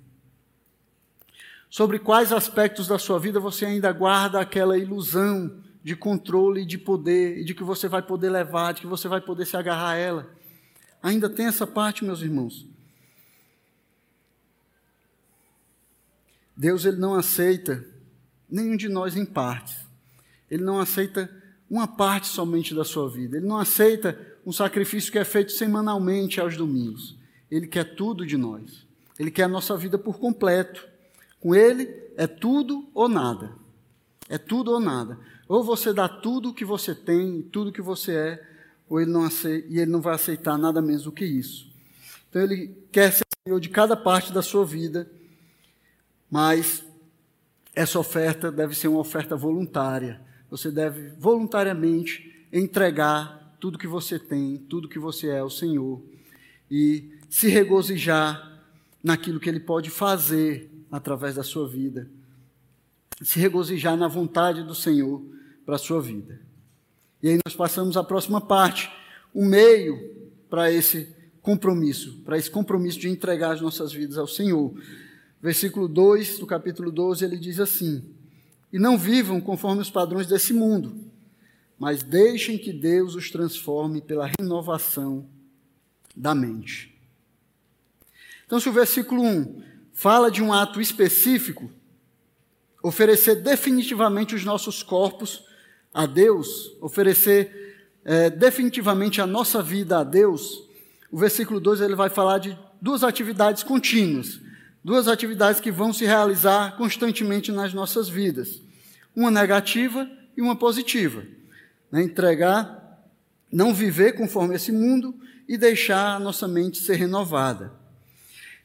Sobre 1.69 1.99
quais 1.99 2.31
aspectos 2.31 2.87
da 2.87 2.97
sua 2.97 3.19
vida 3.19 3.41
você 3.41 3.65
ainda 3.65 3.91
guarda 3.91 4.39
aquela 4.39 4.77
ilusão 4.77 5.61
de 5.87 5.95
controle, 5.95 6.65
de 6.65 6.77
poder, 6.77 7.45
de 7.45 7.55
que 7.55 7.63
você 7.63 7.87
vai 7.87 8.01
poder 8.01 8.29
levar, 8.29 8.73
de 8.73 8.81
que 8.81 8.87
você 8.87 9.07
vai 9.07 9.21
poder 9.21 9.45
se 9.45 9.55
agarrar 9.55 9.91
a 9.91 9.95
ela? 9.95 10.29
Ainda 11.01 11.29
tem 11.29 11.45
essa 11.45 11.65
parte, 11.65 12.03
meus 12.03 12.21
irmãos. 12.21 12.67
Deus 16.57 16.83
ele 16.83 16.97
não 16.97 17.15
aceita 17.15 17.87
nenhum 18.49 18.75
de 18.75 18.89
nós 18.89 19.15
em 19.15 19.25
partes. 19.25 19.77
Ele 20.51 20.61
não 20.61 20.77
aceita 20.77 21.31
uma 21.69 21.87
parte 21.87 22.27
somente 22.27 22.75
da 22.75 22.83
sua 22.83 23.09
vida. 23.09 23.37
Ele 23.37 23.47
não 23.47 23.57
aceita 23.57 24.19
um 24.45 24.51
sacrifício 24.51 25.09
que 25.09 25.19
é 25.19 25.23
feito 25.23 25.53
semanalmente 25.53 26.41
aos 26.41 26.57
domingos. 26.57 27.15
Ele 27.49 27.65
quer 27.65 27.95
tudo 27.95 28.25
de 28.25 28.35
nós. 28.35 28.85
Ele 29.17 29.31
quer 29.31 29.43
a 29.43 29.47
nossa 29.47 29.77
vida 29.77 29.97
por 29.97 30.19
completo. 30.19 30.85
Com 31.39 31.55
Ele 31.55 31.89
é 32.17 32.27
tudo 32.27 32.89
ou 32.93 33.07
nada. 33.07 33.55
É 34.27 34.37
tudo 34.37 34.71
ou 34.71 34.81
nada. 34.81 35.17
Ou 35.47 35.63
você 35.63 35.93
dá 35.93 36.09
tudo 36.09 36.49
o 36.49 36.53
que 36.53 36.65
você 36.65 36.93
tem, 36.93 37.41
tudo 37.41 37.71
que 37.71 37.81
você 37.81 38.13
é, 38.13 38.47
ou 38.89 38.99
ele 38.99 39.11
não 39.11 39.23
aceita, 39.23 39.67
e 39.69 39.79
ele 39.79 39.91
não 39.91 40.01
vai 40.01 40.15
aceitar 40.15 40.57
nada 40.57 40.81
menos 40.81 41.03
do 41.03 41.11
que 41.11 41.25
isso. 41.25 41.69
Então 42.29 42.41
ele 42.41 42.75
quer 42.91 43.11
ser 43.11 43.27
Senhor 43.47 43.61
de 43.61 43.69
cada 43.69 43.95
parte 43.95 44.33
da 44.33 44.41
sua 44.41 44.65
vida, 44.65 45.09
mas 46.29 46.83
essa 47.73 47.97
oferta 47.97 48.51
deve 48.51 48.75
ser 48.75 48.89
uma 48.89 48.99
oferta 48.99 49.37
voluntária. 49.37 50.19
Você 50.49 50.69
deve 50.69 51.11
voluntariamente 51.17 52.45
entregar 52.51 53.55
tudo 53.57 53.77
que 53.77 53.87
você 53.87 54.19
tem, 54.19 54.57
tudo 54.57 54.89
que 54.89 54.99
você 54.99 55.29
é 55.29 55.39
ao 55.39 55.49
Senhor 55.49 56.01
e 56.69 57.09
se 57.29 57.47
regozijar 57.47 58.61
naquilo 59.01 59.39
que 59.39 59.47
ele 59.47 59.61
pode 59.61 59.89
fazer 59.89 60.69
através 60.91 61.35
da 61.35 61.43
sua 61.43 61.65
vida. 61.65 62.09
Se 63.21 63.39
regozijar 63.39 63.95
na 63.95 64.09
vontade 64.09 64.61
do 64.61 64.75
Senhor 64.75 65.23
para 65.67 65.75
a 65.75 65.79
sua 65.79 66.01
vida. 66.01 66.39
E 67.21 67.27
aí 67.27 67.37
nós 67.45 67.53
passamos 67.53 67.97
à 67.97 68.03
próxima 68.03 68.39
parte, 68.39 68.89
o 69.33 69.43
meio 69.43 70.31
para 70.49 70.71
esse 70.71 71.13
compromisso, 71.41 72.21
para 72.23 72.37
esse 72.37 72.49
compromisso 72.49 72.97
de 72.97 73.09
entregar 73.09 73.51
as 73.51 73.59
nossas 73.59 73.91
vidas 73.91 74.17
ao 74.17 74.29
Senhor. 74.29 74.73
Versículo 75.41 75.89
2 75.89 76.39
do 76.39 76.47
capítulo 76.47 76.89
12, 76.89 77.25
ele 77.25 77.35
diz 77.35 77.59
assim: 77.59 78.01
E 78.71 78.79
não 78.79 78.97
vivam 78.97 79.41
conforme 79.41 79.81
os 79.81 79.89
padrões 79.89 80.25
desse 80.25 80.53
mundo, 80.53 80.95
mas 81.77 82.01
deixem 82.01 82.57
que 82.57 82.71
Deus 82.71 83.13
os 83.13 83.29
transforme 83.29 83.99
pela 83.99 84.31
renovação 84.39 85.27
da 86.15 86.33
mente. 86.33 86.97
Então, 88.45 88.57
se 88.57 88.69
o 88.69 88.73
versículo 88.73 89.21
1 89.21 89.63
fala 89.91 90.31
de 90.31 90.41
um 90.41 90.53
ato 90.53 90.79
específico, 90.79 91.69
oferecer 92.81 93.35
definitivamente 93.35 94.33
os 94.33 94.45
nossos 94.45 94.81
corpos 94.81 95.45
a 95.93 96.05
Deus, 96.05 96.75
oferecer 96.81 97.67
é, 98.03 98.29
definitivamente 98.29 99.19
a 99.19 99.27
nossa 99.27 99.61
vida 99.61 99.99
a 99.99 100.03
Deus, 100.03 100.63
o 101.11 101.17
versículo 101.17 101.59
2 101.59 101.81
ele 101.81 101.95
vai 101.95 102.09
falar 102.09 102.37
de 102.37 102.57
duas 102.81 103.03
atividades 103.03 103.63
contínuas, 103.63 104.39
duas 104.83 105.07
atividades 105.07 105.59
que 105.59 105.71
vão 105.71 105.91
se 105.91 106.05
realizar 106.05 106.77
constantemente 106.77 107.51
nas 107.51 107.73
nossas 107.73 108.07
vidas, 108.07 108.61
uma 109.15 109.31
negativa 109.31 110.09
e 110.35 110.41
uma 110.41 110.55
positiva. 110.55 111.23
Né? 111.91 112.03
Entregar, 112.03 113.01
não 113.51 113.73
viver 113.73 114.13
conforme 114.13 114.55
esse 114.55 114.71
mundo 114.71 115.15
e 115.47 115.57
deixar 115.57 116.15
a 116.15 116.19
nossa 116.19 116.47
mente 116.47 116.77
ser 116.77 116.95
renovada. 116.95 117.73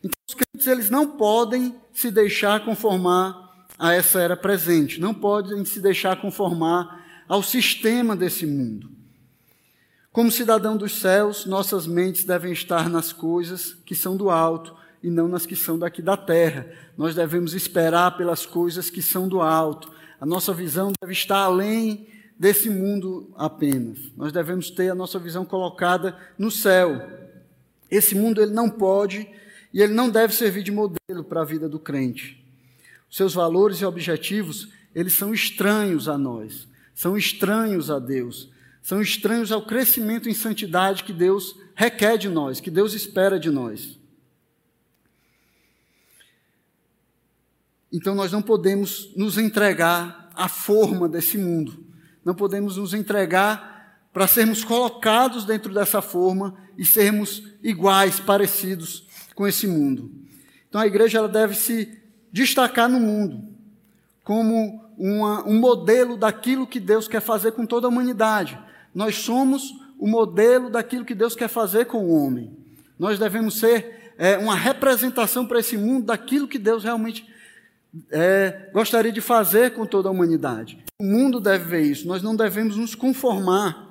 Então, 0.03 0.18
os 0.29 0.35
crentes 0.35 0.66
eles 0.66 0.91
não 0.91 1.16
podem 1.16 1.75
se 1.93 2.11
deixar 2.11 2.64
conformar 2.64 3.66
a 3.79 3.93
essa 3.93 4.20
era 4.20 4.37
presente, 4.37 5.01
não 5.01 5.14
podem 5.14 5.64
se 5.64 5.81
deixar 5.81 6.20
conformar 6.20 7.01
ao 7.33 7.43
sistema 7.43 8.14
desse 8.14 8.45
mundo. 8.45 8.91
Como 10.12 10.30
cidadão 10.30 10.76
dos 10.76 11.01
céus, 11.01 11.47
nossas 11.47 11.87
mentes 11.87 12.24
devem 12.24 12.53
estar 12.53 12.91
nas 12.91 13.11
coisas 13.11 13.72
que 13.87 13.95
são 13.95 14.18
do 14.18 14.28
alto 14.28 14.76
e 15.03 15.09
não 15.09 15.26
nas 15.26 15.47
que 15.47 15.57
são 15.57 15.78
daqui 15.78 16.03
da 16.03 16.14
terra. 16.14 16.70
Nós 16.95 17.14
devemos 17.14 17.55
esperar 17.55 18.18
pelas 18.18 18.45
coisas 18.45 18.91
que 18.91 19.01
são 19.01 19.26
do 19.26 19.41
alto. 19.41 19.91
A 20.20 20.26
nossa 20.26 20.53
visão 20.53 20.93
deve 21.01 21.14
estar 21.14 21.39
além 21.39 22.07
desse 22.39 22.68
mundo 22.68 23.33
apenas. 23.35 23.99
Nós 24.14 24.30
devemos 24.30 24.68
ter 24.68 24.91
a 24.91 24.95
nossa 24.95 25.18
visão 25.18 25.43
colocada 25.43 26.14
no 26.37 26.51
céu. 26.51 27.01
Esse 27.91 28.14
mundo 28.14 28.43
ele 28.43 28.53
não 28.53 28.68
pode 28.68 29.26
e 29.72 29.80
ele 29.80 29.95
não 29.95 30.11
deve 30.11 30.35
servir 30.35 30.62
de 30.62 30.70
modelo 30.70 31.24
para 31.26 31.41
a 31.41 31.47
vida 31.47 31.66
do 31.66 31.78
crente. 31.78 32.45
Seus 33.11 33.33
valores 33.33 33.78
e 33.78 33.87
objetivos, 33.87 34.68
eles 34.95 35.14
são 35.14 35.33
estranhos 35.33 36.11
a 36.11 36.18
nós 36.18 36.70
são 36.95 37.16
estranhos 37.16 37.90
a 37.90 37.99
Deus, 37.99 38.51
são 38.82 39.01
estranhos 39.01 39.53
ao 39.53 39.64
crescimento 39.64 40.28
em 40.28 40.34
santidade 40.34 41.05
que 41.05 41.12
Deus 41.12 41.57
requer 41.74 42.16
de 42.18 42.28
nós, 42.28 42.61
que 42.61 42.70
Deus 42.70 42.95
espera 42.95 43.38
de 43.38 43.51
nós. 43.51 43.99
Então 47.93 48.14
nós 48.14 48.32
não 48.32 48.43
podemos 48.43 49.14
nos 49.14 49.38
entregar 49.38 50.30
à 50.34 50.49
forma 50.49 51.09
desse 51.09 51.38
mundo, 51.38 51.84
não 52.24 52.34
podemos 52.34 52.76
nos 52.76 52.95
entregar 52.95 53.70
para 54.12 54.26
sermos 54.26 54.64
colocados 54.64 55.45
dentro 55.45 55.72
dessa 55.72 56.03
forma 56.03 56.57
e 56.76 56.84
sermos 56.84 57.43
iguais, 57.62 58.20
parecidos 58.20 59.07
com 59.34 59.47
esse 59.47 59.66
mundo. 59.66 60.11
Então 60.68 60.80
a 60.80 60.86
igreja 60.86 61.18
ela 61.18 61.28
deve 61.28 61.55
se 61.55 61.99
destacar 62.32 62.88
no 62.88 62.99
mundo 63.01 63.51
como 64.25 64.85
uma, 64.97 65.47
um 65.47 65.59
modelo 65.59 66.16
daquilo 66.16 66.66
que 66.66 66.79
Deus 66.79 67.09
quer 67.09 67.20
fazer 67.20 67.53
com 67.53 67.66
toda 67.66 67.87
a 67.87 67.91
humanidade. 67.91 68.59
Nós 68.95 69.16
somos 69.16 69.75
o 69.99 70.07
modelo 70.07 70.70
daquilo 70.70 71.05
que 71.05 71.14
Deus 71.14 71.35
quer 71.35 71.49
fazer 71.49 71.87
com 71.87 71.99
o 71.99 72.11
homem. 72.14 72.57
Nós 72.99 73.18
devemos 73.18 73.59
ser 73.59 74.14
é, 74.18 74.37
uma 74.39 74.55
representação 74.55 75.47
para 75.47 75.61
esse 75.61 75.77
mundo 75.77 76.07
daquilo 76.07 76.49
que 76.49 76.59
Deus 76.59 76.85
realmente 76.85 77.27
é, 78.11 78.70
gostaria 78.73 79.12
de 79.12 79.20
fazer 79.20 79.75
com 79.75 79.85
toda 79.85 80.09
a 80.09 80.12
humanidade. 80.12 80.79
O 80.99 81.05
mundo 81.05 81.41
deve 81.41 81.64
ver 81.64 81.83
isso. 81.83 82.07
Nós 82.07 82.23
não 82.23 82.37
devemos 82.37 82.77
nos 82.77 82.95
conformar 82.95 83.91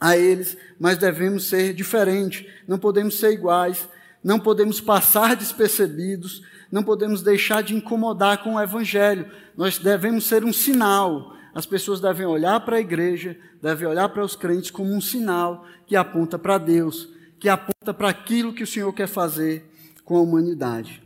a 0.00 0.16
eles, 0.16 0.56
mas 0.78 0.98
devemos 0.98 1.48
ser 1.48 1.74
diferentes. 1.74 2.46
Não 2.66 2.78
podemos 2.78 3.18
ser 3.18 3.32
iguais. 3.32 3.88
Não 4.24 4.40
podemos 4.40 4.80
passar 4.80 5.36
despercebidos 5.36 6.42
não 6.74 6.82
podemos 6.82 7.22
deixar 7.22 7.62
de 7.62 7.72
incomodar 7.72 8.42
com 8.42 8.54
o 8.54 8.60
Evangelho. 8.60 9.30
Nós 9.56 9.78
devemos 9.78 10.26
ser 10.26 10.44
um 10.44 10.52
sinal. 10.52 11.32
As 11.54 11.64
pessoas 11.64 12.00
devem 12.00 12.26
olhar 12.26 12.58
para 12.64 12.78
a 12.78 12.80
igreja, 12.80 13.38
devem 13.62 13.86
olhar 13.86 14.08
para 14.08 14.24
os 14.24 14.34
crentes 14.34 14.72
como 14.72 14.92
um 14.92 15.00
sinal 15.00 15.64
que 15.86 15.94
aponta 15.94 16.36
para 16.36 16.58
Deus, 16.58 17.08
que 17.38 17.48
aponta 17.48 17.94
para 17.94 18.08
aquilo 18.08 18.52
que 18.52 18.64
o 18.64 18.66
Senhor 18.66 18.92
quer 18.92 19.06
fazer 19.06 19.70
com 20.04 20.16
a 20.16 20.20
humanidade. 20.20 21.00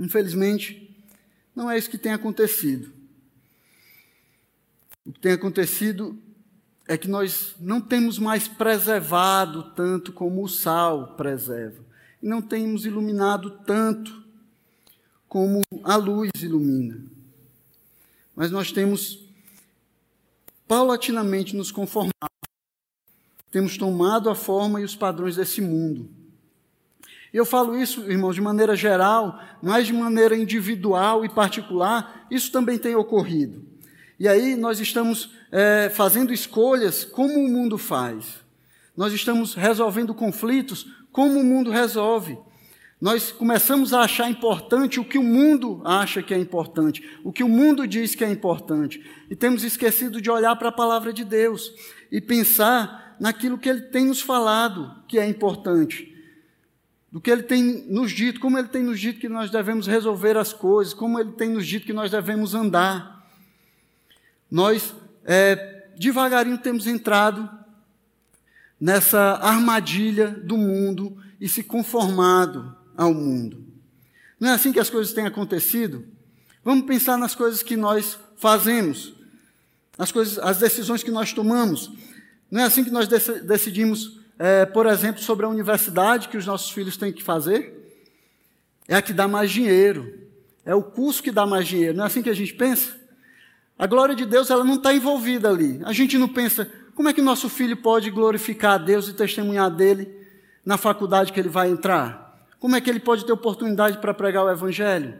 Infelizmente, 0.00 0.92
não 1.54 1.70
é 1.70 1.78
isso 1.78 1.88
que 1.88 1.96
tem 1.96 2.12
acontecido. 2.12 2.92
O 5.06 5.12
que 5.12 5.20
tem 5.20 5.30
acontecido 5.30 6.18
é 6.88 6.98
que 6.98 7.06
nós 7.06 7.54
não 7.60 7.80
temos 7.80 8.18
mais 8.18 8.48
preservado 8.48 9.70
tanto 9.76 10.12
como 10.12 10.42
o 10.42 10.48
sal 10.48 11.14
preserva, 11.14 11.84
e 12.22 12.26
não 12.28 12.40
temos 12.40 12.86
iluminado 12.86 13.50
tanto 13.66 14.22
como 15.28 15.62
a 15.82 15.96
luz 15.96 16.30
ilumina. 16.40 17.02
Mas 18.36 18.50
nós 18.50 18.70
temos 18.70 19.18
paulatinamente 20.68 21.56
nos 21.56 21.72
conformado, 21.72 22.12
temos 23.50 23.76
tomado 23.76 24.30
a 24.30 24.34
forma 24.34 24.80
e 24.80 24.84
os 24.84 24.94
padrões 24.94 25.36
desse 25.36 25.60
mundo. 25.60 26.08
Eu 27.32 27.46
falo 27.46 27.76
isso, 27.76 28.10
irmãos, 28.10 28.34
de 28.34 28.40
maneira 28.42 28.76
geral, 28.76 29.40
mas 29.62 29.86
de 29.86 29.92
maneira 29.92 30.36
individual 30.36 31.24
e 31.24 31.28
particular, 31.30 32.26
isso 32.30 32.52
também 32.52 32.78
tem 32.78 32.94
ocorrido. 32.94 33.64
E 34.20 34.28
aí 34.28 34.54
nós 34.54 34.80
estamos 34.80 35.30
é, 35.50 35.90
fazendo 35.90 36.32
escolhas 36.32 37.04
como 37.04 37.34
o 37.34 37.48
mundo 37.48 37.78
faz. 37.78 38.42
Nós 38.96 39.12
estamos 39.14 39.54
resolvendo 39.54 40.14
conflitos 40.14 40.86
como 41.12 41.38
o 41.38 41.44
mundo 41.44 41.70
resolve 41.70 42.38
nós 43.02 43.32
começamos 43.32 43.92
a 43.92 44.02
achar 44.02 44.30
importante 44.30 45.00
o 45.00 45.04
que 45.04 45.18
o 45.18 45.24
mundo 45.24 45.82
acha 45.84 46.22
que 46.22 46.32
é 46.32 46.38
importante, 46.38 47.02
o 47.24 47.32
que 47.32 47.42
o 47.42 47.48
mundo 47.48 47.84
diz 47.84 48.14
que 48.14 48.22
é 48.22 48.30
importante, 48.30 49.04
e 49.28 49.34
temos 49.34 49.64
esquecido 49.64 50.20
de 50.20 50.30
olhar 50.30 50.54
para 50.54 50.68
a 50.68 50.72
palavra 50.72 51.12
de 51.12 51.24
Deus 51.24 51.74
e 52.12 52.20
pensar 52.20 53.16
naquilo 53.18 53.58
que 53.58 53.68
ele 53.68 53.80
tem 53.80 54.06
nos 54.06 54.20
falado 54.20 55.02
que 55.08 55.18
é 55.18 55.26
importante, 55.26 56.16
do 57.10 57.20
que 57.20 57.28
ele 57.28 57.42
tem 57.42 57.84
nos 57.88 58.12
dito, 58.12 58.38
como 58.38 58.56
ele 58.56 58.68
tem 58.68 58.84
nos 58.84 59.00
dito 59.00 59.18
que 59.18 59.28
nós 59.28 59.50
devemos 59.50 59.88
resolver 59.88 60.36
as 60.36 60.52
coisas, 60.52 60.94
como 60.94 61.18
ele 61.18 61.32
tem 61.32 61.48
nos 61.48 61.66
dito 61.66 61.84
que 61.84 61.92
nós 61.92 62.08
devemos 62.08 62.54
andar. 62.54 63.28
Nós, 64.48 64.94
é, 65.24 65.88
devagarinho, 65.98 66.56
temos 66.56 66.86
entrado 66.86 67.50
nessa 68.82 69.34
armadilha 69.34 70.28
do 70.28 70.56
mundo 70.56 71.16
e 71.40 71.48
se 71.48 71.62
conformado 71.62 72.76
ao 72.96 73.14
mundo. 73.14 73.64
Não 74.40 74.48
é 74.48 74.54
assim 74.54 74.72
que 74.72 74.80
as 74.80 74.90
coisas 74.90 75.14
têm 75.14 75.24
acontecido? 75.24 76.04
Vamos 76.64 76.84
pensar 76.84 77.16
nas 77.16 77.32
coisas 77.32 77.62
que 77.62 77.76
nós 77.76 78.18
fazemos, 78.36 79.14
as, 79.96 80.10
coisas, 80.10 80.36
as 80.40 80.58
decisões 80.58 81.04
que 81.04 81.12
nós 81.12 81.32
tomamos. 81.32 81.92
Não 82.50 82.60
é 82.60 82.64
assim 82.64 82.82
que 82.82 82.90
nós 82.90 83.06
decidimos, 83.06 84.18
é, 84.36 84.66
por 84.66 84.86
exemplo, 84.86 85.22
sobre 85.22 85.46
a 85.46 85.48
universidade 85.48 86.26
que 86.26 86.36
os 86.36 86.44
nossos 86.44 86.72
filhos 86.72 86.96
têm 86.96 87.12
que 87.12 87.22
fazer? 87.22 88.02
É 88.88 88.96
a 88.96 89.02
que 89.02 89.12
dá 89.12 89.28
mais 89.28 89.52
dinheiro, 89.52 90.12
é 90.64 90.74
o 90.74 90.82
curso 90.82 91.22
que 91.22 91.30
dá 91.30 91.46
mais 91.46 91.68
dinheiro. 91.68 91.96
Não 91.96 92.02
é 92.02 92.08
assim 92.08 92.20
que 92.20 92.30
a 92.30 92.34
gente 92.34 92.54
pensa? 92.54 93.00
A 93.78 93.86
glória 93.86 94.16
de 94.16 94.26
Deus 94.26 94.50
ela 94.50 94.64
não 94.64 94.74
está 94.74 94.92
envolvida 94.92 95.48
ali. 95.48 95.80
A 95.84 95.92
gente 95.92 96.18
não 96.18 96.28
pensa 96.28 96.68
como 96.94 97.08
é 97.08 97.12
que 97.12 97.22
nosso 97.22 97.48
filho 97.48 97.76
pode 97.76 98.10
glorificar 98.10 98.74
a 98.74 98.78
Deus 98.78 99.08
e 99.08 99.14
testemunhar 99.14 99.70
dele 99.70 100.08
na 100.64 100.76
faculdade 100.76 101.32
que 101.32 101.40
ele 101.40 101.48
vai 101.48 101.70
entrar? 101.70 102.46
Como 102.58 102.76
é 102.76 102.80
que 102.80 102.88
ele 102.88 103.00
pode 103.00 103.24
ter 103.24 103.32
oportunidade 103.32 103.98
para 103.98 104.14
pregar 104.14 104.44
o 104.44 104.50
Evangelho? 104.50 105.18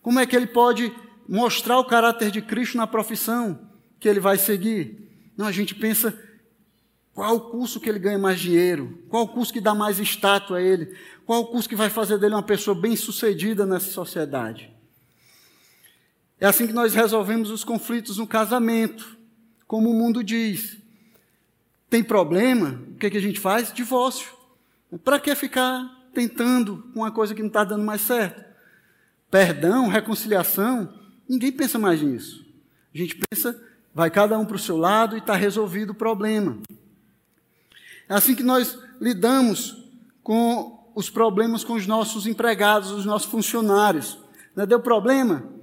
Como 0.00 0.18
é 0.18 0.26
que 0.26 0.34
ele 0.34 0.46
pode 0.46 0.92
mostrar 1.28 1.78
o 1.78 1.84
caráter 1.84 2.30
de 2.30 2.40
Cristo 2.40 2.76
na 2.76 2.86
profissão 2.86 3.68
que 3.98 4.08
ele 4.08 4.20
vai 4.20 4.38
seguir? 4.38 5.32
Não, 5.36 5.46
a 5.46 5.52
gente 5.52 5.74
pensa 5.74 6.18
qual 7.12 7.36
o 7.36 7.40
curso 7.40 7.80
que 7.80 7.88
ele 7.88 7.98
ganha 7.98 8.18
mais 8.18 8.40
dinheiro, 8.40 9.04
qual 9.08 9.24
o 9.24 9.28
curso 9.28 9.52
que 9.52 9.60
dá 9.60 9.74
mais 9.74 9.98
status 9.98 10.56
a 10.56 10.62
ele, 10.62 10.96
qual 11.26 11.42
o 11.42 11.46
curso 11.48 11.68
que 11.68 11.76
vai 11.76 11.90
fazer 11.90 12.18
dele 12.18 12.34
uma 12.34 12.42
pessoa 12.42 12.74
bem-sucedida 12.74 13.66
nessa 13.66 13.90
sociedade. 13.90 14.70
É 16.40 16.46
assim 16.46 16.66
que 16.66 16.72
nós 16.72 16.94
resolvemos 16.94 17.50
os 17.50 17.62
conflitos 17.62 18.16
no 18.16 18.26
casamento, 18.26 19.18
como 19.66 19.90
o 19.90 19.94
mundo 19.94 20.24
diz. 20.24 20.79
Tem 21.90 22.02
problema? 22.02 22.80
O 22.92 22.94
que, 22.94 23.06
é 23.06 23.10
que 23.10 23.18
a 23.18 23.20
gente 23.20 23.38
faz? 23.38 23.72
Divórcio. 23.72 24.30
Para 25.04 25.20
que 25.20 25.34
ficar 25.34 26.08
tentando 26.14 26.88
com 26.94 27.00
uma 27.00 27.10
coisa 27.10 27.34
que 27.34 27.42
não 27.42 27.48
está 27.48 27.64
dando 27.64 27.84
mais 27.84 28.00
certo? 28.00 28.42
Perdão, 29.30 29.88
reconciliação, 29.88 30.94
ninguém 31.28 31.52
pensa 31.52 31.78
mais 31.78 32.00
nisso. 32.00 32.46
A 32.94 32.98
gente 32.98 33.20
pensa, 33.28 33.60
vai 33.92 34.10
cada 34.10 34.38
um 34.38 34.46
para 34.46 34.56
o 34.56 34.58
seu 34.58 34.76
lado 34.76 35.16
e 35.16 35.18
está 35.18 35.34
resolvido 35.34 35.90
o 35.90 35.94
problema. 35.94 36.58
É 38.08 38.14
assim 38.14 38.34
que 38.34 38.42
nós 38.42 38.78
lidamos 39.00 39.84
com 40.22 40.90
os 40.94 41.10
problemas 41.10 41.62
com 41.64 41.74
os 41.74 41.86
nossos 41.86 42.26
empregados, 42.26 42.90
os 42.90 43.04
nossos 43.04 43.30
funcionários. 43.30 44.18
Não 44.56 44.66
deu 44.66 44.80
problema? 44.80 45.60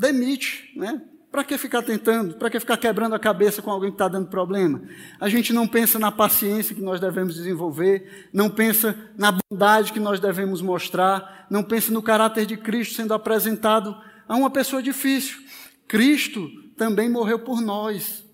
demite, 0.00 0.72
né? 0.74 1.02
Para 1.30 1.44
que 1.44 1.56
ficar 1.56 1.82
tentando? 1.82 2.34
Para 2.34 2.50
que 2.50 2.58
ficar 2.58 2.76
quebrando 2.76 3.14
a 3.14 3.18
cabeça 3.18 3.62
com 3.62 3.70
alguém 3.70 3.90
que 3.90 3.94
está 3.94 4.08
dando 4.08 4.28
problema? 4.28 4.82
A 5.20 5.28
gente 5.28 5.52
não 5.52 5.66
pensa 5.66 5.96
na 5.96 6.10
paciência 6.10 6.74
que 6.74 6.82
nós 6.82 6.98
devemos 6.98 7.36
desenvolver, 7.36 8.28
não 8.32 8.50
pensa 8.50 8.96
na 9.16 9.32
bondade 9.32 9.92
que 9.92 10.00
nós 10.00 10.18
devemos 10.18 10.60
mostrar, 10.60 11.46
não 11.48 11.62
pensa 11.62 11.92
no 11.92 12.02
caráter 12.02 12.46
de 12.46 12.56
Cristo 12.56 12.94
sendo 12.94 13.14
apresentado 13.14 13.96
a 14.26 14.34
uma 14.34 14.50
pessoa 14.50 14.82
difícil. 14.82 15.38
Cristo 15.86 16.50
também 16.76 17.08
morreu 17.08 17.38
por 17.38 17.60
nós, 17.60 18.24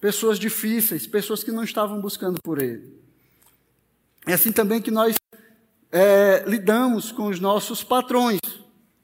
pessoas 0.00 0.38
difíceis, 0.38 1.06
pessoas 1.06 1.44
que 1.44 1.52
não 1.52 1.62
estavam 1.62 2.00
buscando 2.00 2.40
por 2.42 2.58
Ele. 2.58 2.94
É 4.26 4.32
assim 4.32 4.50
também 4.50 4.80
que 4.80 4.90
nós 4.90 5.16
é, 5.92 6.42
lidamos 6.46 7.12
com 7.12 7.26
os 7.26 7.38
nossos 7.38 7.84
patrões, 7.84 8.40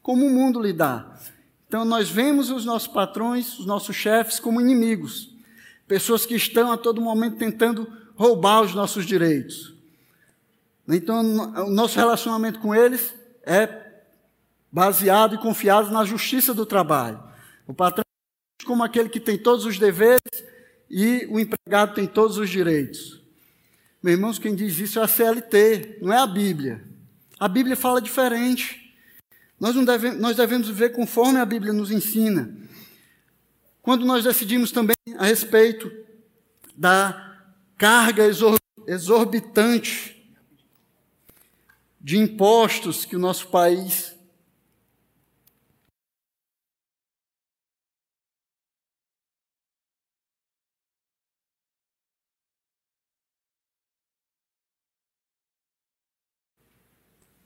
como 0.02 0.26
o 0.26 0.30
mundo 0.30 0.60
lidar. 0.60 1.20
Então, 1.70 1.84
nós 1.84 2.10
vemos 2.10 2.50
os 2.50 2.64
nossos 2.64 2.88
patrões, 2.88 3.56
os 3.56 3.64
nossos 3.64 3.94
chefes, 3.94 4.40
como 4.40 4.60
inimigos, 4.60 5.30
pessoas 5.86 6.26
que 6.26 6.34
estão 6.34 6.72
a 6.72 6.76
todo 6.76 7.00
momento 7.00 7.36
tentando 7.36 7.86
roubar 8.16 8.62
os 8.62 8.74
nossos 8.74 9.06
direitos. 9.06 9.72
Então, 10.88 11.20
o 11.20 11.70
nosso 11.70 11.96
relacionamento 11.96 12.58
com 12.58 12.74
eles 12.74 13.14
é 13.44 14.02
baseado 14.72 15.36
e 15.36 15.38
confiado 15.38 15.92
na 15.92 16.04
justiça 16.04 16.52
do 16.52 16.66
trabalho. 16.66 17.22
O 17.68 17.72
patrão 17.72 18.02
é 18.60 18.64
como 18.64 18.82
aquele 18.82 19.08
que 19.08 19.20
tem 19.20 19.38
todos 19.38 19.64
os 19.64 19.78
deveres 19.78 20.18
e 20.90 21.24
o 21.30 21.38
empregado 21.38 21.94
tem 21.94 22.08
todos 22.08 22.36
os 22.36 22.50
direitos. 22.50 23.22
Meus 24.02 24.16
irmãos, 24.16 24.38
quem 24.40 24.56
diz 24.56 24.76
isso 24.80 24.98
é 24.98 25.04
a 25.04 25.06
CLT, 25.06 25.98
não 26.02 26.12
é 26.12 26.18
a 26.18 26.26
Bíblia. 26.26 26.84
A 27.38 27.46
Bíblia 27.46 27.76
fala 27.76 28.02
diferente. 28.02 28.79
Nós, 29.60 29.76
não 29.76 29.84
devemos, 29.84 30.18
nós 30.18 30.36
devemos 30.38 30.66
viver 30.66 30.88
conforme 30.88 31.38
a 31.38 31.44
Bíblia 31.44 31.72
nos 31.72 31.90
ensina. 31.90 32.56
Quando 33.82 34.06
nós 34.06 34.24
decidimos 34.24 34.72
também 34.72 34.96
a 35.18 35.26
respeito 35.26 35.92
da 36.74 37.38
carga 37.76 38.24
exorbitante 38.86 40.16
de 42.00 42.16
impostos 42.16 43.04
que 43.04 43.14
o 43.14 43.18
nosso 43.18 43.48
país 43.48 44.18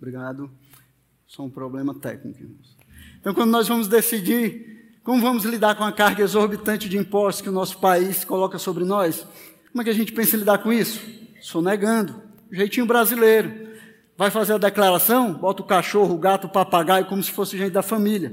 Obrigado. 0.04 0.50
Só 1.34 1.42
um 1.42 1.50
problema 1.50 1.92
técnico, 1.92 2.38
irmãos. 2.38 2.76
Então, 3.18 3.34
quando 3.34 3.50
nós 3.50 3.66
vamos 3.66 3.88
decidir 3.88 5.00
como 5.02 5.20
vamos 5.20 5.44
lidar 5.44 5.74
com 5.74 5.82
a 5.82 5.90
carga 5.90 6.22
exorbitante 6.22 6.88
de 6.88 6.96
impostos 6.96 7.42
que 7.42 7.48
o 7.48 7.52
nosso 7.52 7.78
país 7.78 8.24
coloca 8.24 8.56
sobre 8.56 8.84
nós, 8.84 9.26
como 9.72 9.82
é 9.82 9.84
que 9.84 9.90
a 9.90 9.94
gente 9.94 10.12
pensa 10.12 10.36
em 10.36 10.38
lidar 10.38 10.58
com 10.58 10.72
isso? 10.72 11.04
Sonegando. 11.40 12.22
Jeitinho 12.52 12.86
brasileiro. 12.86 13.52
Vai 14.16 14.30
fazer 14.30 14.52
a 14.52 14.58
declaração, 14.58 15.34
bota 15.34 15.60
o 15.60 15.66
cachorro, 15.66 16.14
o 16.14 16.18
gato, 16.18 16.46
o 16.46 16.50
papagaio, 16.50 17.06
como 17.06 17.20
se 17.20 17.32
fosse 17.32 17.58
gente 17.58 17.72
da 17.72 17.82
família. 17.82 18.32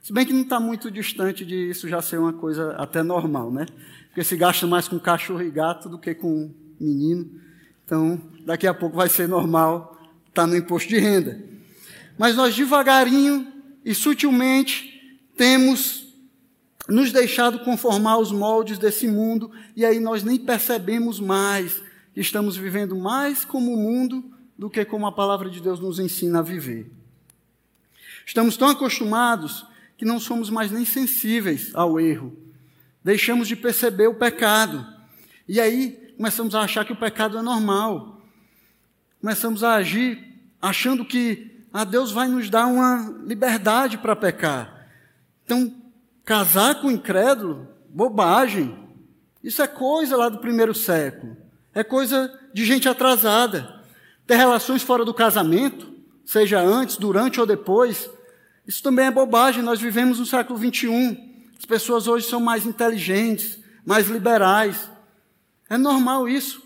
Se 0.00 0.10
bem 0.10 0.24
que 0.24 0.32
não 0.32 0.40
está 0.40 0.58
muito 0.58 0.90
distante 0.90 1.44
disso 1.44 1.86
já 1.86 2.00
ser 2.00 2.16
uma 2.16 2.32
coisa 2.32 2.72
até 2.78 3.02
normal, 3.02 3.52
né? 3.52 3.66
Porque 4.06 4.24
se 4.24 4.38
gasta 4.38 4.66
mais 4.66 4.88
com 4.88 4.98
cachorro 4.98 5.42
e 5.42 5.50
gato 5.50 5.90
do 5.90 5.98
que 5.98 6.14
com 6.14 6.50
menino. 6.80 7.30
Então, 7.84 8.18
daqui 8.46 8.66
a 8.66 8.72
pouco 8.72 8.96
vai 8.96 9.10
ser 9.10 9.28
normal 9.28 10.00
estar 10.30 10.44
tá 10.44 10.46
no 10.46 10.56
imposto 10.56 10.88
de 10.88 10.98
renda 10.98 11.57
mas 12.18 12.34
nós 12.34 12.54
devagarinho 12.54 13.46
e 13.84 13.94
sutilmente 13.94 15.18
temos 15.36 16.06
nos 16.88 17.12
deixado 17.12 17.60
conformar 17.60 18.12
aos 18.12 18.32
moldes 18.32 18.78
desse 18.78 19.06
mundo 19.06 19.50
e 19.76 19.84
aí 19.84 20.00
nós 20.00 20.24
nem 20.24 20.36
percebemos 20.36 21.20
mais 21.20 21.80
que 22.12 22.20
estamos 22.20 22.56
vivendo 22.56 22.96
mais 22.96 23.44
como 23.44 23.72
o 23.72 23.76
mundo 23.76 24.24
do 24.58 24.68
que 24.68 24.84
como 24.84 25.06
a 25.06 25.12
palavra 25.12 25.48
de 25.48 25.60
Deus 25.60 25.78
nos 25.78 26.00
ensina 26.00 26.40
a 26.40 26.42
viver. 26.42 26.90
Estamos 28.26 28.56
tão 28.56 28.68
acostumados 28.68 29.64
que 29.96 30.04
não 30.04 30.18
somos 30.18 30.50
mais 30.50 30.70
nem 30.70 30.84
sensíveis 30.84 31.70
ao 31.74 32.00
erro. 32.00 32.36
Deixamos 33.04 33.46
de 33.46 33.54
perceber 33.54 34.08
o 34.08 34.14
pecado. 34.14 34.86
E 35.46 35.60
aí 35.60 36.12
começamos 36.16 36.54
a 36.54 36.60
achar 36.60 36.84
que 36.84 36.92
o 36.92 36.96
pecado 36.96 37.38
é 37.38 37.42
normal. 37.42 38.20
Começamos 39.20 39.62
a 39.62 39.74
agir 39.74 40.34
achando 40.60 41.04
que 41.04 41.57
ah, 41.72 41.84
Deus 41.84 42.10
vai 42.10 42.28
nos 42.28 42.48
dar 42.48 42.66
uma 42.66 43.14
liberdade 43.24 43.98
para 43.98 44.16
pecar. 44.16 44.86
Então, 45.44 45.72
casar 46.24 46.80
com 46.80 46.90
incrédulo, 46.90 47.68
bobagem. 47.88 48.76
Isso 49.42 49.62
é 49.62 49.66
coisa 49.66 50.16
lá 50.16 50.28
do 50.28 50.38
primeiro 50.38 50.74
século. 50.74 51.36
É 51.74 51.84
coisa 51.84 52.32
de 52.52 52.64
gente 52.64 52.88
atrasada. 52.88 53.82
Ter 54.26 54.36
relações 54.36 54.82
fora 54.82 55.04
do 55.04 55.14
casamento, 55.14 55.92
seja 56.24 56.60
antes, 56.60 56.96
durante 56.96 57.40
ou 57.40 57.46
depois, 57.46 58.10
isso 58.66 58.82
também 58.82 59.06
é 59.06 59.10
bobagem. 59.10 59.62
Nós 59.62 59.80
vivemos 59.80 60.18
no 60.18 60.26
século 60.26 60.58
21. 60.58 61.16
As 61.58 61.64
pessoas 61.64 62.06
hoje 62.06 62.28
são 62.28 62.40
mais 62.40 62.66
inteligentes, 62.66 63.58
mais 63.84 64.08
liberais. 64.08 64.90
É 65.70 65.78
normal 65.78 66.28
isso. 66.28 66.62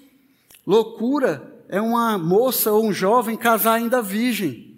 Loucura 0.66 1.52
é 1.68 1.80
uma 1.80 2.18
moça 2.18 2.72
ou 2.72 2.84
um 2.84 2.92
jovem 2.92 3.36
casar 3.36 3.74
ainda 3.74 4.02
virgem. 4.02 4.71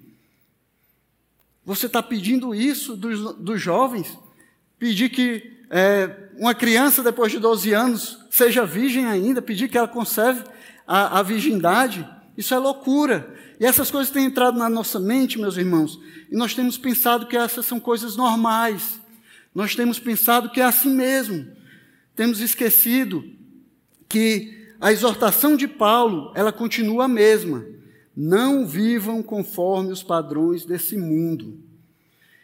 Você 1.64 1.86
está 1.86 2.02
pedindo 2.02 2.54
isso 2.54 2.96
dos, 2.96 3.34
dos 3.36 3.60
jovens? 3.60 4.18
Pedir 4.78 5.08
que 5.08 5.54
é, 5.70 6.28
uma 6.36 6.54
criança, 6.54 7.02
depois 7.02 7.32
de 7.32 7.38
12 7.38 7.72
anos, 7.72 8.18
seja 8.30 8.66
virgem 8.66 9.06
ainda? 9.06 9.40
Pedir 9.40 9.68
que 9.68 9.78
ela 9.78 9.88
conserve 9.88 10.42
a, 10.86 11.20
a 11.20 11.22
virgindade? 11.22 12.06
Isso 12.36 12.52
é 12.52 12.58
loucura. 12.58 13.34
E 13.58 13.64
essas 13.64 13.90
coisas 13.90 14.12
têm 14.12 14.26
entrado 14.26 14.58
na 14.58 14.68
nossa 14.68 14.98
mente, 14.98 15.38
meus 15.38 15.56
irmãos, 15.56 15.98
e 16.30 16.36
nós 16.36 16.54
temos 16.54 16.76
pensado 16.76 17.26
que 17.26 17.36
essas 17.36 17.64
são 17.64 17.80
coisas 17.80 18.16
normais. 18.16 19.00
Nós 19.54 19.74
temos 19.74 19.98
pensado 19.98 20.50
que 20.50 20.60
é 20.60 20.64
assim 20.64 20.92
mesmo. 20.92 21.46
Temos 22.14 22.40
esquecido 22.40 23.24
que 24.08 24.74
a 24.80 24.92
exortação 24.92 25.56
de 25.56 25.66
Paulo, 25.66 26.32
ela 26.34 26.52
continua 26.52 27.04
a 27.04 27.08
mesma. 27.08 27.64
Não 28.16 28.66
vivam 28.66 29.22
conforme 29.22 29.90
os 29.90 30.02
padrões 30.02 30.64
desse 30.64 30.96
mundo. 30.96 31.58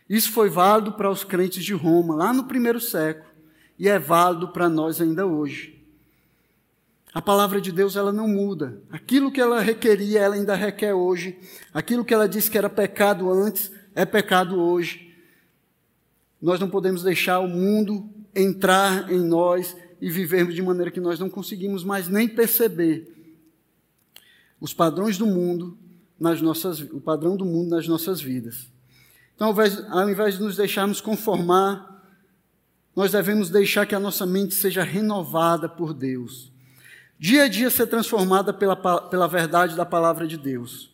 Isso 0.09 0.33
foi 0.33 0.49
válido 0.49 0.93
para 0.93 1.11
os 1.11 1.23
crentes 1.23 1.65
de 1.65 1.73
Roma, 1.73 2.17
lá 2.17 2.33
no 2.33 2.45
primeiro 2.45 2.81
século, 2.81 3.31
e 3.79 3.89
é 3.89 3.99
válido 3.99 4.49
para 4.49 4.69
nós 4.69 5.01
ainda 5.01 5.25
hoje. 5.25 5.81
A 7.15 7.23
palavra 7.23 7.61
de 7.61 7.73
Deus 7.73 7.97
ela 7.97 8.13
não 8.13 8.27
muda. 8.27 8.81
Aquilo 8.91 9.31
que 9.31 9.41
ela 9.41 9.61
requeria, 9.61 10.21
ela 10.21 10.35
ainda 10.35 10.55
requer 10.55 10.95
hoje. 10.95 11.39
Aquilo 11.73 12.05
que 12.05 12.15
ela 12.15 12.29
disse 12.29 12.51
que 12.51 12.59
era 12.59 12.69
pecado 12.69 13.31
antes, 13.31 13.71
é 13.95 14.05
pecado 14.05 14.61
hoje. 14.61 15.15
Nós 16.41 16.59
não 16.59 16.71
podemos 16.71 17.03
deixar 17.03 17.41
o 17.41 17.49
mundo 17.49 18.09
entrar 18.35 19.13
em 19.13 19.21
nós 19.21 19.77
e 20.01 20.09
vivermos 20.11 20.55
de 20.55 20.63
maneira 20.63 20.91
que 20.91 21.01
nós 21.01 21.19
não 21.19 21.29
conseguimos 21.29 21.85
mais 21.85 22.09
nem 22.09 22.29
perceber 22.29 23.20
os 24.61 24.75
padrões 24.75 25.17
do 25.17 25.27
mundo 25.27 25.79
nas 26.19 26.43
nossas, 26.43 26.81
o 26.81 27.01
padrão 27.01 27.37
do 27.37 27.45
mundo 27.45 27.71
nas 27.71 27.89
nossas 27.89 28.21
vidas. 28.21 28.69
Então, 29.35 29.49
ao 29.49 29.53
invés, 29.55 29.85
ao 29.89 30.11
invés 30.11 30.35
de 30.37 30.43
nos 30.43 30.57
deixarmos 30.57 31.01
conformar, 31.01 31.91
nós 32.95 33.13
devemos 33.13 33.49
deixar 33.49 33.87
que 33.87 33.95
a 33.95 34.01
nossa 34.01 34.27
mente 34.27 34.55
seja 34.55 34.83
renovada 34.83 35.69
por 35.69 35.95
Deus. 35.95 36.53
dia 37.19 37.45
a 37.45 37.49
dia 37.49 37.71
ser 37.71 37.87
transformada 37.87 38.53
pela, 38.53 38.77
pela 38.77 39.27
verdade 39.27 39.75
da 39.75 39.87
palavra 39.87 40.27
de 40.27 40.37
Deus. 40.37 40.91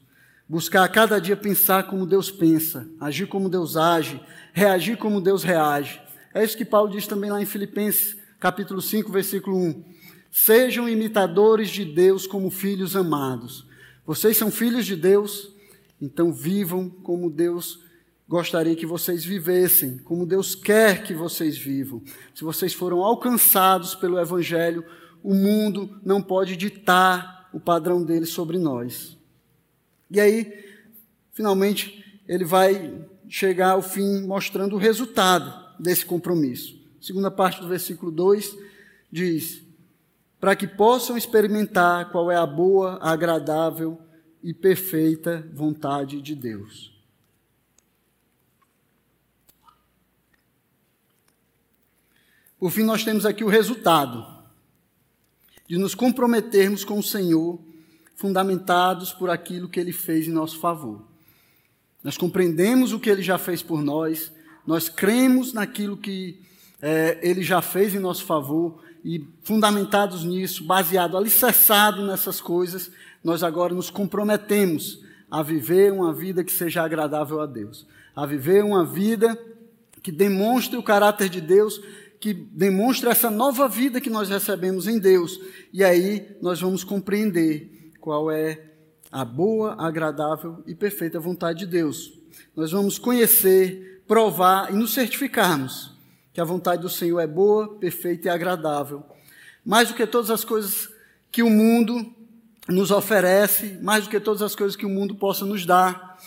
Buscar 0.48 0.84
a 0.84 0.88
cada 0.88 1.20
dia 1.20 1.36
pensar 1.36 1.88
como 1.88 2.06
Deus 2.06 2.30
pensa, 2.30 2.88
agir 3.00 3.26
como 3.26 3.48
Deus 3.48 3.76
age, 3.76 4.20
reagir 4.52 4.96
como 4.96 5.20
Deus 5.20 5.42
reage. 5.42 6.00
É 6.32 6.44
isso 6.44 6.56
que 6.56 6.64
Paulo 6.64 6.90
diz 6.90 7.06
também 7.06 7.30
lá 7.30 7.42
em 7.42 7.46
Filipenses, 7.46 8.16
capítulo 8.38 8.80
5, 8.80 9.10
versículo 9.10 9.56
1. 9.56 9.84
Sejam 10.39 10.87
imitadores 10.87 11.70
de 11.70 11.82
Deus 11.82 12.26
como 12.26 12.51
filhos 12.51 12.95
amados. 12.95 13.66
Vocês 14.05 14.37
são 14.37 14.51
filhos 14.51 14.84
de 14.84 14.95
Deus, 14.95 15.51
então 15.99 16.30
vivam 16.30 16.91
como 16.91 17.30
Deus 17.30 17.80
gostaria 18.28 18.76
que 18.76 18.84
vocês 18.84 19.24
vivessem, 19.24 19.97
como 20.05 20.26
Deus 20.26 20.55
quer 20.55 21.03
que 21.05 21.14
vocês 21.14 21.57
vivam. 21.57 22.03
Se 22.34 22.45
vocês 22.45 22.74
foram 22.74 23.03
alcançados 23.03 23.95
pelo 23.95 24.20
Evangelho, 24.20 24.84
o 25.22 25.32
mundo 25.32 25.99
não 26.05 26.20
pode 26.20 26.55
ditar 26.55 27.49
o 27.51 27.59
padrão 27.59 28.05
dele 28.05 28.26
sobre 28.26 28.59
nós. 28.59 29.16
E 30.11 30.20
aí, 30.20 30.53
finalmente, 31.32 32.20
ele 32.28 32.45
vai 32.45 33.07
chegar 33.26 33.70
ao 33.70 33.80
fim 33.80 34.20
mostrando 34.26 34.76
o 34.76 34.78
resultado 34.78 35.80
desse 35.80 36.05
compromisso. 36.05 36.78
segunda 37.01 37.30
parte 37.30 37.59
do 37.59 37.68
versículo 37.68 38.12
2 38.12 38.55
diz: 39.11 39.65
Para 40.41 40.55
que 40.55 40.66
possam 40.66 41.16
experimentar 41.16 42.11
qual 42.11 42.30
é 42.30 42.37
a 42.37 42.47
boa, 42.47 42.99
agradável 43.01 43.99
e 44.43 44.53
perfeita 44.55 45.49
vontade 45.53 46.20
de 46.20 46.34
Deus. 46.34 46.95
Por 52.59 52.70
fim, 52.70 52.84
nós 52.84 53.05
temos 53.05 53.26
aqui 53.26 53.45
o 53.45 53.49
resultado 53.49 54.26
de 55.68 55.76
nos 55.76 55.95
comprometermos 55.95 56.84
com 56.84 56.99
o 56.99 57.03
Senhor 57.03 57.61
fundamentados 58.14 59.12
por 59.12 59.28
aquilo 59.28 59.68
que 59.68 59.78
ele 59.78 59.93
fez 59.93 60.26
em 60.26 60.32
nosso 60.32 60.59
favor. 60.59 61.07
Nós 62.03 62.16
compreendemos 62.16 62.93
o 62.93 63.01
que 63.01 63.11
ele 63.11 63.22
já 63.22 63.37
fez 63.37 63.62
por 63.62 63.82
nós, 63.82 64.32
nós 64.66 64.89
cremos 64.89 65.53
naquilo 65.53 65.97
que 65.97 66.41
é, 66.80 67.18
ele 67.22 67.43
já 67.43 67.61
fez 67.61 67.95
em 67.95 67.99
nosso 67.99 68.24
favor 68.24 68.82
e, 69.07 69.24
fundamentados 69.44 70.24
nisso, 70.24 70.64
baseado, 70.64 71.16
alicerçado 71.16 72.04
nessas 72.04 72.40
coisas, 72.40 72.90
nós 73.22 73.44
agora 73.44 73.72
nos 73.72 73.88
comprometemos 73.88 75.00
a 75.30 75.44
viver 75.44 75.92
uma 75.92 76.12
vida 76.12 76.42
que 76.42 76.50
seja 76.50 76.82
agradável 76.82 77.40
a 77.40 77.46
Deus, 77.46 77.86
a 78.16 78.26
viver 78.26 78.64
uma 78.64 78.84
vida 78.84 79.38
que 80.02 80.11
demonstre 80.11 80.76
o 80.76 80.82
caráter 80.82 81.28
de 81.28 81.40
Deus, 81.40 81.80
que 82.18 82.34
demonstre 82.34 83.09
essa 83.09 83.30
nova 83.30 83.68
vida 83.68 84.00
que 84.00 84.11
nós 84.11 84.28
recebemos 84.28 84.88
em 84.88 84.98
Deus. 84.98 85.38
E 85.72 85.84
aí 85.84 86.36
nós 86.42 86.61
vamos 86.61 86.82
compreender 86.82 87.92
qual 88.00 88.28
é 88.28 88.61
a 89.12 89.24
boa, 89.24 89.76
agradável 89.78 90.64
e 90.66 90.74
perfeita 90.74 91.20
vontade 91.20 91.61
de 91.61 91.66
Deus. 91.66 92.12
Nós 92.57 92.72
vamos 92.72 92.98
conhecer, 92.98 94.02
provar 94.09 94.72
e 94.72 94.76
nos 94.76 94.92
certificarmos 94.92 95.95
que 96.37 96.41
a 96.41 96.45
vontade 96.45 96.82
do 96.82 96.91
Senhor 96.91 97.18
é 97.18 97.26
boa, 97.26 97.78
perfeita 97.78 98.28
e 98.28 98.30
agradável. 98.30 99.03
Mais 99.64 99.89
do 99.89 99.95
que 99.95 100.07
todas 100.07 100.30
as 100.30 100.45
coisas 100.45 100.87
que 101.32 101.43
o 101.43 101.49
mundo 101.49 102.14
nos 102.68 102.91
oferece, 102.91 103.78
mais 103.80 104.05
do 104.05 104.11
que 104.11 104.20
todas 104.20 104.43
as 104.43 104.55
coisas 104.55 104.76
que 104.76 104.84
o 104.84 104.91
mundo 104.91 105.14
possa 105.14 105.47
nos 105.47 105.64
dar, 105.64 106.18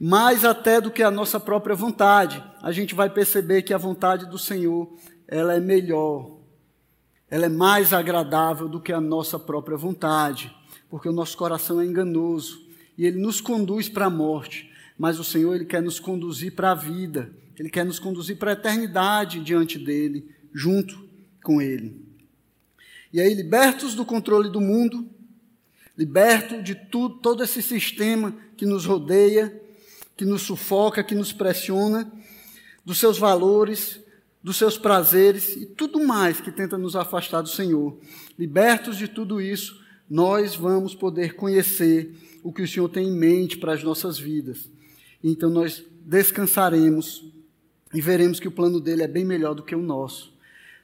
mais 0.00 0.46
até 0.46 0.80
do 0.80 0.90
que 0.90 1.02
a 1.02 1.10
nossa 1.10 1.38
própria 1.38 1.76
vontade. 1.76 2.42
A 2.62 2.72
gente 2.72 2.94
vai 2.94 3.10
perceber 3.10 3.60
que 3.60 3.74
a 3.74 3.78
vontade 3.78 4.24
do 4.24 4.38
Senhor, 4.38 4.90
ela 5.28 5.52
é 5.52 5.60
melhor. 5.60 6.38
Ela 7.30 7.44
é 7.44 7.50
mais 7.50 7.92
agradável 7.92 8.66
do 8.66 8.80
que 8.80 8.94
a 8.94 9.00
nossa 9.00 9.38
própria 9.38 9.76
vontade 9.76 10.56
porque 10.88 11.08
o 11.08 11.12
nosso 11.12 11.36
coração 11.36 11.80
é 11.80 11.84
enganoso 11.84 12.66
e 12.96 13.04
ele 13.04 13.20
nos 13.20 13.40
conduz 13.40 13.88
para 13.88 14.06
a 14.06 14.10
morte, 14.10 14.72
mas 14.98 15.18
o 15.18 15.24
Senhor 15.24 15.54
ele 15.54 15.64
quer 15.64 15.82
nos 15.82 16.00
conduzir 16.00 16.54
para 16.54 16.72
a 16.72 16.74
vida, 16.74 17.30
ele 17.58 17.70
quer 17.70 17.84
nos 17.84 17.98
conduzir 17.98 18.36
para 18.36 18.50
a 18.50 18.54
eternidade 18.54 19.40
diante 19.40 19.78
dele, 19.78 20.28
junto 20.52 21.08
com 21.42 21.60
ele. 21.60 22.00
E 23.12 23.20
aí, 23.20 23.34
libertos 23.34 23.94
do 23.94 24.04
controle 24.04 24.50
do 24.50 24.60
mundo, 24.60 25.08
liberto 25.96 26.62
de 26.62 26.74
tudo, 26.74 27.16
todo 27.16 27.42
esse 27.42 27.60
sistema 27.62 28.36
que 28.56 28.66
nos 28.66 28.84
rodeia, 28.84 29.60
que 30.16 30.24
nos 30.24 30.42
sufoca, 30.42 31.02
que 31.02 31.14
nos 31.14 31.32
pressiona, 31.32 32.10
dos 32.84 32.98
seus 32.98 33.18
valores, 33.18 34.00
dos 34.42 34.56
seus 34.56 34.78
prazeres 34.78 35.56
e 35.56 35.66
tudo 35.66 36.04
mais 36.04 36.40
que 36.40 36.52
tenta 36.52 36.78
nos 36.78 36.94
afastar 36.96 37.42
do 37.42 37.48
Senhor. 37.48 37.98
Libertos 38.38 38.96
de 38.96 39.08
tudo 39.08 39.40
isso, 39.40 39.82
nós 40.08 40.54
vamos 40.54 40.94
poder 40.94 41.34
conhecer 41.34 42.14
o 42.42 42.52
que 42.52 42.62
o 42.62 42.68
Senhor 42.68 42.88
tem 42.88 43.08
em 43.08 43.16
mente 43.16 43.58
para 43.58 43.72
as 43.72 43.82
nossas 43.82 44.18
vidas. 44.18 44.70
Então 45.22 45.50
nós 45.50 45.84
descansaremos 46.04 47.24
e 47.92 48.00
veremos 48.00 48.38
que 48.38 48.48
o 48.48 48.52
plano 48.52 48.80
dele 48.80 49.02
é 49.02 49.08
bem 49.08 49.24
melhor 49.24 49.54
do 49.54 49.62
que 49.62 49.74
o 49.74 49.82
nosso. 49.82 50.32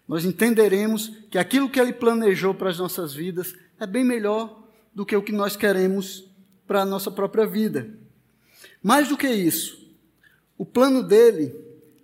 Nós 0.07 0.25
entenderemos 0.25 1.09
que 1.31 1.39
aquilo 1.39 1.69
que 1.69 1.81
ele 1.81 1.93
planejou 1.93 2.55
para 2.55 2.71
as 2.71 2.79
nossas 2.79 3.15
vidas 3.15 3.55
é 3.79 3.87
bem 3.87 4.05
melhor 4.05 4.63
do 4.95 5.05
que 5.05 5.17
o 5.17 5.23
que 5.23 5.33
nós 5.33 5.57
queremos 5.57 6.25
para 6.67 6.83
a 6.83 6.87
nossa 6.87 7.11
própria 7.11 7.47
vida. 7.47 7.89
Mais 8.83 9.09
do 9.09 9.17
que 9.17 9.29
isso, 9.29 9.91
o 10.57 10.65
plano 10.65 11.03
dele 11.03 11.55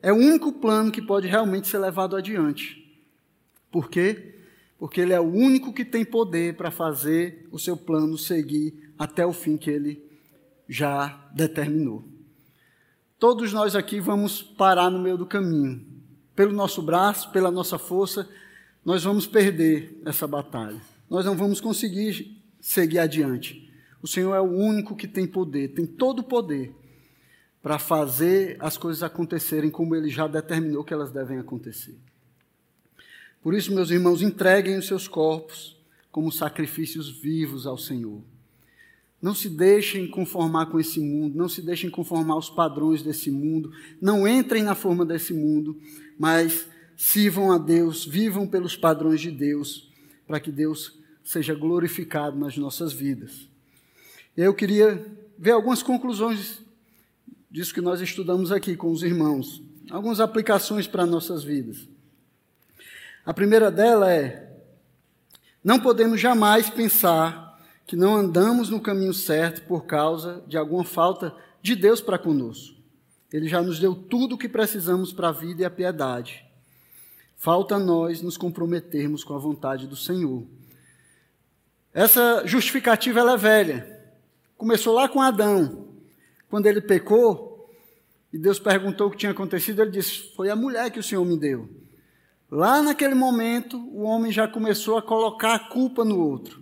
é 0.02 0.12
o 0.12 0.16
único 0.16 0.52
plano 0.52 0.90
que 0.90 1.02
pode 1.02 1.28
realmente 1.28 1.68
ser 1.68 1.78
levado 1.78 2.16
adiante. 2.16 2.76
Por 3.70 3.88
quê? 3.88 4.30
porque 4.80 5.02
Ele 5.02 5.12
é 5.12 5.20
o 5.20 5.30
único 5.30 5.74
que 5.74 5.84
tem 5.84 6.06
poder 6.06 6.56
para 6.56 6.70
fazer 6.70 7.46
o 7.52 7.58
seu 7.58 7.76
plano 7.76 8.16
seguir 8.16 8.90
até 8.98 9.26
o 9.26 9.32
fim 9.32 9.58
que 9.58 9.70
Ele 9.70 10.02
já 10.66 11.28
determinou. 11.34 12.02
Todos 13.20 13.52
nós 13.52 13.76
aqui 13.76 14.00
vamos 14.00 14.40
parar 14.40 14.88
no 14.88 14.98
meio 14.98 15.18
do 15.18 15.26
caminho. 15.26 15.84
Pelo 16.34 16.54
nosso 16.54 16.80
braço, 16.80 17.30
pela 17.30 17.50
nossa 17.50 17.78
força, 17.78 18.26
nós 18.82 19.04
vamos 19.04 19.26
perder 19.26 20.00
essa 20.06 20.26
batalha. 20.26 20.80
Nós 21.08 21.26
não 21.26 21.36
vamos 21.36 21.60
conseguir 21.60 22.42
seguir 22.58 22.98
adiante. 22.98 23.70
O 24.02 24.08
Senhor 24.08 24.34
é 24.34 24.40
o 24.40 24.50
único 24.50 24.96
que 24.96 25.06
tem 25.06 25.26
poder, 25.26 25.68
tem 25.74 25.84
todo 25.84 26.20
o 26.20 26.24
poder 26.24 26.74
para 27.62 27.78
fazer 27.78 28.56
as 28.58 28.78
coisas 28.78 29.02
acontecerem 29.02 29.70
como 29.70 29.94
Ele 29.94 30.08
já 30.08 30.26
determinou 30.26 30.82
que 30.82 30.94
elas 30.94 31.10
devem 31.10 31.38
acontecer. 31.38 31.98
Por 33.42 33.52
isso, 33.52 33.74
meus 33.74 33.90
irmãos, 33.90 34.22
entreguem 34.22 34.78
os 34.78 34.86
seus 34.86 35.06
corpos 35.06 35.76
como 36.10 36.32
sacrifícios 36.32 37.10
vivos 37.10 37.66
ao 37.66 37.76
Senhor. 37.76 38.22
Não 39.20 39.34
se 39.34 39.48
deixem 39.48 40.08
conformar 40.08 40.66
com 40.66 40.80
esse 40.80 40.98
mundo, 40.98 41.36
não 41.36 41.48
se 41.48 41.60
deixem 41.60 41.90
conformar 41.90 42.34
aos 42.34 42.48
padrões 42.48 43.02
desse 43.02 43.30
mundo, 43.30 43.70
não 44.00 44.26
entrem 44.26 44.62
na 44.62 44.74
forma 44.74 45.04
desse 45.04 45.34
mundo, 45.34 45.78
mas 46.18 46.66
sirvam 46.96 47.52
a 47.52 47.58
Deus, 47.58 48.06
vivam 48.06 48.46
pelos 48.46 48.76
padrões 48.76 49.20
de 49.20 49.30
Deus, 49.30 49.90
para 50.26 50.40
que 50.40 50.50
Deus 50.50 50.98
seja 51.22 51.54
glorificado 51.54 52.38
nas 52.38 52.56
nossas 52.56 52.92
vidas. 52.92 53.48
Eu 54.36 54.54
queria 54.54 55.04
ver 55.38 55.50
algumas 55.50 55.82
conclusões 55.82 56.60
disso 57.50 57.74
que 57.74 57.80
nós 57.80 58.00
estudamos 58.00 58.52
aqui 58.52 58.76
com 58.76 58.90
os 58.90 59.02
irmãos, 59.02 59.62
algumas 59.90 60.20
aplicações 60.20 60.86
para 60.86 61.04
nossas 61.04 61.42
vidas. 61.42 61.88
A 63.24 63.34
primeira 63.34 63.70
dela 63.70 64.10
é: 64.12 64.50
não 65.62 65.78
podemos 65.78 66.20
jamais 66.20 66.70
pensar 66.70 67.49
que 67.90 67.96
não 67.96 68.14
andamos 68.14 68.70
no 68.70 68.80
caminho 68.80 69.12
certo 69.12 69.62
por 69.62 69.84
causa 69.84 70.44
de 70.46 70.56
alguma 70.56 70.84
falta 70.84 71.34
de 71.60 71.74
Deus 71.74 72.00
para 72.00 72.16
conosco. 72.16 72.76
Ele 73.32 73.48
já 73.48 73.60
nos 73.60 73.80
deu 73.80 73.96
tudo 73.96 74.36
o 74.36 74.38
que 74.38 74.48
precisamos 74.48 75.12
para 75.12 75.30
a 75.30 75.32
vida 75.32 75.62
e 75.62 75.64
a 75.64 75.70
piedade. 75.70 76.46
Falta 77.36 77.74
a 77.74 77.78
nós 77.80 78.22
nos 78.22 78.36
comprometermos 78.36 79.24
com 79.24 79.34
a 79.34 79.38
vontade 79.38 79.88
do 79.88 79.96
Senhor. 79.96 80.44
Essa 81.92 82.46
justificativa 82.46 83.28
é 83.28 83.36
velha. 83.36 84.00
Começou 84.56 84.94
lá 84.94 85.08
com 85.08 85.20
Adão. 85.20 85.88
Quando 86.48 86.66
ele 86.66 86.80
pecou, 86.80 87.74
e 88.32 88.38
Deus 88.38 88.60
perguntou 88.60 89.08
o 89.08 89.10
que 89.10 89.16
tinha 89.16 89.32
acontecido, 89.32 89.82
ele 89.82 89.90
disse: 89.90 90.32
Foi 90.36 90.48
a 90.48 90.54
mulher 90.54 90.92
que 90.92 91.00
o 91.00 91.02
Senhor 91.02 91.24
me 91.24 91.36
deu. 91.36 91.68
Lá 92.48 92.80
naquele 92.84 93.16
momento, 93.16 93.76
o 93.92 94.02
homem 94.02 94.30
já 94.30 94.46
começou 94.46 94.96
a 94.96 95.02
colocar 95.02 95.54
a 95.56 95.68
culpa 95.68 96.04
no 96.04 96.20
outro. 96.20 96.59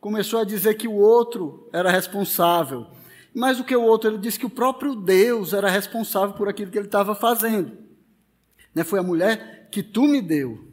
Começou 0.00 0.40
a 0.40 0.44
dizer 0.44 0.74
que 0.74 0.88
o 0.88 0.94
outro 0.94 1.68
era 1.72 1.90
responsável. 1.90 2.86
Mais 3.34 3.58
do 3.58 3.64
que 3.64 3.74
o 3.74 3.82
outro, 3.82 4.10
ele 4.10 4.18
disse 4.18 4.38
que 4.38 4.46
o 4.46 4.50
próprio 4.50 4.94
Deus 4.94 5.52
era 5.52 5.68
responsável 5.68 6.34
por 6.34 6.48
aquilo 6.48 6.70
que 6.70 6.78
ele 6.78 6.86
estava 6.86 7.14
fazendo. 7.14 7.76
Né? 8.74 8.84
Foi 8.84 8.98
a 8.98 9.02
mulher 9.02 9.68
que 9.70 9.82
tu 9.82 10.02
me 10.02 10.20
deu. 10.20 10.64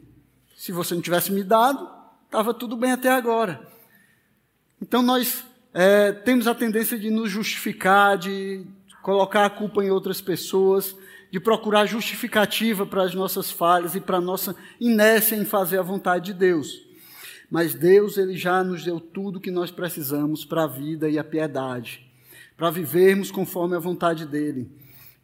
Se 0.56 0.72
você 0.72 0.94
não 0.94 1.02
tivesse 1.02 1.32
me 1.32 1.42
dado, 1.42 1.88
estava 2.24 2.54
tudo 2.54 2.76
bem 2.76 2.92
até 2.92 3.10
agora. 3.10 3.60
Então 4.80 5.02
nós 5.02 5.44
é, 5.74 6.12
temos 6.12 6.46
a 6.46 6.54
tendência 6.54 6.98
de 6.98 7.10
nos 7.10 7.30
justificar, 7.30 8.16
de 8.16 8.64
colocar 9.02 9.44
a 9.44 9.50
culpa 9.50 9.84
em 9.84 9.90
outras 9.90 10.20
pessoas 10.20 10.96
de 11.30 11.40
procurar 11.40 11.86
justificativa 11.86 12.86
para 12.86 13.02
as 13.02 13.14
nossas 13.14 13.50
falhas 13.50 13.94
e 13.94 14.00
para 14.00 14.18
a 14.18 14.20
nossa 14.20 14.56
inércia 14.80 15.36
em 15.36 15.44
fazer 15.44 15.78
a 15.78 15.82
vontade 15.82 16.26
de 16.26 16.32
Deus. 16.32 16.85
Mas 17.50 17.74
Deus, 17.74 18.16
ele 18.16 18.36
já 18.36 18.62
nos 18.64 18.84
deu 18.84 18.98
tudo 18.98 19.40
que 19.40 19.50
nós 19.50 19.70
precisamos 19.70 20.44
para 20.44 20.64
a 20.64 20.66
vida 20.66 21.08
e 21.08 21.18
a 21.18 21.24
piedade, 21.24 22.10
para 22.56 22.70
vivermos 22.70 23.30
conforme 23.30 23.76
a 23.76 23.80
vontade 23.80 24.26
dele. 24.26 24.70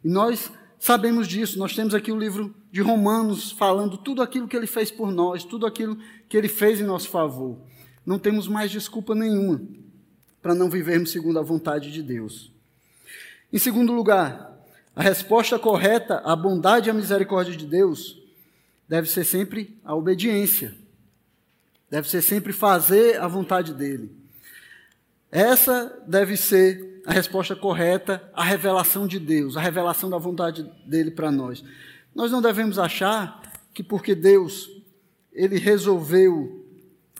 E 0.03 0.09
nós 0.09 0.51
sabemos 0.79 1.27
disso, 1.27 1.59
nós 1.59 1.75
temos 1.75 1.93
aqui 1.93 2.11
o 2.11 2.19
livro 2.19 2.53
de 2.71 2.81
Romanos 2.81 3.51
falando 3.51 3.97
tudo 3.97 4.21
aquilo 4.21 4.47
que 4.47 4.55
ele 4.55 4.67
fez 4.67 4.89
por 4.91 5.11
nós, 5.11 5.43
tudo 5.43 5.65
aquilo 5.65 5.97
que 6.29 6.37
ele 6.37 6.47
fez 6.47 6.79
em 6.79 6.85
nosso 6.85 7.09
favor. 7.09 7.57
Não 8.05 8.19
temos 8.19 8.47
mais 8.47 8.71
desculpa 8.71 9.15
nenhuma 9.15 9.61
para 10.41 10.53
não 10.53 10.69
vivermos 10.69 11.11
segundo 11.11 11.39
a 11.39 11.41
vontade 11.41 11.91
de 11.91 12.03
Deus. 12.03 12.51
Em 13.51 13.57
segundo 13.57 13.93
lugar, 13.93 14.53
a 14.95 15.01
resposta 15.01 15.57
correta 15.57 16.21
à 16.25 16.35
bondade 16.35 16.89
e 16.89 16.91
à 16.91 16.93
misericórdia 16.93 17.55
de 17.55 17.65
Deus 17.65 18.21
deve 18.87 19.09
ser 19.09 19.23
sempre 19.23 19.79
a 19.83 19.95
obediência. 19.95 20.82
Deve 21.93 22.09
ser 22.09 22.23
sempre 22.23 22.51
fazer 22.51 23.21
a 23.21 23.27
vontade 23.27 23.71
dele. 23.71 24.09
Essa 25.31 25.95
deve 26.07 26.35
ser 26.35 27.03
a 27.05 27.13
resposta 27.13 27.55
correta 27.55 28.31
à 28.33 28.43
revelação 28.43 29.05
de 29.05 29.19
Deus, 29.19 29.55
a 29.55 29.61
revelação 29.61 30.09
da 30.09 30.17
vontade 30.17 30.67
dele 30.87 31.11
para 31.11 31.31
nós. 31.31 31.63
Nós 32.15 32.31
não 32.31 32.41
devemos 32.41 32.79
achar 32.79 33.39
que 33.75 33.83
porque 33.83 34.15
Deus 34.15 34.71
ele 35.31 35.59
resolveu 35.59 36.65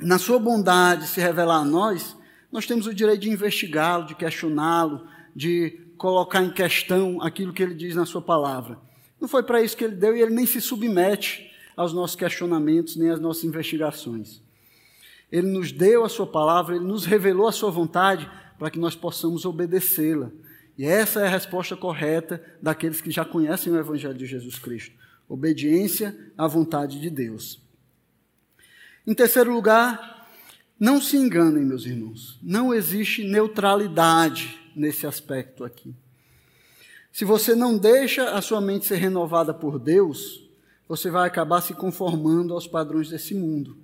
na 0.01 0.17
sua 0.17 0.39
bondade 0.39 1.05
se 1.05 1.21
revelar 1.21 1.57
a 1.57 1.65
nós, 1.65 2.17
nós 2.51 2.65
temos 2.65 2.87
o 2.87 2.95
direito 2.95 3.21
de 3.21 3.29
investigá-lo, 3.29 4.07
de 4.07 4.15
questioná-lo, 4.15 5.05
de 5.35 5.81
colocar 5.99 6.41
em 6.41 6.49
questão 6.49 7.21
aquilo 7.21 7.53
que 7.53 7.61
ele 7.61 7.75
diz 7.75 7.93
na 7.93 8.07
sua 8.07 8.23
palavra. 8.23 8.79
Não 9.21 9.27
foi 9.27 9.43
para 9.43 9.61
isso 9.61 9.77
que 9.77 9.83
ele 9.83 9.95
deu 9.95 10.17
e 10.17 10.21
ele 10.23 10.33
nem 10.33 10.47
se 10.47 10.59
submete 10.59 11.51
aos 11.77 11.93
nossos 11.93 12.15
questionamentos, 12.15 12.95
nem 12.95 13.11
às 13.11 13.19
nossas 13.19 13.43
investigações. 13.43 14.41
Ele 15.33 15.47
nos 15.47 15.71
deu 15.71 16.05
a 16.05 16.09
sua 16.09 16.27
palavra, 16.27 16.75
ele 16.75 16.85
nos 16.85 17.05
revelou 17.05 17.47
a 17.47 17.51
sua 17.51 17.71
vontade 17.71 18.29
para 18.59 18.69
que 18.69 18.77
nós 18.77 18.95
possamos 18.95 19.45
obedecê-la. 19.45 20.29
E 20.77 20.85
essa 20.85 21.21
é 21.21 21.25
a 21.25 21.29
resposta 21.29 21.75
correta 21.75 22.39
daqueles 22.61 23.01
que 23.01 23.09
já 23.09 23.25
conhecem 23.25 23.73
o 23.73 23.79
Evangelho 23.79 24.13
de 24.13 24.27
Jesus 24.27 24.59
Cristo: 24.59 24.95
obediência 25.27 26.15
à 26.37 26.45
vontade 26.45 27.01
de 27.01 27.09
Deus. 27.09 27.59
Em 29.07 29.15
terceiro 29.15 29.51
lugar, 29.51 30.29
não 30.79 31.01
se 31.01 31.17
enganem, 31.17 31.65
meus 31.65 31.87
irmãos, 31.87 32.37
não 32.39 32.71
existe 32.71 33.23
neutralidade 33.23 34.59
nesse 34.75 35.07
aspecto 35.07 35.63
aqui. 35.63 35.95
Se 37.11 37.25
você 37.25 37.55
não 37.55 37.75
deixa 37.75 38.35
a 38.35 38.41
sua 38.41 38.61
mente 38.61 38.85
ser 38.85 38.97
renovada 38.97 39.51
por 39.51 39.79
Deus, 39.79 40.47
você 40.87 41.09
vai 41.09 41.27
acabar 41.27 41.61
se 41.61 41.73
conformando 41.73 42.53
aos 42.53 42.67
padrões 42.67 43.09
desse 43.09 43.33
mundo. 43.33 43.82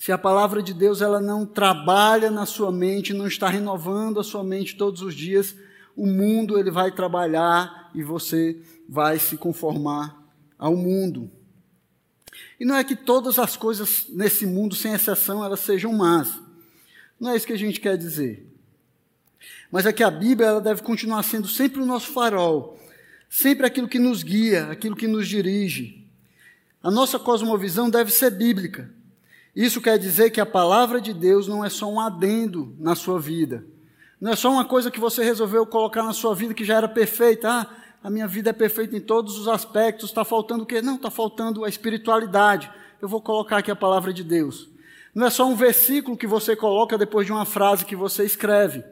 Se 0.00 0.10
a 0.10 0.16
palavra 0.16 0.62
de 0.62 0.72
Deus 0.72 1.02
ela 1.02 1.20
não 1.20 1.44
trabalha 1.44 2.30
na 2.30 2.46
sua 2.46 2.72
mente, 2.72 3.12
não 3.12 3.26
está 3.26 3.50
renovando 3.50 4.18
a 4.18 4.24
sua 4.24 4.42
mente 4.42 4.74
todos 4.74 5.02
os 5.02 5.14
dias, 5.14 5.54
o 5.94 6.06
mundo 6.06 6.58
ele 6.58 6.70
vai 6.70 6.90
trabalhar 6.90 7.90
e 7.94 8.02
você 8.02 8.58
vai 8.88 9.18
se 9.18 9.36
conformar 9.36 10.26
ao 10.58 10.74
mundo. 10.74 11.30
E 12.58 12.64
não 12.64 12.76
é 12.76 12.82
que 12.82 12.96
todas 12.96 13.38
as 13.38 13.58
coisas 13.58 14.06
nesse 14.08 14.46
mundo, 14.46 14.74
sem 14.74 14.94
exceção, 14.94 15.44
elas 15.44 15.60
sejam 15.60 15.92
más. 15.92 16.40
Não 17.20 17.32
é 17.32 17.36
isso 17.36 17.46
que 17.46 17.52
a 17.52 17.58
gente 17.58 17.78
quer 17.78 17.98
dizer. 17.98 18.50
Mas 19.70 19.84
é 19.84 19.92
que 19.92 20.02
a 20.02 20.10
Bíblia 20.10 20.48
ela 20.48 20.62
deve 20.62 20.80
continuar 20.80 21.22
sendo 21.24 21.46
sempre 21.46 21.78
o 21.78 21.84
nosso 21.84 22.10
farol, 22.10 22.80
sempre 23.28 23.66
aquilo 23.66 23.86
que 23.86 23.98
nos 23.98 24.22
guia, 24.22 24.70
aquilo 24.70 24.96
que 24.96 25.06
nos 25.06 25.28
dirige. 25.28 26.08
A 26.82 26.90
nossa 26.90 27.18
cosmovisão 27.18 27.90
deve 27.90 28.10
ser 28.10 28.30
bíblica. 28.30 28.98
Isso 29.54 29.80
quer 29.80 29.98
dizer 29.98 30.30
que 30.30 30.40
a 30.40 30.46
palavra 30.46 31.00
de 31.00 31.12
Deus 31.12 31.48
não 31.48 31.64
é 31.64 31.68
só 31.68 31.90
um 31.90 32.00
adendo 32.00 32.74
na 32.78 32.94
sua 32.94 33.18
vida. 33.18 33.64
Não 34.20 34.32
é 34.32 34.36
só 34.36 34.50
uma 34.50 34.64
coisa 34.64 34.90
que 34.90 35.00
você 35.00 35.24
resolveu 35.24 35.66
colocar 35.66 36.02
na 36.02 36.12
sua 36.12 36.34
vida 36.34 36.54
que 36.54 36.64
já 36.64 36.76
era 36.76 36.88
perfeita. 36.88 37.48
Ah, 37.48 37.66
a 38.02 38.10
minha 38.10 38.28
vida 38.28 38.50
é 38.50 38.52
perfeita 38.52 38.96
em 38.96 39.00
todos 39.00 39.38
os 39.38 39.48
aspectos, 39.48 40.10
está 40.10 40.24
faltando 40.24 40.62
o 40.62 40.66
quê? 40.66 40.80
Não, 40.80 40.96
está 40.96 41.10
faltando 41.10 41.64
a 41.64 41.68
espiritualidade. 41.68 42.70
Eu 43.00 43.08
vou 43.08 43.20
colocar 43.20 43.58
aqui 43.58 43.70
a 43.70 43.76
palavra 43.76 44.12
de 44.12 44.22
Deus. 44.22 44.68
Não 45.14 45.26
é 45.26 45.30
só 45.30 45.46
um 45.46 45.56
versículo 45.56 46.16
que 46.16 46.26
você 46.26 46.54
coloca 46.54 46.96
depois 46.96 47.26
de 47.26 47.32
uma 47.32 47.44
frase 47.44 47.84
que 47.84 47.96
você 47.96 48.24
escreve. 48.24 48.84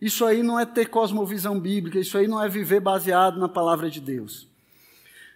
Isso 0.00 0.24
aí 0.24 0.42
não 0.42 0.58
é 0.58 0.64
ter 0.64 0.86
cosmovisão 0.86 1.58
bíblica, 1.58 1.98
isso 1.98 2.16
aí 2.18 2.26
não 2.26 2.42
é 2.42 2.48
viver 2.48 2.80
baseado 2.80 3.38
na 3.38 3.48
palavra 3.48 3.90
de 3.90 4.00
Deus. 4.00 4.48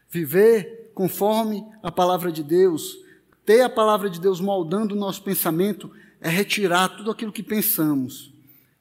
Viver 0.08 0.90
conforme 0.94 1.66
a 1.82 1.90
palavra 1.90 2.30
de 2.30 2.42
Deus, 2.42 2.96
ter 3.44 3.62
a 3.62 3.68
palavra 3.68 4.08
de 4.08 4.20
Deus 4.20 4.40
moldando 4.40 4.94
o 4.94 4.98
nosso 4.98 5.22
pensamento, 5.22 5.90
é 6.20 6.28
retirar 6.28 6.88
tudo 6.88 7.10
aquilo 7.10 7.32
que 7.32 7.42
pensamos 7.42 8.32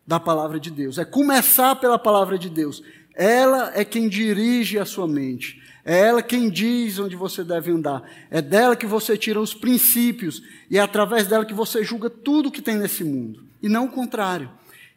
da 0.05 0.20
palavra 0.20 0.59
de 0.59 0.70
Deus. 0.70 0.97
É 0.97 1.05
começar 1.05 1.76
pela 1.76 1.97
palavra 1.97 2.38
de 2.38 2.49
Deus. 2.49 2.84
Ela 3.16 3.72
é 3.74 3.84
quem 3.84 4.07
dirige 4.07 4.78
a 4.78 4.86
sua 4.86 5.07
mente. 5.07 5.62
É 5.84 5.99
ela 5.99 6.22
quem 6.22 6.49
diz 6.49 6.99
onde 6.99 7.16
você 7.16 7.43
deve 7.43 7.72
andar. 7.72 8.03
É 8.30 8.41
dela 8.41 8.76
que 8.76 8.86
você 8.86 9.18
tira 9.18 9.39
os 9.41 9.53
princípios 9.53 10.43
e 10.70 10.78
é 10.78 10.82
através 10.82 11.28
dela 11.28 11.45
que 11.45 11.53
você 11.53 11.84
julga 11.84 12.09
tudo 12.09 12.51
que 12.51 12.62
tem 12.62 12.76
nesse 12.76 13.03
mundo. 13.03 13.43
E 13.62 13.68
não 13.68 13.86
o 13.86 13.91
contrário. 13.91 14.49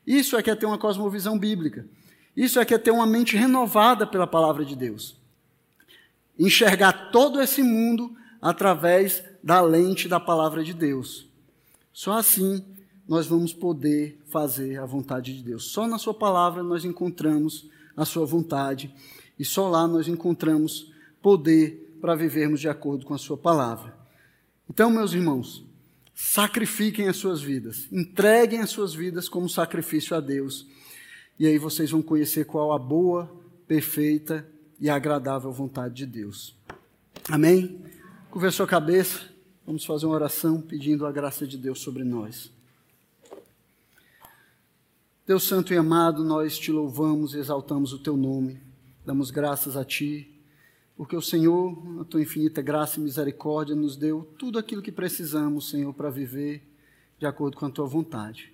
Isso 0.06 0.36
é 0.36 0.42
que 0.42 0.50
é 0.50 0.54
ter 0.54 0.66
uma 0.66 0.78
cosmovisão 0.78 1.38
bíblica. 1.38 1.86
Isso 2.36 2.58
é 2.58 2.64
que 2.64 2.74
é 2.74 2.78
ter 2.78 2.90
uma 2.90 3.06
mente 3.06 3.36
renovada 3.36 4.06
pela 4.06 4.26
palavra 4.26 4.64
de 4.64 4.76
Deus. 4.76 5.16
Enxergar 6.38 7.10
todo 7.10 7.40
esse 7.40 7.62
mundo 7.62 8.14
através 8.42 9.22
da 9.44 9.60
lente 9.60 10.08
da 10.08 10.18
palavra 10.18 10.64
de 10.64 10.72
Deus. 10.72 11.28
Só 11.92 12.14
assim 12.14 12.64
nós 13.06 13.26
vamos 13.26 13.52
poder 13.52 14.18
fazer 14.30 14.80
a 14.80 14.86
vontade 14.86 15.36
de 15.36 15.42
Deus. 15.42 15.64
Só 15.64 15.86
na 15.86 15.98
Sua 15.98 16.14
palavra 16.14 16.62
nós 16.62 16.82
encontramos 16.82 17.68
a 17.94 18.06
Sua 18.06 18.24
vontade 18.24 18.92
e 19.38 19.44
só 19.44 19.68
lá 19.68 19.86
nós 19.86 20.08
encontramos 20.08 20.90
poder 21.20 21.98
para 22.00 22.14
vivermos 22.14 22.58
de 22.58 22.70
acordo 22.70 23.04
com 23.04 23.12
a 23.12 23.18
Sua 23.18 23.36
palavra. 23.36 23.94
Então, 24.68 24.90
meus 24.90 25.12
irmãos, 25.12 25.62
sacrifiquem 26.14 27.06
as 27.06 27.16
suas 27.18 27.42
vidas, 27.42 27.86
entreguem 27.92 28.60
as 28.60 28.70
suas 28.70 28.94
vidas 28.94 29.28
como 29.28 29.46
sacrifício 29.46 30.16
a 30.16 30.20
Deus. 30.20 30.66
E 31.38 31.46
aí 31.46 31.58
vocês 31.58 31.90
vão 31.90 32.00
conhecer 32.00 32.46
qual 32.46 32.72
a 32.72 32.78
boa, 32.78 33.30
perfeita 33.68 34.48
e 34.80 34.88
agradável 34.88 35.52
vontade 35.52 35.94
de 35.94 36.06
Deus. 36.06 36.56
Amém? 37.28 37.84
Curva 38.30 38.48
a 38.48 38.66
cabeça, 38.66 39.33
vamos 39.66 39.84
fazer 39.84 40.06
uma 40.06 40.14
oração 40.14 40.60
pedindo 40.60 41.06
a 41.06 41.12
graça 41.12 41.46
de 41.46 41.56
Deus 41.56 41.80
sobre 41.80 42.04
nós. 42.04 42.50
Deus 45.26 45.44
Santo 45.44 45.72
e 45.72 45.76
amado, 45.76 46.22
nós 46.22 46.58
te 46.58 46.70
louvamos 46.70 47.34
e 47.34 47.38
exaltamos 47.38 47.92
o 47.92 47.98
teu 47.98 48.16
nome, 48.16 48.60
damos 49.04 49.30
graças 49.30 49.76
a 49.76 49.84
ti 49.84 50.34
porque 50.96 51.16
o 51.16 51.22
Senhor, 51.22 51.76
a 52.00 52.04
tua 52.04 52.22
infinita 52.22 52.62
graça 52.62 53.00
e 53.00 53.02
misericórdia, 53.02 53.74
nos 53.74 53.96
deu 53.96 54.32
tudo 54.38 54.58
aquilo 54.58 54.82
que 54.82 54.92
precisamos, 54.92 55.68
Senhor, 55.68 55.92
para 55.92 56.08
viver 56.08 56.62
de 57.18 57.26
acordo 57.26 57.56
com 57.56 57.66
a 57.66 57.70
tua 57.70 57.86
vontade. 57.86 58.52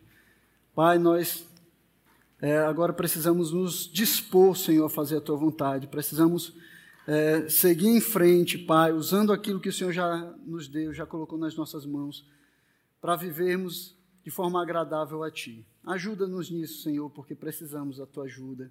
Pai, 0.74 0.98
nós 0.98 1.46
é, 2.40 2.58
agora 2.58 2.92
precisamos 2.92 3.52
nos 3.52 3.90
dispor, 3.92 4.56
Senhor, 4.56 4.86
a 4.86 4.90
fazer 4.90 5.18
a 5.18 5.20
tua 5.20 5.36
vontade, 5.36 5.86
precisamos 5.86 6.54
é, 7.06 7.48
seguir 7.48 7.88
em 7.88 8.00
frente, 8.00 8.58
Pai, 8.58 8.92
usando 8.92 9.32
aquilo 9.32 9.60
que 9.60 9.68
o 9.68 9.72
Senhor 9.72 9.92
já 9.92 10.16
nos 10.44 10.68
deu, 10.68 10.92
já 10.92 11.06
colocou 11.06 11.38
nas 11.38 11.56
nossas 11.56 11.86
mãos, 11.86 12.26
para 13.00 13.16
vivermos 13.16 13.96
de 14.22 14.30
forma 14.30 14.62
agradável 14.62 15.22
a 15.22 15.30
Ti. 15.30 15.66
Ajuda-nos 15.84 16.50
nisso, 16.50 16.82
Senhor, 16.82 17.08
porque 17.10 17.34
precisamos 17.34 17.96
da 17.96 18.06
Tua 18.06 18.24
ajuda, 18.24 18.70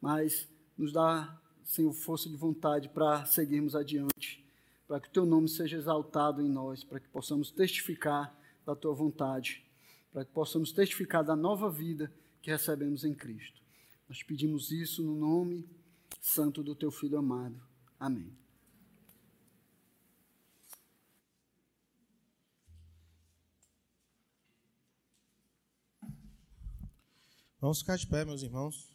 mas 0.00 0.48
nos 0.76 0.92
dá 0.92 1.38
Senhor, 1.70 1.92
força 1.92 2.28
de 2.28 2.36
vontade 2.36 2.88
para 2.88 3.24
seguirmos 3.26 3.76
adiante, 3.76 4.44
para 4.88 4.98
que 4.98 5.06
o 5.06 5.10
teu 5.12 5.24
nome 5.24 5.48
seja 5.48 5.76
exaltado 5.76 6.42
em 6.42 6.48
nós, 6.48 6.82
para 6.82 6.98
que 6.98 7.08
possamos 7.08 7.52
testificar 7.52 8.34
da 8.66 8.74
tua 8.74 8.92
vontade, 8.92 9.64
para 10.12 10.24
que 10.24 10.32
possamos 10.32 10.72
testificar 10.72 11.22
da 11.22 11.36
nova 11.36 11.70
vida 11.70 12.12
que 12.42 12.50
recebemos 12.50 13.04
em 13.04 13.14
Cristo. 13.14 13.62
Nós 14.08 14.20
pedimos 14.24 14.72
isso 14.72 15.00
no 15.04 15.14
nome 15.14 15.64
santo 16.20 16.62
do 16.62 16.74
teu 16.74 16.90
filho 16.90 17.18
amado. 17.18 17.60
Amém. 17.98 18.36
Vamos 27.60 27.80
ficar 27.80 27.96
de 27.96 28.06
pé, 28.06 28.24
meus 28.24 28.42
irmãos. 28.42 28.89